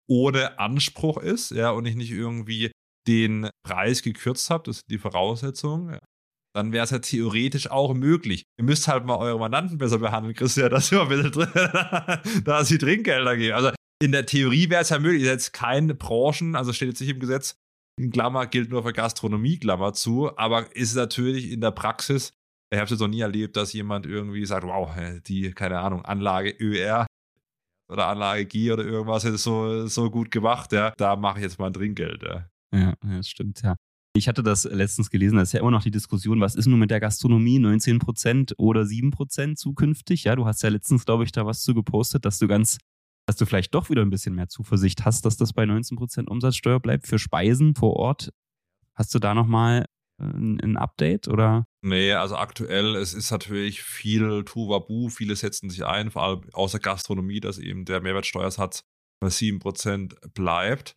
ohne 0.08 0.58
Anspruch 0.58 1.18
ist, 1.18 1.50
ja, 1.50 1.70
und 1.70 1.86
ich 1.86 1.94
nicht 1.94 2.10
irgendwie 2.10 2.72
den 3.06 3.48
Preis 3.62 4.02
gekürzt 4.02 4.50
habe, 4.50 4.64
das 4.64 4.78
ist 4.78 4.90
die 4.90 4.98
Voraussetzung, 4.98 5.96
dann 6.54 6.72
wäre 6.72 6.84
es 6.84 6.90
ja 6.90 6.98
theoretisch 6.98 7.70
auch 7.70 7.94
möglich. 7.94 8.44
Ihr 8.58 8.64
müsst 8.64 8.88
halt 8.88 9.04
mal 9.04 9.16
eure 9.16 9.38
Mandanten 9.38 9.78
besser 9.78 9.98
behandeln, 9.98 10.34
Christian, 10.34 10.70
dass 10.70 10.90
ihr 10.90 10.98
mal 10.98 11.06
bitte 11.06 11.30
drin, 11.30 12.42
da 12.44 12.64
sie 12.64 12.78
Trinkgelder 12.78 13.36
geben. 13.36 13.54
Also 13.54 13.70
in 14.02 14.12
der 14.12 14.26
Theorie 14.26 14.70
wäre 14.70 14.82
es 14.82 14.90
ja 14.90 14.98
möglich. 14.98 15.24
Jetzt 15.24 15.52
keine 15.52 15.94
Branchen, 15.94 16.54
also 16.54 16.72
steht 16.72 16.88
jetzt 16.88 17.00
nicht 17.00 17.10
im 17.10 17.20
Gesetz, 17.20 17.56
in 17.98 18.10
Klammer 18.10 18.46
gilt 18.46 18.70
nur 18.70 18.84
für 18.84 18.92
Gastronomie, 18.92 19.58
Klammer 19.58 19.92
zu, 19.92 20.36
aber 20.38 20.74
ist 20.76 20.94
natürlich 20.94 21.50
in 21.50 21.60
der 21.60 21.72
Praxis, 21.72 22.32
ich 22.70 22.78
habe 22.78 22.92
es 22.92 23.00
noch 23.00 23.08
nie 23.08 23.20
erlebt, 23.20 23.56
dass 23.56 23.72
jemand 23.72 24.06
irgendwie 24.06 24.44
sagt, 24.46 24.64
wow, 24.64 24.90
die, 25.26 25.50
keine 25.52 25.80
Ahnung, 25.80 26.04
Anlage 26.04 26.50
ÖR 26.60 27.06
oder 27.90 28.06
Anlage 28.06 28.46
G 28.46 28.70
oder 28.70 28.84
irgendwas 28.84 29.24
ist 29.24 29.42
so, 29.42 29.86
so 29.86 30.10
gut 30.10 30.30
gemacht, 30.30 30.72
ja, 30.72 30.92
da 30.96 31.16
mache 31.16 31.38
ich 31.38 31.44
jetzt 31.44 31.58
mal 31.58 31.66
ein 31.66 31.72
Trinkgeld, 31.72 32.22
ja. 32.22 32.48
Ja, 32.72 32.94
das 33.02 33.28
stimmt, 33.28 33.62
ja. 33.62 33.74
Ich 34.18 34.26
hatte 34.26 34.42
das 34.42 34.64
letztens 34.64 35.10
gelesen, 35.10 35.36
da 35.36 35.42
ist 35.42 35.52
ja 35.52 35.60
immer 35.60 35.70
noch 35.70 35.84
die 35.84 35.92
Diskussion, 35.92 36.40
was 36.40 36.56
ist 36.56 36.66
nun 36.66 36.80
mit 36.80 36.90
der 36.90 36.98
Gastronomie, 36.98 37.60
19% 37.60 38.54
oder 38.58 38.82
7% 38.82 39.54
zukünftig? 39.54 40.24
Ja, 40.24 40.34
du 40.34 40.44
hast 40.44 40.60
ja 40.62 40.70
letztens, 40.70 41.06
glaube 41.06 41.22
ich, 41.22 41.30
da 41.30 41.46
was 41.46 41.62
zu 41.62 41.72
gepostet, 41.72 42.24
dass 42.24 42.38
du 42.40 42.48
ganz, 42.48 42.78
dass 43.26 43.36
du 43.36 43.46
vielleicht 43.46 43.74
doch 43.74 43.90
wieder 43.90 44.02
ein 44.02 44.10
bisschen 44.10 44.34
mehr 44.34 44.48
Zuversicht 44.48 45.04
hast, 45.04 45.24
dass 45.24 45.36
das 45.36 45.52
bei 45.52 45.62
19% 45.62 46.26
Umsatzsteuer 46.26 46.80
bleibt 46.80 47.06
für 47.06 47.20
Speisen 47.20 47.76
vor 47.76 47.94
Ort. 47.94 48.30
Hast 48.94 49.14
du 49.14 49.20
da 49.20 49.34
nochmal 49.34 49.84
ein, 50.20 50.58
ein 50.60 50.76
Update 50.76 51.28
oder? 51.28 51.64
Nee, 51.82 52.12
also 52.12 52.36
aktuell, 52.36 52.96
es 52.96 53.14
ist 53.14 53.30
natürlich 53.30 53.82
viel 53.84 54.42
Tuvabu, 54.44 55.10
viele 55.10 55.36
setzen 55.36 55.70
sich 55.70 55.86
ein, 55.86 56.10
vor 56.10 56.24
allem 56.24 56.40
außer 56.54 56.80
Gastronomie, 56.80 57.38
dass 57.38 57.58
eben 57.58 57.84
der 57.84 58.00
Mehrwertsteuersatz 58.00 58.82
bei 59.20 59.28
7% 59.28 60.32
bleibt. 60.34 60.96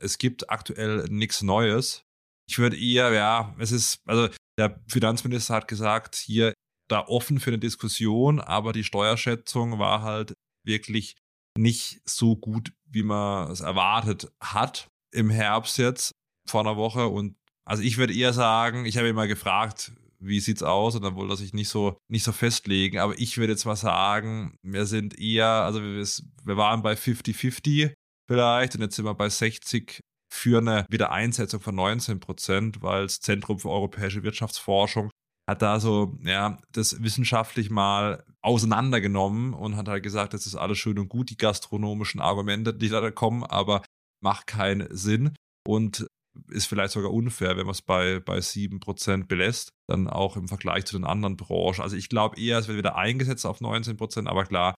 Es 0.00 0.18
gibt 0.18 0.50
aktuell 0.50 1.06
nichts 1.08 1.42
Neues. 1.42 2.04
Ich 2.48 2.58
würde 2.58 2.78
eher, 2.78 3.12
ja, 3.12 3.54
es 3.58 3.72
ist, 3.72 4.00
also 4.06 4.28
der 4.58 4.80
Finanzminister 4.88 5.54
hat 5.54 5.68
gesagt, 5.68 6.16
hier 6.16 6.54
da 6.88 7.06
offen 7.06 7.38
für 7.40 7.50
eine 7.50 7.58
Diskussion, 7.58 8.40
aber 8.40 8.72
die 8.72 8.84
Steuerschätzung 8.84 9.78
war 9.78 10.02
halt 10.02 10.34
wirklich 10.64 11.16
nicht 11.56 12.00
so 12.08 12.36
gut, 12.36 12.72
wie 12.86 13.02
man 13.02 13.50
es 13.50 13.60
erwartet 13.60 14.30
hat 14.42 14.88
im 15.12 15.30
Herbst 15.30 15.78
jetzt 15.78 16.12
vor 16.48 16.60
einer 16.60 16.76
Woche 16.76 17.08
und 17.08 17.36
also 17.64 17.82
ich 17.82 17.98
würde 17.98 18.14
eher 18.14 18.32
sagen, 18.32 18.86
ich 18.86 18.96
habe 18.96 19.08
ihn 19.08 19.14
mal 19.14 19.28
gefragt, 19.28 19.92
wie 20.20 20.40
sieht's 20.40 20.62
aus? 20.62 20.94
Und 20.96 21.02
dann 21.02 21.16
wollte 21.16 21.34
er 21.34 21.36
sich 21.36 21.52
nicht 21.52 21.68
so, 21.68 21.98
nicht 22.08 22.24
so 22.24 22.32
festlegen. 22.32 22.98
Aber 22.98 23.18
ich 23.18 23.36
würde 23.36 23.52
jetzt 23.52 23.66
mal 23.66 23.76
sagen, 23.76 24.56
wir 24.62 24.86
sind 24.86 25.18
eher, 25.18 25.46
also 25.46 25.82
wir, 25.82 26.06
wir 26.44 26.56
waren 26.56 26.82
bei 26.82 26.94
50-50 26.94 27.92
vielleicht 28.26 28.74
und 28.74 28.80
jetzt 28.80 28.96
sind 28.96 29.04
wir 29.04 29.14
bei 29.14 29.28
60 29.28 30.00
für 30.30 30.58
eine 30.58 30.86
Wiedereinsetzung 30.90 31.60
von 31.60 31.74
19 31.74 32.20
Prozent, 32.20 32.82
weil 32.82 33.04
das 33.04 33.20
Zentrum 33.20 33.58
für 33.58 33.70
europäische 33.70 34.22
Wirtschaftsforschung 34.22 35.10
hat 35.48 35.62
da 35.62 35.80
so, 35.80 36.18
ja, 36.22 36.58
das 36.72 37.02
wissenschaftlich 37.02 37.70
mal 37.70 38.22
auseinandergenommen 38.42 39.54
und 39.54 39.76
hat 39.76 39.88
halt 39.88 40.02
gesagt, 40.02 40.34
das 40.34 40.44
ist 40.44 40.56
alles 40.56 40.76
schön 40.76 40.98
und 40.98 41.08
gut, 41.08 41.30
die 41.30 41.38
gastronomischen 41.38 42.20
Argumente, 42.20 42.74
die 42.74 42.90
da 42.90 43.10
kommen, 43.10 43.44
aber 43.44 43.82
macht 44.22 44.46
keinen 44.46 44.94
Sinn. 44.94 45.34
Und 45.66 46.06
ist 46.50 46.66
vielleicht 46.66 46.92
sogar 46.92 47.12
unfair, 47.12 47.56
wenn 47.56 47.64
man 47.64 47.72
es 47.72 47.82
bei, 47.82 48.20
bei 48.20 48.38
7% 48.38 49.26
belässt, 49.26 49.70
dann 49.88 50.06
auch 50.06 50.36
im 50.36 50.48
Vergleich 50.48 50.84
zu 50.84 50.96
den 50.96 51.06
anderen 51.06 51.36
Branchen. 51.36 51.82
Also 51.82 51.96
ich 51.96 52.10
glaube 52.10 52.38
eher, 52.40 52.58
es 52.58 52.68
wird 52.68 52.78
wieder 52.78 52.96
eingesetzt 52.96 53.46
auf 53.46 53.60
19%, 53.60 54.28
aber 54.28 54.44
klar, 54.44 54.74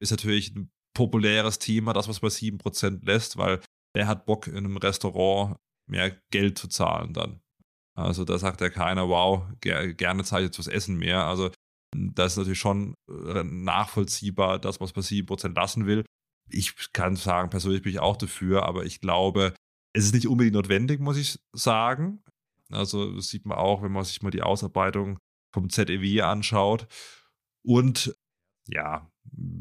ist 0.00 0.12
natürlich 0.12 0.54
ein 0.54 0.70
populäres 0.96 1.58
Thema, 1.58 1.92
das, 1.92 2.08
was 2.08 2.20
bei 2.20 2.28
7% 2.28 3.04
lässt, 3.04 3.36
weil 3.36 3.60
wer 3.94 4.06
hat 4.06 4.26
Bock 4.26 4.46
in 4.46 4.56
einem 4.56 4.76
Restaurant 4.76 5.56
mehr 5.88 6.16
Geld 6.30 6.58
zu 6.58 6.68
zahlen 6.68 7.12
dann. 7.12 7.40
Also 7.96 8.24
da 8.24 8.38
sagt 8.38 8.60
ja 8.60 8.70
keiner, 8.70 9.08
wow, 9.08 9.44
ger 9.60 9.94
gerne 9.94 10.24
zahle 10.24 10.42
ich 10.42 10.48
jetzt 10.48 10.56
fürs 10.56 10.68
Essen 10.68 10.96
mehr. 10.96 11.26
Also 11.26 11.50
das 11.94 12.32
ist 12.32 12.38
natürlich 12.38 12.58
schon 12.58 12.94
äh, 13.08 13.44
nachvollziehbar, 13.44 14.58
dass 14.58 14.80
man 14.80 14.88
es 14.88 14.92
bei 14.92 15.00
7% 15.00 15.54
lassen 15.54 15.86
will. 15.86 16.04
Ich 16.50 16.74
kann 16.92 17.16
sagen, 17.16 17.50
persönlich 17.50 17.82
bin 17.82 17.92
ich 17.92 18.00
auch 18.00 18.16
dafür, 18.16 18.64
aber 18.64 18.84
ich 18.84 19.00
glaube, 19.00 19.54
es 19.94 20.04
ist 20.06 20.14
nicht 20.14 20.26
unbedingt 20.26 20.56
notwendig, 20.56 21.00
muss 21.00 21.16
ich 21.16 21.38
sagen. 21.52 22.22
Also 22.70 23.14
das 23.14 23.28
sieht 23.28 23.46
man 23.46 23.58
auch, 23.58 23.82
wenn 23.82 23.92
man 23.92 24.04
sich 24.04 24.22
mal 24.22 24.30
die 24.30 24.42
Ausarbeitung 24.42 25.18
vom 25.52 25.70
ZEW 25.70 26.22
anschaut. 26.22 26.88
Und 27.64 28.14
ja, 28.68 29.10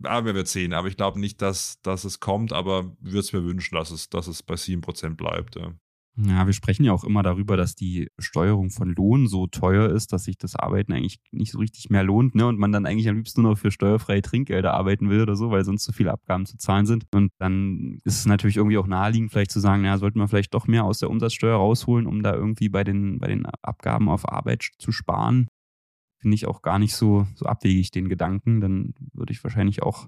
aber 0.04 0.28
wir 0.28 0.36
werden 0.36 0.48
sehen. 0.48 0.74
Aber 0.74 0.88
ich 0.88 0.98
glaube 0.98 1.20
nicht, 1.20 1.42
dass, 1.42 1.82
dass 1.82 2.04
es 2.04 2.20
kommt, 2.20 2.54
aber 2.54 2.96
würde 3.00 3.20
es 3.20 3.34
mir 3.34 3.44
wünschen, 3.44 3.76
dass 3.76 3.92
es, 3.92 4.10
dass 4.10 4.28
es 4.28 4.44
bei 4.44 4.56
7% 4.56 5.16
bleibt. 5.16 5.56
Ja. 5.56 5.74
Ja, 6.16 6.46
wir 6.46 6.54
sprechen 6.54 6.84
ja 6.84 6.92
auch 6.94 7.04
immer 7.04 7.24
darüber, 7.24 7.58
dass 7.58 7.74
die 7.74 8.08
Steuerung 8.20 8.70
von 8.70 8.90
Lohn 8.90 9.28
so 9.28 9.48
teuer 9.48 9.90
ist, 9.90 10.14
dass 10.14 10.26
sich 10.26 10.38
das 10.38 10.56
Arbeiten 10.56 10.94
eigentlich 10.94 11.20
nicht 11.32 11.52
so 11.52 11.58
richtig 11.58 11.90
mehr 11.90 12.04
lohnt, 12.04 12.36
ne? 12.36 12.46
Und 12.46 12.60
man 12.60 12.72
dann 12.72 12.86
eigentlich 12.86 13.10
am 13.10 13.16
liebsten 13.16 13.42
nur 13.42 13.54
noch 13.54 13.58
für 13.58 13.72
steuerfreie 13.72 14.22
Trinkgelder 14.22 14.76
arbeiten 14.76 15.10
will 15.10 15.22
oder 15.22 15.36
so, 15.36 15.50
weil 15.50 15.66
sonst 15.66 15.86
zu 15.86 15.92
viele 15.92 16.12
Abgaben 16.12 16.46
zu 16.46 16.58
zahlen 16.58 16.86
sind. 16.86 17.06
Und 17.12 17.32
dann 17.40 18.00
ist 18.04 18.20
es 18.20 18.26
natürlich 18.28 18.58
irgendwie 18.58 18.78
auch 18.78 18.86
naheliegend, 18.86 19.32
vielleicht 19.32 19.50
zu 19.50 19.60
sagen, 19.60 19.86
ja, 19.86 19.98
sollten 19.98 20.20
wir 20.20 20.28
vielleicht 20.28 20.54
doch 20.54 20.68
mehr 20.68 20.84
aus 20.84 21.00
der 21.00 21.10
Umsatzsteuer 21.10 21.58
rausholen, 21.58 22.06
um 22.06 22.22
da 22.22 22.36
irgendwie 22.36 22.70
bei 22.70 22.84
den, 22.84 23.18
bei 23.18 23.28
den 23.28 23.48
Abgaben 23.64 24.08
auf 24.08 24.30
Arbeit 24.32 24.70
zu 24.78 24.92
sparen. 24.92 25.48
Finde 26.24 26.36
ich 26.36 26.46
auch 26.46 26.62
gar 26.62 26.80
nicht 26.80 26.96
so, 26.96 27.28
so 27.36 27.48
abwegig, 27.48 27.92
den 27.92 28.08
Gedanken. 28.08 28.62
Dann 28.62 28.94
würde 29.12 29.34
ich 29.34 29.44
wahrscheinlich 29.44 29.84
auch 29.84 30.08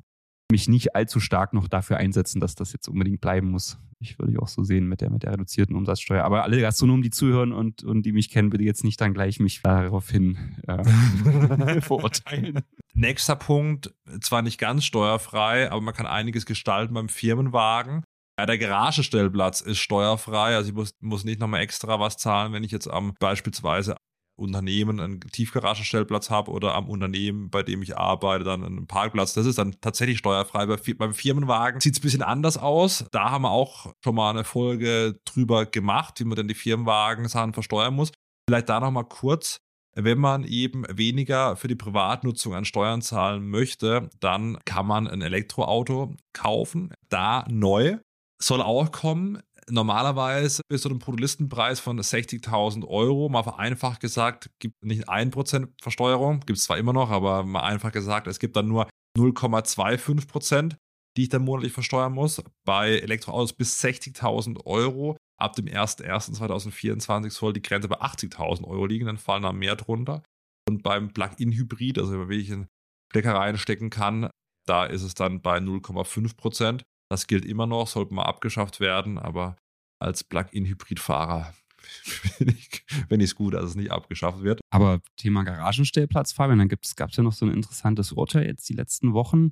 mich 0.49 0.69
nicht 0.69 0.95
allzu 0.95 1.19
stark 1.19 1.51
noch 1.51 1.67
dafür 1.67 1.97
einsetzen, 1.97 2.39
dass 2.39 2.55
das 2.55 2.71
jetzt 2.71 2.87
unbedingt 2.87 3.19
bleiben 3.19 3.51
muss. 3.51 3.77
Ich 3.99 4.17
würde 4.17 4.31
ich 4.31 4.39
auch 4.39 4.47
so 4.47 4.63
sehen 4.63 4.87
mit 4.87 5.01
der, 5.01 5.09
mit 5.09 5.23
der 5.23 5.33
reduzierten 5.33 5.75
Umsatzsteuer. 5.75 6.23
Aber 6.23 6.43
alle 6.43 6.61
Gastronomen, 6.61 7.01
die 7.01 7.09
zuhören 7.09 7.51
und, 7.51 7.83
und 7.83 8.03
die 8.03 8.13
mich 8.13 8.29
kennen, 8.29 8.49
bitte 8.49 8.63
jetzt 8.63 8.85
nicht 8.85 9.01
dann 9.01 9.13
gleich 9.13 9.41
mich 9.41 9.61
daraufhin 9.61 10.37
äh, 10.69 11.81
verurteilen. 11.81 12.61
Nächster 12.93 13.35
Punkt, 13.35 13.93
zwar 14.21 14.41
nicht 14.41 14.57
ganz 14.57 14.85
steuerfrei, 14.85 15.69
aber 15.69 15.81
man 15.81 15.93
kann 15.93 16.05
einiges 16.05 16.45
gestalten 16.45 16.93
beim 16.93 17.09
Firmenwagen. 17.09 18.05
Ja, 18.39 18.45
der 18.45 18.57
Garagestellplatz 18.57 19.59
ist 19.59 19.79
steuerfrei, 19.79 20.55
also 20.55 20.69
ich 20.69 20.75
muss, 20.75 20.95
muss 21.01 21.25
nicht 21.25 21.41
nochmal 21.41 21.59
extra 21.59 21.99
was 21.99 22.15
zahlen, 22.15 22.53
wenn 22.53 22.63
ich 22.63 22.71
jetzt 22.71 22.89
am 22.89 23.13
beispielsweise 23.19 23.97
Unternehmen 24.35 24.99
einen 24.99 25.19
Tiefgaragenstellplatz 25.21 26.29
habe 26.29 26.51
oder 26.51 26.75
am 26.75 26.89
Unternehmen, 26.89 27.49
bei 27.49 27.63
dem 27.63 27.81
ich 27.81 27.97
arbeite, 27.97 28.43
dann 28.43 28.63
einen 28.63 28.87
Parkplatz. 28.87 29.33
Das 29.33 29.45
ist 29.45 29.57
dann 29.57 29.75
tatsächlich 29.81 30.17
steuerfrei. 30.17 30.65
Bei, 30.65 30.77
beim 30.97 31.13
Firmenwagen 31.13 31.79
sieht 31.79 31.93
es 31.93 31.99
ein 31.99 32.03
bisschen 32.03 32.21
anders 32.21 32.57
aus. 32.57 33.05
Da 33.11 33.31
haben 33.31 33.43
wir 33.43 33.51
auch 33.51 33.93
schon 34.03 34.15
mal 34.15 34.29
eine 34.29 34.43
Folge 34.43 35.19
drüber 35.25 35.65
gemacht, 35.65 36.19
wie 36.19 36.25
man 36.25 36.35
denn 36.35 36.47
die 36.47 36.53
Firmenwagen-Sachen 36.53 37.53
versteuern 37.53 37.95
muss. 37.95 38.11
Vielleicht 38.47 38.69
da 38.69 38.79
nochmal 38.79 39.05
kurz. 39.05 39.59
Wenn 39.97 40.17
man 40.19 40.43
eben 40.43 40.83
weniger 40.89 41.55
für 41.55 41.69
die 41.69 41.75
Privatnutzung 41.75 42.53
an 42.53 42.65
Steuern 42.65 43.01
zahlen 43.01 43.47
möchte, 43.47 44.09
dann 44.19 44.57
kann 44.65 44.85
man 44.85 45.07
ein 45.07 45.21
Elektroauto 45.21 46.15
kaufen. 46.33 46.93
Da 47.07 47.45
neu. 47.49 47.97
Soll 48.41 48.61
auch 48.61 48.91
kommen 48.91 49.41
normalerweise 49.69 50.61
bis 50.69 50.81
zu 50.81 50.89
einem 50.89 50.99
Produktlistenpreis 50.99 51.79
von 51.79 51.99
60.000 51.99 52.87
Euro, 52.87 53.29
mal 53.29 53.43
vereinfacht 53.43 53.99
gesagt, 53.99 54.49
gibt 54.59 54.83
nicht 54.83 55.09
1% 55.09 55.69
Versteuerung, 55.81 56.41
gibt 56.41 56.57
es 56.57 56.65
zwar 56.65 56.77
immer 56.77 56.93
noch, 56.93 57.09
aber 57.09 57.43
mal 57.43 57.61
einfach 57.61 57.91
gesagt, 57.91 58.27
es 58.27 58.39
gibt 58.39 58.55
dann 58.55 58.67
nur 58.67 58.87
0,25 59.17 60.27
Prozent, 60.27 60.77
die 61.17 61.23
ich 61.23 61.29
dann 61.29 61.43
monatlich 61.43 61.73
versteuern 61.73 62.13
muss. 62.13 62.43
Bei 62.65 62.91
Elektroautos 62.91 63.53
bis 63.53 63.81
60.000 63.83 64.65
Euro. 64.65 65.17
Ab 65.37 65.53
dem 65.55 65.65
01.01.2024 65.65 67.29
soll 67.31 67.53
die 67.53 67.61
Grenze 67.61 67.89
bei 67.89 67.99
80.000 67.99 68.65
Euro 68.65 68.85
liegen, 68.85 69.05
dann 69.05 69.17
fallen 69.17 69.43
da 69.43 69.51
mehr 69.51 69.75
drunter. 69.75 70.23
Und 70.67 70.81
beim 70.81 71.11
Plug-in-Hybrid, 71.11 71.99
also 71.99 72.29
wenn 72.29 72.39
ich 72.39 72.51
einen 72.51 72.67
Stecker 73.11 73.35
reinstecken 73.35 73.89
kann, 73.89 74.29
da 74.65 74.85
ist 74.85 75.03
es 75.03 75.13
dann 75.13 75.41
bei 75.41 75.57
0,5 75.57 76.37
Prozent. 76.37 76.83
Das 77.09 77.27
gilt 77.27 77.45
immer 77.45 77.67
noch, 77.67 77.87
sollte 77.87 78.13
mal 78.13 78.23
abgeschafft 78.23 78.79
werden, 78.79 79.17
aber 79.17 79.55
als 79.99 80.23
Plug-in-Hybrid-Fahrer 80.23 81.53
wenn 83.09 83.19
ich 83.19 83.29
es 83.29 83.35
gut, 83.35 83.53
dass 83.53 83.65
es 83.65 83.75
nicht 83.75 83.91
abgeschafft 83.91 84.41
wird. 84.41 84.59
Aber 84.71 85.01
Thema 85.17 85.43
Garagenstellplatz, 85.43 86.31
Fabian, 86.31 86.59
dann 86.59 86.67
gab 86.67 86.81
es 86.81 87.15
ja 87.15 87.23
noch 87.23 87.33
so 87.33 87.45
ein 87.45 87.53
interessantes 87.53 88.11
Urteil 88.11 88.45
jetzt 88.45 88.67
die 88.69 88.73
letzten 88.73 89.13
Wochen. 89.13 89.51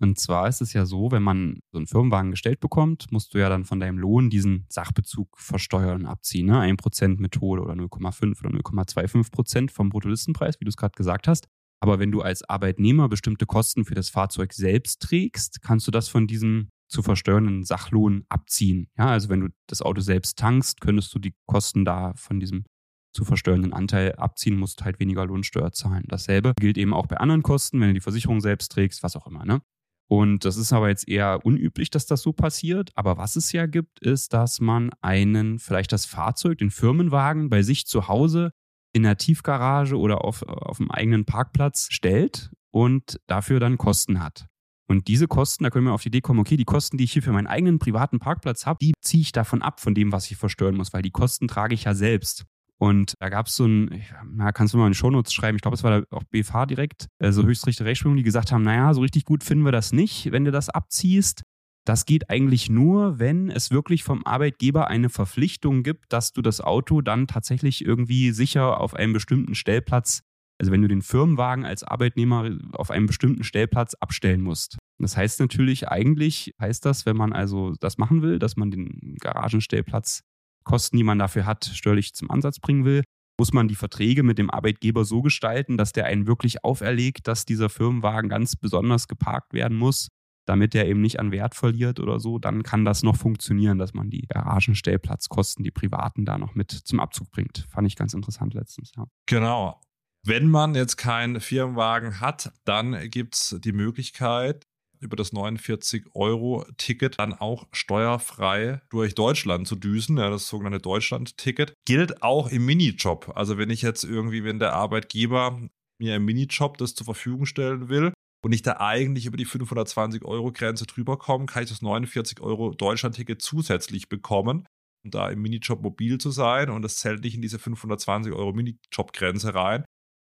Und 0.00 0.18
zwar 0.18 0.46
ist 0.48 0.60
es 0.60 0.72
ja 0.72 0.86
so, 0.86 1.10
wenn 1.10 1.24
man 1.24 1.58
so 1.72 1.78
einen 1.78 1.88
Firmenwagen 1.88 2.30
gestellt 2.30 2.60
bekommt, 2.60 3.10
musst 3.10 3.34
du 3.34 3.38
ja 3.38 3.48
dann 3.48 3.64
von 3.64 3.80
deinem 3.80 3.98
Lohn 3.98 4.30
diesen 4.30 4.64
Sachbezug 4.68 5.36
versteuern 5.38 6.02
und 6.02 6.06
abziehen. 6.06 6.46
Ne? 6.46 6.60
1% 6.60 7.20
Methode 7.20 7.62
oder 7.62 7.74
0,5 7.74 8.44
oder 8.44 8.56
0,25% 8.56 9.70
vom 9.70 9.88
Bruttolistenpreis, 9.88 10.60
wie 10.60 10.64
du 10.64 10.68
es 10.68 10.76
gerade 10.76 10.94
gesagt 10.96 11.26
hast. 11.26 11.48
Aber 11.80 11.98
wenn 11.98 12.12
du 12.12 12.22
als 12.22 12.48
Arbeitnehmer 12.48 13.08
bestimmte 13.08 13.46
Kosten 13.46 13.84
für 13.84 13.94
das 13.94 14.08
Fahrzeug 14.08 14.52
selbst 14.52 15.02
trägst, 15.02 15.62
kannst 15.62 15.86
du 15.86 15.90
das 15.90 16.08
von 16.08 16.26
diesem 16.28 16.70
zu 16.88 17.02
versteuernden 17.02 17.64
Sachlohn 17.64 18.24
abziehen. 18.28 18.88
Ja, 18.96 19.06
also 19.06 19.28
wenn 19.28 19.40
du 19.40 19.48
das 19.66 19.82
Auto 19.82 20.00
selbst 20.00 20.38
tankst, 20.38 20.80
könntest 20.80 21.14
du 21.14 21.18
die 21.18 21.34
Kosten 21.46 21.84
da 21.84 22.12
von 22.16 22.40
diesem 22.40 22.64
zu 23.12 23.24
versteuernden 23.24 23.72
Anteil 23.72 24.14
abziehen, 24.16 24.58
musst 24.58 24.84
halt 24.84 25.00
weniger 25.00 25.26
Lohnsteuer 25.26 25.72
zahlen. 25.72 26.04
Dasselbe 26.08 26.52
gilt 26.58 26.78
eben 26.78 26.94
auch 26.94 27.06
bei 27.06 27.16
anderen 27.16 27.42
Kosten, 27.42 27.80
wenn 27.80 27.88
du 27.88 27.94
die 27.94 28.00
Versicherung 28.00 28.40
selbst 28.40 28.70
trägst, 28.70 29.02
was 29.02 29.16
auch 29.16 29.26
immer. 29.26 29.44
Ne? 29.44 29.60
Und 30.08 30.44
das 30.44 30.56
ist 30.56 30.72
aber 30.72 30.88
jetzt 30.88 31.06
eher 31.06 31.44
unüblich, 31.44 31.90
dass 31.90 32.06
das 32.06 32.22
so 32.22 32.32
passiert. 32.32 32.90
Aber 32.94 33.18
was 33.18 33.36
es 33.36 33.52
ja 33.52 33.66
gibt, 33.66 34.00
ist, 34.00 34.32
dass 34.32 34.60
man 34.60 34.90
einen, 35.02 35.58
vielleicht 35.58 35.92
das 35.92 36.06
Fahrzeug, 36.06 36.58
den 36.58 36.70
Firmenwagen 36.70 37.50
bei 37.50 37.62
sich 37.62 37.86
zu 37.86 38.08
Hause 38.08 38.52
in 38.94 39.02
der 39.02 39.18
Tiefgarage 39.18 39.96
oder 39.96 40.24
auf, 40.24 40.42
auf 40.42 40.78
dem 40.78 40.90
eigenen 40.90 41.26
Parkplatz 41.26 41.88
stellt 41.90 42.50
und 42.70 43.20
dafür 43.26 43.60
dann 43.60 43.76
Kosten 43.76 44.22
hat. 44.22 44.47
Und 44.90 45.08
diese 45.08 45.28
Kosten, 45.28 45.64
da 45.64 45.70
können 45.70 45.84
wir 45.84 45.92
auf 45.92 46.02
die 46.02 46.08
Idee 46.08 46.22
kommen, 46.22 46.40
okay, 46.40 46.56
die 46.56 46.64
Kosten, 46.64 46.96
die 46.96 47.04
ich 47.04 47.12
hier 47.12 47.22
für 47.22 47.32
meinen 47.32 47.46
eigenen 47.46 47.78
privaten 47.78 48.18
Parkplatz 48.18 48.64
habe, 48.64 48.78
die 48.80 48.94
ziehe 49.02 49.20
ich 49.20 49.32
davon 49.32 49.60
ab, 49.60 49.80
von 49.80 49.94
dem, 49.94 50.12
was 50.12 50.30
ich 50.30 50.36
versteuern 50.38 50.76
muss, 50.76 50.92
weil 50.92 51.02
die 51.02 51.10
Kosten 51.10 51.46
trage 51.46 51.74
ich 51.74 51.84
ja 51.84 51.94
selbst. 51.94 52.46
Und 52.80 53.14
da 53.18 53.28
gab 53.28 53.48
es 53.48 53.56
so 53.56 53.66
ein, 53.66 54.02
ja, 54.38 54.52
kannst 54.52 54.72
du 54.72 54.78
mal 54.78 54.86
in 54.86 54.92
die 54.92 54.98
Shownotes 54.98 55.32
schreiben, 55.32 55.56
ich 55.56 55.62
glaube, 55.62 55.74
es 55.74 55.82
war 55.82 56.04
auch 56.10 56.22
BFH 56.24 56.66
direkt, 56.66 57.08
äh, 57.18 57.32
so 57.32 57.42
Höchstrichter 57.42 57.84
Rechtsprechung, 57.84 58.16
die 58.16 58.22
gesagt 58.22 58.52
haben, 58.52 58.62
naja, 58.62 58.94
so 58.94 59.00
richtig 59.00 59.24
gut 59.24 59.42
finden 59.42 59.64
wir 59.64 59.72
das 59.72 59.92
nicht, 59.92 60.30
wenn 60.30 60.44
du 60.44 60.52
das 60.52 60.70
abziehst. 60.70 61.42
Das 61.84 62.06
geht 62.06 62.30
eigentlich 62.30 62.70
nur, 62.70 63.18
wenn 63.18 63.50
es 63.50 63.70
wirklich 63.70 64.04
vom 64.04 64.24
Arbeitgeber 64.24 64.88
eine 64.88 65.08
Verpflichtung 65.08 65.82
gibt, 65.82 66.12
dass 66.12 66.32
du 66.32 66.42
das 66.42 66.60
Auto 66.60 67.00
dann 67.00 67.26
tatsächlich 67.26 67.84
irgendwie 67.84 68.30
sicher 68.30 68.80
auf 68.80 68.94
einem 68.94 69.12
bestimmten 69.12 69.54
Stellplatz, 69.54 70.20
also 70.60 70.70
wenn 70.70 70.82
du 70.82 70.88
den 70.88 71.02
Firmenwagen 71.02 71.64
als 71.64 71.82
Arbeitnehmer 71.82 72.50
auf 72.72 72.90
einem 72.90 73.06
bestimmten 73.06 73.42
Stellplatz 73.42 73.94
abstellen 73.94 74.42
musst. 74.42 74.77
Das 74.98 75.16
heißt 75.16 75.40
natürlich, 75.40 75.88
eigentlich 75.88 76.54
heißt 76.60 76.84
das, 76.84 77.06
wenn 77.06 77.16
man 77.16 77.32
also 77.32 77.74
das 77.80 77.98
machen 77.98 78.22
will, 78.22 78.38
dass 78.38 78.56
man 78.56 78.70
den 78.70 79.16
Garagenstellplatz 79.20 80.22
Kosten, 80.64 80.96
die 80.96 81.04
man 81.04 81.18
dafür 81.18 81.46
hat, 81.46 81.64
steuerlich 81.64 82.14
zum 82.14 82.30
Ansatz 82.30 82.58
bringen 82.58 82.84
will, 82.84 83.02
muss 83.38 83.52
man 83.52 83.68
die 83.68 83.76
Verträge 83.76 84.22
mit 84.22 84.38
dem 84.38 84.50
Arbeitgeber 84.50 85.04
so 85.04 85.22
gestalten, 85.22 85.78
dass 85.78 85.92
der 85.92 86.06
einen 86.06 86.26
wirklich 86.26 86.64
auferlegt, 86.64 87.28
dass 87.28 87.44
dieser 87.44 87.68
Firmenwagen 87.68 88.28
ganz 88.28 88.56
besonders 88.56 89.08
geparkt 89.08 89.52
werden 89.54 89.78
muss 89.78 90.08
damit 90.48 90.74
er 90.74 90.86
eben 90.86 91.02
nicht 91.02 91.20
an 91.20 91.30
Wert 91.30 91.54
verliert 91.54 92.00
oder 92.00 92.20
so, 92.20 92.38
dann 92.38 92.62
kann 92.62 92.84
das 92.84 93.02
noch 93.02 93.16
funktionieren, 93.16 93.78
dass 93.78 93.92
man 93.92 94.08
die 94.08 94.26
Garagenstellplatzkosten, 94.28 95.62
die 95.62 95.70
privaten, 95.70 96.24
da 96.24 96.38
noch 96.38 96.54
mit 96.54 96.70
zum 96.70 97.00
Abzug 97.00 97.30
bringt. 97.30 97.66
Fand 97.68 97.86
ich 97.86 97.96
ganz 97.96 98.14
interessant 98.14 98.54
letztens, 98.54 98.92
ja. 98.96 99.04
Genau. 99.26 99.80
Wenn 100.24 100.48
man 100.48 100.74
jetzt 100.74 100.96
keinen 100.96 101.40
Firmenwagen 101.40 102.20
hat, 102.20 102.52
dann 102.64 103.10
gibt 103.10 103.34
es 103.34 103.58
die 103.62 103.72
Möglichkeit, 103.72 104.66
über 105.00 105.16
das 105.16 105.32
49-Euro-Ticket 105.32 107.18
dann 107.18 107.34
auch 107.34 107.66
steuerfrei 107.72 108.80
durch 108.90 109.14
Deutschland 109.14 109.66
zu 109.66 109.76
düsen. 109.76 110.18
Ja, 110.18 110.30
das 110.30 110.48
sogenannte 110.48 110.80
Deutschland-Ticket 110.80 111.74
gilt 111.86 112.22
auch 112.22 112.50
im 112.50 112.66
Minijob. 112.66 113.32
Also 113.34 113.58
wenn 113.58 113.70
ich 113.70 113.82
jetzt 113.82 114.04
irgendwie, 114.04 114.44
wenn 114.44 114.58
der 114.58 114.74
Arbeitgeber 114.74 115.60
mir 116.00 116.16
im 116.16 116.24
Minijob 116.24 116.78
das 116.78 116.94
zur 116.94 117.04
Verfügung 117.04 117.46
stellen 117.46 117.88
will, 117.88 118.12
und 118.44 118.52
ich 118.52 118.62
da 118.62 118.78
eigentlich 118.78 119.26
über 119.26 119.36
die 119.36 119.44
520 119.44 120.24
Euro 120.24 120.52
Grenze 120.52 120.86
drüber 120.86 121.18
komme, 121.18 121.46
kann 121.46 121.64
ich 121.64 121.70
das 121.70 121.82
49 121.82 122.40
Euro 122.40 122.72
Deutschland-Ticket 122.72 123.42
zusätzlich 123.42 124.08
bekommen, 124.08 124.66
um 125.04 125.10
da 125.10 125.28
im 125.28 125.42
Minijob 125.42 125.82
mobil 125.82 126.18
zu 126.18 126.30
sein 126.30 126.70
und 126.70 126.82
das 126.82 126.96
zählt 126.96 127.22
nicht 127.22 127.34
in 127.34 127.42
diese 127.42 127.58
520 127.58 128.32
Euro 128.32 128.52
Minijob-Grenze 128.52 129.54
rein 129.54 129.84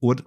und 0.02 0.24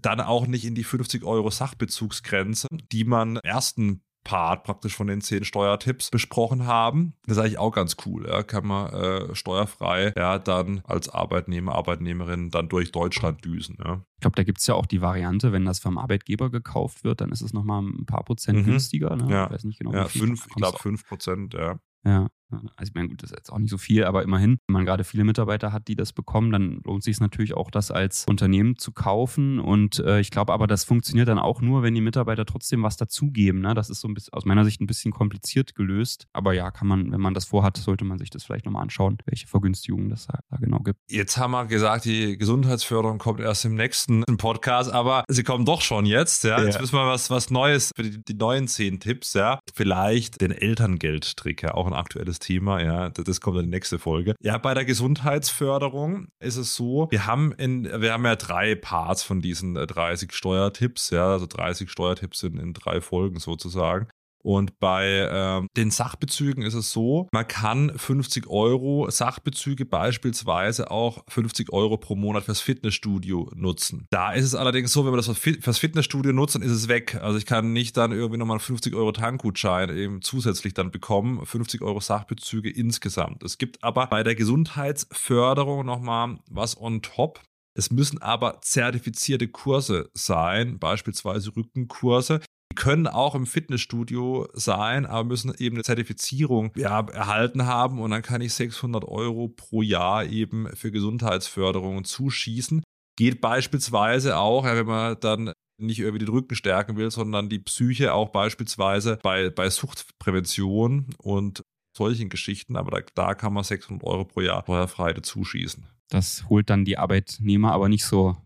dann 0.00 0.20
auch 0.20 0.46
nicht 0.46 0.64
in 0.64 0.74
die 0.74 0.84
50 0.84 1.24
Euro 1.24 1.50
Sachbezugsgrenze, 1.50 2.68
die 2.92 3.04
man 3.04 3.36
im 3.36 3.42
ersten 3.42 4.02
Part 4.24 4.62
praktisch 4.62 4.94
von 4.94 5.08
den 5.08 5.20
zehn 5.20 5.44
Steuertipps 5.44 6.10
besprochen 6.10 6.66
haben. 6.66 7.14
Das 7.26 7.36
ist 7.36 7.42
eigentlich 7.42 7.58
auch 7.58 7.72
ganz 7.72 7.96
cool. 8.06 8.26
Ja. 8.28 8.42
Kann 8.42 8.66
man 8.66 8.92
äh, 8.92 9.34
steuerfrei 9.34 10.12
ja, 10.16 10.38
dann 10.38 10.80
als 10.84 11.08
Arbeitnehmer, 11.08 11.74
Arbeitnehmerin 11.74 12.50
dann 12.50 12.68
durch 12.68 12.92
Deutschland 12.92 13.44
düsen. 13.44 13.78
Ja. 13.84 14.04
Ich 14.16 14.20
glaube, 14.20 14.36
da 14.36 14.44
gibt 14.44 14.60
es 14.60 14.66
ja 14.66 14.74
auch 14.74 14.86
die 14.86 15.00
Variante, 15.00 15.52
wenn 15.52 15.64
das 15.64 15.80
vom 15.80 15.98
Arbeitgeber 15.98 16.50
gekauft 16.50 17.02
wird, 17.02 17.20
dann 17.20 17.32
ist 17.32 17.40
es 17.40 17.52
nochmal 17.52 17.82
ein 17.82 18.06
paar 18.06 18.24
Prozent 18.24 18.60
mhm. 18.60 18.64
günstiger. 18.64 19.16
Ne? 19.16 19.28
Ja. 19.28 19.46
Ich 19.46 19.52
weiß 19.52 19.64
nicht 19.64 19.78
genau. 19.78 19.92
Ja, 19.92 20.06
fünf, 20.06 20.46
ich 20.46 20.54
glaube 20.54 20.78
fünf 20.78 21.06
Prozent, 21.06 21.54
ja. 21.54 21.80
Ja, 22.04 22.28
also 22.52 22.90
ich 22.90 22.94
meine, 22.94 23.08
gut, 23.08 23.22
das 23.22 23.30
ist 23.30 23.36
jetzt 23.36 23.52
auch 23.52 23.58
nicht 23.58 23.70
so 23.70 23.78
viel, 23.78 24.04
aber 24.04 24.22
immerhin, 24.22 24.58
wenn 24.66 24.72
man 24.74 24.84
gerade 24.84 25.04
viele 25.04 25.24
Mitarbeiter 25.24 25.72
hat, 25.72 25.88
die 25.88 25.96
das 25.96 26.12
bekommen, 26.12 26.50
dann 26.50 26.80
lohnt 26.84 27.02
sich 27.02 27.16
es 27.16 27.20
natürlich 27.20 27.54
auch, 27.54 27.70
das 27.70 27.90
als 27.90 28.26
Unternehmen 28.28 28.76
zu 28.78 28.92
kaufen. 28.92 29.58
Und 29.58 29.98
äh, 30.00 30.20
ich 30.20 30.30
glaube 30.30 30.52
aber, 30.52 30.66
das 30.66 30.84
funktioniert 30.84 31.28
dann 31.28 31.38
auch 31.38 31.60
nur, 31.60 31.82
wenn 31.82 31.94
die 31.94 32.00
Mitarbeiter 32.00 32.44
trotzdem 32.44 32.82
was 32.82 32.96
dazugeben. 32.96 33.60
Ne? 33.60 33.74
Das 33.74 33.90
ist 33.90 34.00
so 34.00 34.08
ein 34.08 34.14
bisschen 34.14 34.32
aus 34.34 34.44
meiner 34.44 34.64
Sicht 34.64 34.80
ein 34.80 34.86
bisschen 34.86 35.12
kompliziert 35.12 35.74
gelöst. 35.74 36.26
Aber 36.32 36.52
ja, 36.52 36.70
kann 36.70 36.86
man, 36.86 37.12
wenn 37.12 37.20
man 37.20 37.34
das 37.34 37.44
vorhat, 37.44 37.76
sollte 37.76 38.04
man 38.04 38.18
sich 38.18 38.30
das 38.30 38.44
vielleicht 38.44 38.64
nochmal 38.64 38.82
anschauen, 38.82 39.18
welche 39.26 39.46
Vergünstigungen 39.46 40.10
das 40.10 40.26
da, 40.26 40.40
da 40.50 40.56
genau 40.56 40.78
gibt. 40.80 40.98
Jetzt 41.08 41.36
haben 41.36 41.52
wir 41.52 41.66
gesagt, 41.66 42.04
die 42.04 42.36
Gesundheitsförderung 42.36 43.18
kommt 43.18 43.40
erst 43.40 43.64
im 43.64 43.74
nächsten 43.74 44.24
Podcast, 44.36 44.92
aber 44.92 45.24
sie 45.28 45.42
kommen 45.42 45.64
doch 45.64 45.80
schon 45.80 46.06
jetzt. 46.06 46.44
Ja? 46.44 46.58
ja. 46.58 46.64
Jetzt 46.66 46.80
müssen 46.80 46.94
wir 46.94 47.06
was, 47.06 47.30
was 47.30 47.50
Neues 47.50 47.90
für 47.94 48.02
die, 48.02 48.22
die 48.22 48.34
neuen 48.34 48.68
zehn 48.68 49.00
Tipps. 49.00 49.34
Ja? 49.34 49.58
Vielleicht 49.74 50.40
den 50.40 50.50
Elterngeldtrick, 50.50 51.62
ja, 51.62 51.74
auch 51.74 51.86
ein 51.86 51.92
aktuelles 51.92 52.38
Thema, 52.42 52.82
ja, 52.82 53.08
das 53.08 53.40
kommt 53.40 53.58
in 53.58 53.64
die 53.64 53.70
nächste 53.70 53.98
Folge. 53.98 54.34
Ja, 54.40 54.58
bei 54.58 54.74
der 54.74 54.84
Gesundheitsförderung 54.84 56.28
ist 56.40 56.56
es 56.56 56.74
so, 56.74 57.08
wir 57.10 57.26
haben 57.26 57.52
in, 57.52 57.84
wir 57.84 58.12
haben 58.12 58.24
ja 58.24 58.36
drei 58.36 58.74
Parts 58.74 59.22
von 59.22 59.40
diesen 59.40 59.74
30 59.74 60.30
äh, 60.30 60.32
Steuertipps, 60.34 61.10
ja, 61.10 61.32
also 61.32 61.46
30 61.46 61.90
Steuertipps 61.90 62.42
in, 62.42 62.58
in 62.58 62.72
drei 62.72 63.00
Folgen 63.00 63.38
sozusagen. 63.38 64.08
Und 64.42 64.78
bei 64.80 65.28
ähm, 65.30 65.68
den 65.76 65.90
Sachbezügen 65.90 66.62
ist 66.62 66.74
es 66.74 66.90
so, 66.90 67.28
man 67.32 67.46
kann 67.46 67.96
50 67.96 68.48
Euro 68.48 69.08
Sachbezüge 69.08 69.86
beispielsweise 69.86 70.90
auch 70.90 71.24
50 71.28 71.72
Euro 71.72 71.96
pro 71.96 72.16
Monat 72.16 72.44
fürs 72.44 72.60
Fitnessstudio 72.60 73.50
nutzen. 73.54 74.06
Da 74.10 74.32
ist 74.32 74.44
es 74.44 74.54
allerdings 74.54 74.92
so, 74.92 75.04
wenn 75.04 75.12
man 75.12 75.22
das 75.22 75.38
fürs 75.38 75.78
Fitnessstudio 75.78 76.32
nutzt, 76.32 76.56
dann 76.56 76.62
ist 76.62 76.72
es 76.72 76.88
weg. 76.88 77.18
Also 77.22 77.38
ich 77.38 77.46
kann 77.46 77.72
nicht 77.72 77.96
dann 77.96 78.12
irgendwie 78.12 78.38
nochmal 78.38 78.56
einen 78.56 78.60
50 78.60 78.94
Euro 78.94 79.12
Tankgutschein 79.12 79.96
eben 79.96 80.22
zusätzlich 80.22 80.74
dann 80.74 80.90
bekommen. 80.90 81.44
50 81.46 81.82
Euro 81.82 82.00
Sachbezüge 82.00 82.70
insgesamt. 82.70 83.42
Es 83.44 83.58
gibt 83.58 83.82
aber 83.84 84.08
bei 84.08 84.22
der 84.22 84.34
Gesundheitsförderung 84.34 85.86
nochmal 85.86 86.38
was 86.50 86.80
on 86.80 87.02
top. 87.02 87.40
Es 87.74 87.90
müssen 87.90 88.20
aber 88.20 88.60
zertifizierte 88.60 89.48
Kurse 89.48 90.10
sein, 90.12 90.78
beispielsweise 90.78 91.56
Rückenkurse. 91.56 92.40
Können 92.74 93.06
auch 93.06 93.34
im 93.34 93.46
Fitnessstudio 93.46 94.48
sein, 94.52 95.06
aber 95.06 95.24
müssen 95.24 95.52
eben 95.58 95.76
eine 95.76 95.84
Zertifizierung 95.84 96.72
ja, 96.76 97.00
erhalten 97.00 97.66
haben 97.66 98.00
und 98.00 98.10
dann 98.10 98.22
kann 98.22 98.40
ich 98.40 98.54
600 98.54 99.04
Euro 99.04 99.48
pro 99.48 99.82
Jahr 99.82 100.24
eben 100.24 100.68
für 100.74 100.90
Gesundheitsförderung 100.90 102.04
zuschießen. 102.04 102.82
Geht 103.16 103.40
beispielsweise 103.40 104.38
auch, 104.38 104.64
ja, 104.64 104.76
wenn 104.76 104.86
man 104.86 105.16
dann 105.20 105.52
nicht 105.78 105.98
irgendwie 105.98 106.24
den 106.24 106.34
Rücken 106.34 106.54
stärken 106.54 106.96
will, 106.96 107.10
sondern 107.10 107.48
die 107.48 107.58
Psyche 107.58 108.14
auch 108.14 108.30
beispielsweise 108.30 109.18
bei, 109.22 109.50
bei 109.50 109.68
Suchtprävention 109.68 111.14
und 111.18 111.62
solchen 111.96 112.28
Geschichten, 112.28 112.76
aber 112.76 112.90
da, 112.90 113.06
da 113.14 113.34
kann 113.34 113.52
man 113.52 113.64
600 113.64 114.04
Euro 114.06 114.24
pro 114.24 114.40
Jahr 114.40 114.62
steuerfrei 114.62 115.12
zuschießen. 115.14 115.84
Das 116.08 116.48
holt 116.48 116.70
dann 116.70 116.84
die 116.84 116.98
Arbeitnehmer 116.98 117.72
aber 117.72 117.88
nicht 117.88 118.04
so 118.04 118.36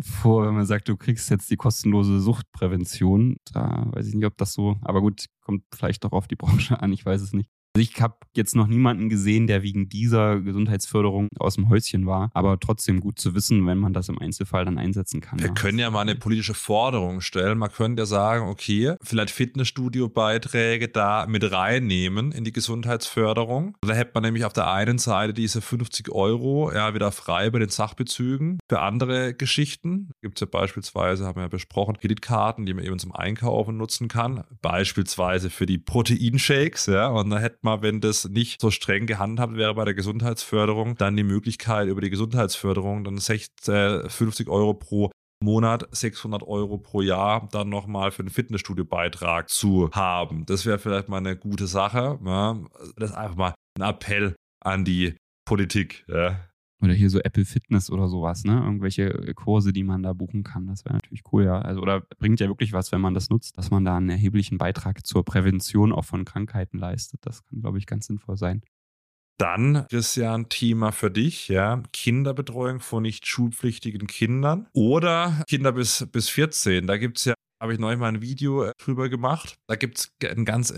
vor, 0.00 0.46
wenn 0.46 0.54
man 0.54 0.66
sagt, 0.66 0.88
du 0.88 0.96
kriegst 0.96 1.30
jetzt 1.30 1.50
die 1.50 1.56
kostenlose 1.56 2.20
Suchtprävention. 2.20 3.36
Da 3.52 3.88
weiß 3.92 4.06
ich 4.08 4.14
nicht, 4.14 4.26
ob 4.26 4.36
das 4.36 4.52
so, 4.52 4.76
aber 4.82 5.00
gut, 5.00 5.26
kommt 5.40 5.64
vielleicht 5.74 6.04
doch 6.04 6.12
auf 6.12 6.28
die 6.28 6.36
Branche 6.36 6.80
an, 6.80 6.92
ich 6.92 7.04
weiß 7.04 7.20
es 7.20 7.32
nicht. 7.32 7.50
Also 7.78 7.88
ich 7.92 8.00
habe 8.00 8.16
jetzt 8.34 8.56
noch 8.56 8.66
niemanden 8.66 9.08
gesehen, 9.08 9.46
der 9.46 9.62
wegen 9.62 9.88
dieser 9.88 10.40
Gesundheitsförderung 10.40 11.28
aus 11.38 11.54
dem 11.54 11.68
Häuschen 11.68 12.06
war, 12.06 12.28
aber 12.34 12.58
trotzdem 12.58 12.98
gut 12.98 13.20
zu 13.20 13.36
wissen, 13.36 13.64
wenn 13.68 13.78
man 13.78 13.92
das 13.92 14.08
im 14.08 14.18
Einzelfall 14.18 14.64
dann 14.64 14.78
einsetzen 14.78 15.20
kann. 15.20 15.38
Wir 15.38 15.46
ja. 15.46 15.52
können 15.52 15.78
ja 15.78 15.88
mal 15.88 16.00
eine 16.00 16.16
politische 16.16 16.54
Forderung 16.54 17.20
stellen. 17.20 17.56
Man 17.56 17.70
könnte 17.70 18.02
ja 18.02 18.06
sagen, 18.06 18.48
okay, 18.48 18.96
vielleicht 19.00 19.30
Fitnessstudio-Beiträge 19.30 20.88
da 20.88 21.26
mit 21.28 21.52
reinnehmen 21.52 22.32
in 22.32 22.42
die 22.42 22.52
Gesundheitsförderung. 22.52 23.76
Da 23.82 23.94
hätte 23.94 24.10
man 24.14 24.24
nämlich 24.24 24.44
auf 24.44 24.52
der 24.52 24.72
einen 24.72 24.98
Seite 24.98 25.32
diese 25.32 25.60
50 25.60 26.10
Euro 26.10 26.72
ja 26.72 26.94
wieder 26.94 27.12
frei 27.12 27.48
bei 27.50 27.60
den 27.60 27.68
Sachbezügen 27.68 28.58
für 28.68 28.80
andere 28.80 29.34
Geschichten. 29.34 30.10
Gibt 30.20 30.38
es 30.38 30.40
ja 30.40 30.48
beispielsweise, 30.50 31.26
haben 31.26 31.36
wir 31.36 31.42
ja 31.42 31.48
besprochen, 31.48 31.96
Kreditkarten, 31.96 32.66
die 32.66 32.74
man 32.74 32.84
eben 32.84 32.98
zum 32.98 33.14
Einkaufen 33.14 33.76
nutzen 33.76 34.08
kann. 34.08 34.42
Beispielsweise 34.62 35.48
für 35.48 35.66
die 35.66 35.78
Proteinshakes, 35.78 36.86
ja. 36.86 37.06
Und 37.06 37.30
da 37.30 37.38
hätte 37.38 37.58
man, 37.62 37.67
wenn 37.82 38.00
das 38.00 38.28
nicht 38.28 38.60
so 38.60 38.70
streng 38.70 39.06
gehandhabt 39.06 39.56
wäre 39.56 39.74
bei 39.74 39.84
der 39.84 39.94
Gesundheitsförderung, 39.94 40.96
dann 40.96 41.16
die 41.16 41.22
Möglichkeit 41.22 41.88
über 41.88 42.00
die 42.00 42.10
Gesundheitsförderung 42.10 43.04
dann 43.04 43.18
60, 43.18 43.50
50 44.08 44.46
äh, 44.46 44.50
Euro 44.50 44.74
pro 44.74 45.10
Monat 45.40 45.88
600 45.92 46.42
Euro 46.42 46.78
pro 46.78 47.00
Jahr 47.00 47.48
dann 47.52 47.68
nochmal 47.68 48.10
für 48.10 48.22
einen 48.22 48.30
Fitnessstudio-Beitrag 48.30 49.48
zu 49.48 49.90
haben. 49.92 50.44
Das 50.46 50.66
wäre 50.66 50.78
vielleicht 50.78 51.08
mal 51.08 51.18
eine 51.18 51.36
gute 51.36 51.66
Sache. 51.66 52.18
Ja. 52.24 52.58
Das 52.96 53.10
ist 53.10 53.16
einfach 53.16 53.36
mal 53.36 53.54
ein 53.78 53.88
Appell 53.88 54.34
an 54.64 54.84
die 54.84 55.14
Politik. 55.46 56.04
Ja. 56.08 56.47
Oder 56.80 56.92
hier 56.92 57.10
so 57.10 57.18
Apple 57.18 57.44
Fitness 57.44 57.90
oder 57.90 58.08
sowas, 58.08 58.44
ne? 58.44 58.60
Irgendwelche 58.62 59.10
Kurse, 59.34 59.72
die 59.72 59.82
man 59.82 60.02
da 60.02 60.12
buchen 60.12 60.44
kann. 60.44 60.68
Das 60.68 60.84
wäre 60.84 60.94
natürlich 60.94 61.22
cool, 61.32 61.44
ja. 61.44 61.60
Also, 61.60 61.80
oder 61.80 62.02
bringt 62.18 62.38
ja 62.38 62.46
wirklich 62.46 62.72
was, 62.72 62.92
wenn 62.92 63.00
man 63.00 63.14
das 63.14 63.30
nutzt, 63.30 63.58
dass 63.58 63.70
man 63.70 63.84
da 63.84 63.96
einen 63.96 64.10
erheblichen 64.10 64.58
Beitrag 64.58 65.04
zur 65.04 65.24
Prävention 65.24 65.92
auch 65.92 66.04
von 66.04 66.24
Krankheiten 66.24 66.78
leistet. 66.78 67.20
Das 67.26 67.44
kann, 67.44 67.60
glaube 67.60 67.78
ich, 67.78 67.86
ganz 67.86 68.06
sinnvoll 68.06 68.36
sein. 68.36 68.62
Dann, 69.38 69.86
Christian, 69.88 70.48
Thema 70.48 70.92
für 70.92 71.10
dich, 71.10 71.48
ja, 71.48 71.82
Kinderbetreuung 71.92 72.80
von 72.80 73.02
nicht 73.02 73.26
schulpflichtigen 73.26 74.06
Kindern 74.08 74.66
oder 74.72 75.44
Kinder 75.48 75.72
bis, 75.72 76.06
bis 76.10 76.28
14. 76.28 76.86
Da 76.86 76.96
gibt 76.96 77.18
es 77.18 77.24
ja, 77.24 77.34
habe 77.60 77.72
ich 77.72 77.78
neulich 77.78 78.00
mal 78.00 78.08
ein 78.08 78.20
Video 78.22 78.64
äh, 78.64 78.72
drüber 78.78 79.08
gemacht. 79.08 79.56
Da 79.68 79.76
gibt 79.76 79.98
es 79.98 80.12
ganz, 80.18 80.74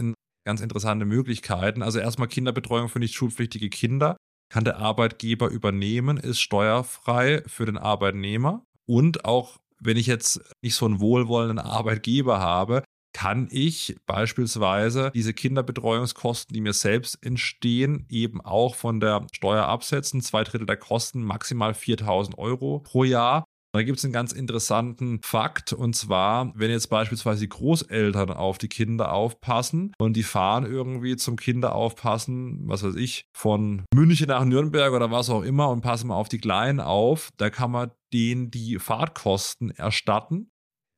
ganz 0.47 0.61
interessante 0.61 1.05
Möglichkeiten. 1.07 1.83
Also 1.83 1.99
erstmal 1.99 2.29
Kinderbetreuung 2.29 2.89
für 2.89 2.99
nicht 2.99 3.15
schulpflichtige 3.15 3.71
Kinder 3.71 4.17
kann 4.51 4.65
der 4.65 4.79
Arbeitgeber 4.79 5.49
übernehmen, 5.49 6.19
ist 6.19 6.41
steuerfrei 6.41 7.43
für 7.47 7.65
den 7.65 7.79
Arbeitnehmer 7.79 8.67
und 8.87 9.25
auch 9.25 9.59
wenn 9.81 9.97
ich 9.97 10.07
jetzt 10.07 10.41
nicht 10.61 10.75
so 10.75 10.85
einen 10.85 11.01
wohlwollenden 11.01 11.59
Arbeitgeber 11.59 12.39
habe, 12.39 12.83
kann 13.13 13.49
ich 13.51 13.97
beispielsweise 14.07 15.11
diese 15.15 15.35
Kinderbetreuungskosten, 15.35 16.55
die 16.55 16.61
mir 16.61 16.73
selbst 16.73 17.19
entstehen, 17.25 18.07
eben 18.09 18.41
auch 18.41 18.75
von 18.75 19.01
der 19.01 19.27
Steuer 19.33 19.65
absetzen. 19.65 20.21
Zwei 20.21 20.45
Drittel 20.45 20.67
der 20.67 20.77
Kosten, 20.77 21.23
maximal 21.23 21.75
4000 21.75 22.39
Euro 22.39 22.81
pro 22.81 23.05
Jahr. 23.05 23.45
Da 23.73 23.83
gibt 23.83 23.99
es 23.99 24.05
einen 24.05 24.13
ganz 24.13 24.33
interessanten 24.33 25.21
Fakt 25.23 25.73
und 25.73 25.95
zwar, 25.95 26.53
wenn 26.57 26.71
jetzt 26.71 26.89
beispielsweise 26.89 27.43
die 27.43 27.49
Großeltern 27.49 28.31
auf 28.31 28.59
die 28.59 28.69
Kinder 28.69 29.13
aufpassen 29.13 29.93
und 29.99 30.15
die 30.15 30.25
fahren 30.25 30.67
irgendwie 30.67 31.17
zum 31.17 31.37
Kinderaufpassen, 31.37 32.69
was 32.69 32.83
weiß 32.83 32.97
ich, 32.97 33.27
von 33.33 33.85
München 33.95 34.27
nach 34.29 34.45
Nürnberg 34.45 34.93
oder 34.93 35.13
was 35.13 35.31
auch 35.31 35.43
immer 35.43 35.69
und 35.69 35.83
passen 35.83 36.09
mal 36.09 36.17
auf 36.17 36.29
die 36.29 36.41
Kleinen 36.41 36.81
auf, 36.81 37.31
da 37.37 37.49
kann 37.49 37.71
man 37.71 37.93
denen 38.13 38.51
die 38.51 38.81
Fahrtkosten 38.81 39.71
erstatten 39.71 40.51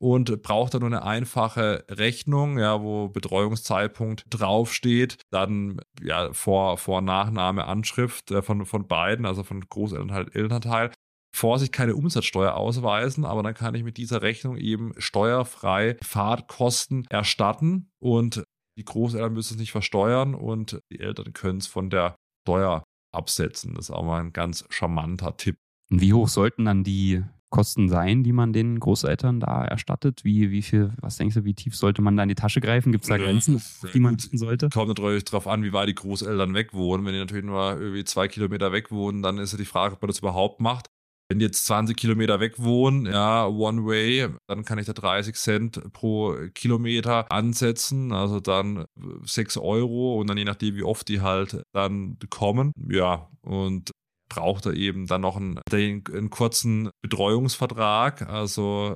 und 0.03 0.41
braucht 0.41 0.73
dann 0.73 0.81
nur 0.81 0.89
eine 0.89 1.03
einfache 1.03 1.85
Rechnung, 1.89 2.59
ja, 2.59 2.81
wo 2.81 3.07
Betreuungszeitpunkt 3.07 4.25
draufsteht, 4.29 5.15
dann 5.31 5.79
ja 6.01 6.33
Vor-, 6.33 6.77
Vor 6.77 7.01
Nachname, 7.01 7.65
Anschrift 7.65 8.29
äh, 8.31 8.41
von, 8.41 8.65
von 8.65 8.85
beiden, 8.85 9.25
also 9.25 9.43
von 9.43 9.61
Großelternteil, 9.61 10.27
Elternteil. 10.33 10.91
Vorsicht, 11.35 11.73
keine 11.73 11.95
Umsatzsteuer 11.95 12.53
ausweisen, 12.53 13.25
aber 13.25 13.43
dann 13.43 13.55
kann 13.55 13.75
ich 13.75 13.83
mit 13.83 13.97
dieser 13.97 14.21
Rechnung 14.21 14.57
eben 14.57 14.93
steuerfrei 14.97 15.97
Fahrtkosten 16.01 17.05
erstatten 17.09 17.89
und 17.99 18.43
die 18.77 18.85
Großeltern 18.85 19.33
müssen 19.33 19.55
es 19.55 19.59
nicht 19.59 19.71
versteuern 19.71 20.35
und 20.35 20.79
die 20.91 20.99
Eltern 20.99 21.33
können 21.33 21.59
es 21.59 21.67
von 21.67 21.89
der 21.89 22.15
Steuer 22.45 22.83
absetzen. 23.13 23.75
Das 23.75 23.89
ist 23.89 23.91
auch 23.91 24.03
mal 24.03 24.19
ein 24.19 24.33
ganz 24.33 24.65
charmanter 24.69 25.37
Tipp. 25.37 25.57
Wie 25.89 26.13
hoch 26.13 26.27
sollten 26.27 26.65
dann 26.65 26.83
die 26.83 27.23
Kosten 27.53 27.87
sein, 27.87 28.23
die 28.23 28.31
man 28.31 28.51
den 28.51 28.79
Großeltern 28.79 29.39
da 29.39 29.63
erstattet? 29.63 30.23
Wie, 30.23 30.49
wie 30.49 30.63
viel, 30.63 30.91
was 30.99 31.17
denkst 31.17 31.35
du, 31.35 31.45
wie 31.45 31.53
tief 31.53 31.75
sollte 31.75 32.01
man 32.01 32.17
da 32.17 32.23
in 32.23 32.29
die 32.29 32.35
Tasche 32.35 32.61
greifen? 32.61 32.91
Gibt 32.91 33.03
es 33.03 33.09
da 33.09 33.17
Grenzen, 33.17 33.61
die 33.93 33.99
man 33.99 34.13
nutzen 34.13 34.39
sollte? 34.39 34.69
Kommt 34.69 34.87
natürlich 34.87 35.25
darauf 35.25 35.47
an, 35.47 35.63
wie 35.63 35.71
weit 35.71 35.87
die 35.87 35.93
Großeltern 35.93 36.55
weg 36.55 36.73
wohnen. 36.73 37.05
Wenn 37.05 37.13
die 37.13 37.19
natürlich 37.19 37.45
nur 37.45 37.79
irgendwie 37.79 38.03
zwei 38.05 38.27
Kilometer 38.27 38.71
weg 38.71 38.89
wohnen, 38.89 39.21
dann 39.21 39.37
ist 39.37 39.51
ja 39.51 39.59
die 39.59 39.65
Frage, 39.65 39.93
ob 39.93 40.01
man 40.01 40.07
das 40.07 40.17
überhaupt 40.17 40.61
macht. 40.61 40.89
Wenn 41.33 41.39
die 41.39 41.45
jetzt 41.45 41.65
20 41.65 41.97
Kilometer 41.97 42.39
weg 42.39 42.59
wohnen, 42.59 43.07
ja, 43.07 43.47
One 43.47 43.87
Way, 43.87 44.29
dann 44.47 44.65
kann 44.65 44.77
ich 44.77 44.85
da 44.85 44.93
30 44.93 45.33
Cent 45.33 45.91
pro 45.91 46.37
Kilometer 46.53 47.25
ansetzen, 47.31 48.11
also 48.11 48.39
dann 48.39 48.85
6 49.23 49.57
Euro 49.57 50.19
und 50.21 50.27
dann 50.27 50.37
je 50.37 50.43
nachdem, 50.43 50.75
wie 50.75 50.83
oft 50.83 51.07
die 51.07 51.21
halt 51.21 51.63
dann 51.73 52.19
kommen. 52.29 52.71
Ja, 52.87 53.31
und 53.41 53.89
braucht 54.29 54.67
er 54.67 54.73
eben 54.73 55.07
dann 55.07 55.21
noch 55.21 55.35
einen, 55.35 55.59
einen 55.71 56.29
kurzen 56.29 56.91
Betreuungsvertrag. 57.01 58.29
Also 58.29 58.93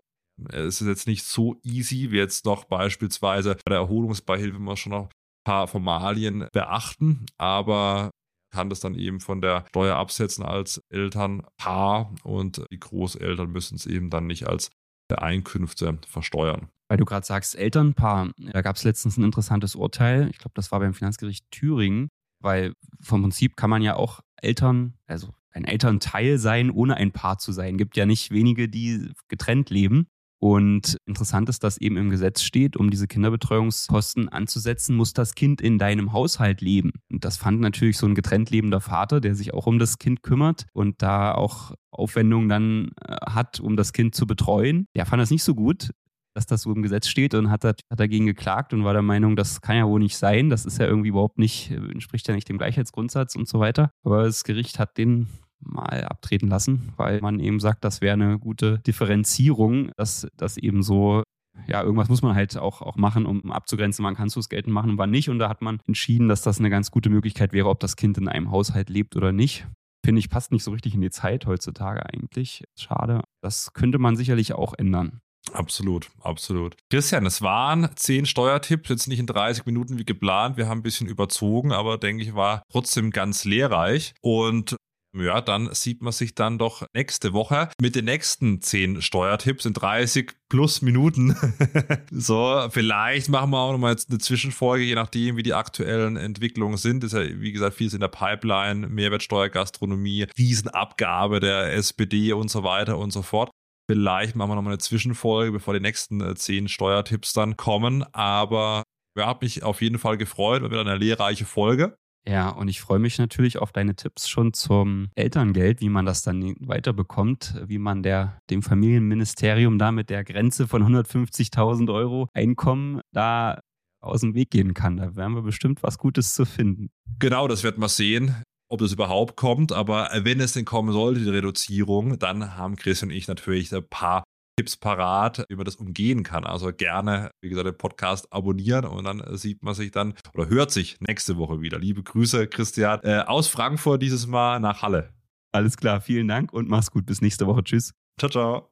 es 0.52 0.80
ist 0.80 0.88
jetzt 0.88 1.08
nicht 1.08 1.24
so 1.24 1.56
easy 1.64 2.12
wie 2.12 2.18
jetzt 2.18 2.46
noch 2.46 2.66
beispielsweise 2.66 3.56
bei 3.66 3.70
der 3.72 3.80
Erholungsbeihilfe 3.80 4.60
man 4.60 4.78
schon 4.78 4.92
noch 4.92 5.06
ein 5.06 5.10
paar 5.44 5.68
Formalien 5.68 6.48
beachten, 6.54 7.26
aber 7.40 8.12
kann 8.52 8.70
das 8.70 8.80
dann 8.80 8.96
eben 8.96 9.20
von 9.20 9.42
der 9.42 9.66
Steuer 9.70 9.96
absetzen 9.96 10.44
als 10.44 10.82
Elternpaar 10.90 12.14
und 12.24 12.66
die 12.72 12.80
Großeltern 12.80 13.52
müssen 13.52 13.76
es 13.76 13.86
eben 13.86 14.10
dann 14.10 14.28
nicht 14.28 14.48
als 14.48 14.70
Einkünfte 15.10 16.00
versteuern. 16.08 16.70
Weil 16.90 16.98
du 16.98 17.06
gerade 17.06 17.26
sagst, 17.26 17.56
Elternpaar, 17.56 18.32
da 18.38 18.62
gab 18.62 18.76
es 18.76 18.84
letztens 18.84 19.18
ein 19.18 19.24
interessantes 19.24 19.76
Urteil, 19.76 20.30
ich 20.30 20.38
glaube, 20.38 20.54
das 20.56 20.72
war 20.72 20.80
beim 20.80 20.94
Finanzgericht 20.94 21.46
Thüringen, 21.52 22.10
weil 22.42 22.74
vom 23.02 23.22
Prinzip 23.22 23.56
kann 23.56 23.70
man 23.70 23.82
ja 23.82 23.96
auch 23.96 24.22
Eltern, 24.42 24.94
also 25.06 25.34
ein 25.52 25.66
Elternteil 25.66 26.38
sein, 26.38 26.70
ohne 26.70 26.96
ein 26.96 27.12
Paar 27.12 27.40
zu 27.40 27.52
sein. 27.52 27.78
Gibt 27.78 27.98
ja 27.98 28.06
nicht 28.06 28.32
wenige, 28.32 28.70
die 28.70 29.12
getrennt 29.28 29.70
leben. 29.70 30.08
Und 30.40 30.98
interessant 31.08 31.50
ist, 31.50 31.64
dass 31.64 31.78
eben 31.78 31.98
im 31.98 32.10
Gesetz 32.10 32.44
steht, 32.44 32.78
um 32.78 32.92
diese 32.92 33.08
Kinderbetreuungskosten 33.08 34.30
anzusetzen, 34.30 34.96
muss 34.96 35.14
das 35.14 35.34
Kind 35.34 35.62
in 35.62 35.80
deinem 35.80 36.14
Haushalt 36.14 36.62
leben. 36.62 36.92
Und 37.12 37.26
das 37.26 37.38
fand 37.38 37.60
natürlich 37.60 37.98
so 37.98 38.06
ein 38.06 38.16
getrennt 38.16 38.52
lebender 38.52 38.80
Vater, 38.80 39.20
der 39.20 39.34
sich 39.34 39.54
auch 39.54 39.66
um 39.66 39.80
das 39.80 39.98
Kind 39.98 40.22
kümmert 40.22 40.68
und 40.74 41.02
da 41.02 41.34
auch 41.34 41.74
Aufwendungen 41.92 42.50
dann 42.50 42.92
äh, 43.04 43.16
hat, 43.26 43.60
um 43.60 43.76
das 43.76 43.94
Kind 43.94 44.14
zu 44.14 44.28
betreuen. 44.28 44.86
Der 44.96 45.06
fand 45.06 45.22
das 45.22 45.32
nicht 45.32 45.44
so 45.44 45.56
gut 45.56 45.90
dass 46.38 46.46
das 46.46 46.62
so 46.62 46.72
im 46.72 46.84
Gesetz 46.84 47.08
steht 47.08 47.34
und 47.34 47.50
hat, 47.50 47.64
hat 47.64 47.82
dagegen 47.90 48.28
geklagt 48.28 48.72
und 48.72 48.84
war 48.84 48.94
der 48.94 49.02
Meinung, 49.02 49.36
das 49.36 49.60
kann 49.60 49.76
ja 49.76 49.88
wohl 49.88 50.00
nicht 50.00 50.16
sein, 50.16 50.52
das 50.52 50.68
ist 50.68 50.78
ja 50.78 50.86
irgendwie 50.86 51.10
überhaupt 51.10 51.40
nicht, 51.40 51.72
entspricht 51.72 52.28
ja 52.28 52.36
nicht 52.36 52.48
dem 52.48 52.60
Gleichheitsgrundsatz 52.60 53.36
und 53.36 53.48
so 53.48 53.60
weiter. 53.60 53.90
Aber 54.04 54.24
das 54.24 54.44
Gericht 54.44 54.78
hat 54.78 55.00
den 55.00 55.30
mal 55.60 56.04
abtreten 56.04 56.48
lassen, 56.48 56.94
weil 56.98 57.20
man 57.22 57.40
eben 57.40 57.60
sagt, 57.60 57.84
das 57.84 58.02
wäre 58.02 58.14
eine 58.14 58.40
gute 58.40 58.80
Differenzierung, 58.80 59.92
dass 59.98 60.28
das 60.38 60.58
eben 60.58 60.84
so 60.84 61.24
ja, 61.66 61.82
irgendwas 61.82 62.10
muss 62.10 62.22
man 62.22 62.36
halt 62.36 62.56
auch, 62.58 62.82
auch 62.82 62.98
machen, 62.98 63.26
um 63.26 63.52
abzugrenzen, 63.52 64.06
wann 64.06 64.16
kannst 64.16 64.36
du 64.36 64.40
es 64.40 64.50
geltend 64.50 64.74
machen 64.74 64.92
und 64.92 64.98
wann 64.98 65.10
nicht. 65.10 65.30
Und 65.30 65.40
da 65.40 65.50
hat 65.50 65.62
man 65.62 65.80
entschieden, 65.88 66.28
dass 66.28 66.42
das 66.42 66.60
eine 66.60 66.70
ganz 66.70 66.92
gute 66.92 67.10
Möglichkeit 67.10 67.52
wäre, 67.52 67.70
ob 67.70 67.80
das 67.80 67.96
Kind 67.96 68.18
in 68.18 68.28
einem 68.28 68.52
Haushalt 68.52 68.90
lebt 68.90 69.16
oder 69.16 69.32
nicht. 69.32 69.68
Finde 70.06 70.20
ich, 70.20 70.30
passt 70.30 70.52
nicht 70.52 70.64
so 70.64 70.72
richtig 70.72 70.94
in 70.94 71.02
die 71.02 71.10
Zeit 71.10 71.46
heutzutage 71.48 72.06
eigentlich. 72.06 72.64
Schade. 72.78 73.24
Das 73.42 73.74
könnte 73.74 73.98
man 73.98 74.16
sicherlich 74.16 74.54
auch 74.54 74.74
ändern. 74.78 75.20
Absolut, 75.54 76.10
absolut. 76.22 76.76
Christian, 76.90 77.26
es 77.26 77.42
waren 77.42 77.90
zehn 77.96 78.26
Steuertipps, 78.26 78.90
jetzt 78.90 79.08
nicht 79.08 79.20
in 79.20 79.28
30 79.28 79.66
Minuten 79.66 79.98
wie 79.98 80.06
geplant. 80.06 80.58
Wir 80.58 80.68
haben 80.68 80.80
ein 80.80 80.84
bisschen 80.84 81.08
überzogen, 81.08 81.72
aber 81.72 81.98
denke 81.98 82.24
ich, 82.24 82.36
war 82.36 82.64
trotzdem 82.70 83.12
ganz 83.12 83.46
lehrreich. 83.46 84.14
Und 84.22 84.76
ja, 85.22 85.42
dann 85.42 85.74
sieht 85.74 86.02
man 86.02 86.14
sich 86.14 86.36
dann 86.36 86.58
doch 86.58 86.86
nächste 86.94 87.34
Woche 87.34 87.70
mit 87.82 87.96
den 87.96 88.06
nächsten 88.06 88.62
zehn 88.62 89.02
Steuertipps 89.02 89.66
in 89.66 89.74
30 89.74 90.34
plus 90.50 90.82
Minuten. 90.82 91.36
so, 92.12 92.68
vielleicht 92.72 93.30
machen 93.30 93.52
wir 93.52 93.60
auch 93.60 93.72
nochmal 93.72 93.92
jetzt 93.92 94.10
eine 94.10 94.20
Zwischenfolge, 94.20 94.84
je 94.84 94.96
nachdem, 94.96 95.38
wie 95.38 95.44
die 95.44 95.54
aktuellen 95.54 96.18
Entwicklungen 96.18 96.78
sind. 96.78 97.04
Ist 97.04 97.14
ja, 97.14 97.22
wie 97.24 97.52
gesagt, 97.52 97.76
vieles 97.76 97.94
in 97.94 98.02
der 98.02 98.08
Pipeline, 98.08 98.88
Mehrwertsteuer, 98.88 99.50
Gastronomie, 99.50 100.28
Riesenabgabe 100.38 101.40
der 101.40 101.74
SPD 101.74 102.34
und 102.34 102.50
so 102.50 102.64
weiter 102.64 102.98
und 102.98 103.12
so 103.12 103.22
fort. 103.22 103.50
Vielleicht 103.90 104.36
machen 104.36 104.52
wir 104.52 104.56
nochmal 104.56 104.74
eine 104.74 104.80
Zwischenfolge, 104.80 105.54
bevor 105.54 105.74
die 105.74 105.80
nächsten 105.80 106.20
äh, 106.22 106.36
zehn 106.36 106.68
Steuertipps 106.68 107.34
dann 107.34 107.56
kommen. 107.56 108.04
Aber 108.14 108.84
ja, 109.18 109.26
habe 109.26 109.46
mich 109.46 109.64
auf 109.64 109.82
jeden 109.82 109.98
Fall 109.98 110.18
gefreut, 110.18 110.62
war 110.62 110.72
wieder 110.72 110.82
eine 110.82 110.98
lehrreiche 110.98 111.46
Folge. 111.46 111.98
Ja, 112.28 112.50
und 112.50 112.68
ich 112.68 112.82
freue 112.82 113.00
mich 113.00 113.18
natürlich 113.20 113.58
auf 113.58 113.72
deine 113.72 113.96
Tipps 113.96 114.28
schon 114.28 114.52
zum 114.52 115.10
Elterngeld, 115.16 115.80
wie 115.80 115.88
man 115.88 116.06
das 116.06 116.24
dann 116.24 116.56
weiterbekommt, 116.60 117.56
wie 117.66 117.78
man 117.78 118.04
der, 118.04 118.40
dem 118.50 118.64
Familienministerium 118.64 119.80
da 119.80 119.94
mit 119.94 120.10
der 120.10 120.26
Grenze 120.26 120.68
von 120.68 120.84
150.000 120.84 121.94
Euro 121.94 122.28
Einkommen 122.34 123.00
da 123.14 123.62
aus 124.02 124.22
dem 124.22 124.36
Weg 124.36 124.52
gehen 124.52 124.74
kann. 124.74 124.98
Da 124.98 125.16
werden 125.16 125.36
wir 125.36 125.42
bestimmt 125.42 125.84
was 125.84 125.98
Gutes 125.98 126.34
zu 126.34 126.46
finden. 126.46 126.90
Genau, 127.20 127.48
das 127.48 127.64
wird 127.64 127.78
man 127.78 127.90
sehen 127.90 128.36
ob 128.70 128.80
das 128.80 128.94
überhaupt 128.94 129.36
kommt. 129.36 129.72
Aber 129.72 130.10
wenn 130.14 130.40
es 130.40 130.54
denn 130.54 130.66
kommen 130.66 130.92
sollte, 130.92 131.22
die 131.22 131.30
Reduzierung, 131.30 132.20
dann 132.20 132.58
haben 132.58 132.76
Chris 132.76 133.04
und 133.04 133.12
ich 133.12 133.28
natürlich 133.28 133.74
ein 133.74 133.88
paar 133.88 134.24
Tipps 134.58 134.76
parat, 134.76 135.46
wie 135.50 135.56
man 135.56 135.66
das 135.66 135.76
umgehen 135.76 136.24
kann. 136.24 136.44
Also 136.44 136.74
gerne, 136.74 137.32
wie 137.42 137.50
gesagt, 137.50 137.68
den 137.68 137.78
Podcast 137.78 138.34
abonnieren 138.34 138.86
und 138.86 139.04
dann 139.04 139.24
sieht 139.38 139.64
man 139.64 139.76
sich 139.76 139.92
dann 139.92 140.16
oder 140.34 140.50
hört 140.50 140.72
sich 140.72 140.98
nächste 141.00 141.38
Woche 141.38 141.62
wieder. 141.62 141.78
Liebe 141.78 142.02
Grüße, 142.02 142.48
Christian, 142.48 143.00
äh, 143.04 143.20
aus 143.20 143.48
Frankfurt 143.48 144.02
dieses 144.02 144.26
Mal 144.26 144.60
nach 144.60 144.82
Halle. 144.82 145.14
Alles 145.52 145.78
klar, 145.78 146.02
vielen 146.02 146.28
Dank 146.28 146.52
und 146.54 146.68
mach's 146.68 146.92
gut. 146.92 147.06
Bis 147.06 147.22
nächste 147.22 147.46
Woche. 147.46 147.64
Tschüss. 147.64 147.94
Ciao, 148.20 148.30
ciao. 148.30 148.66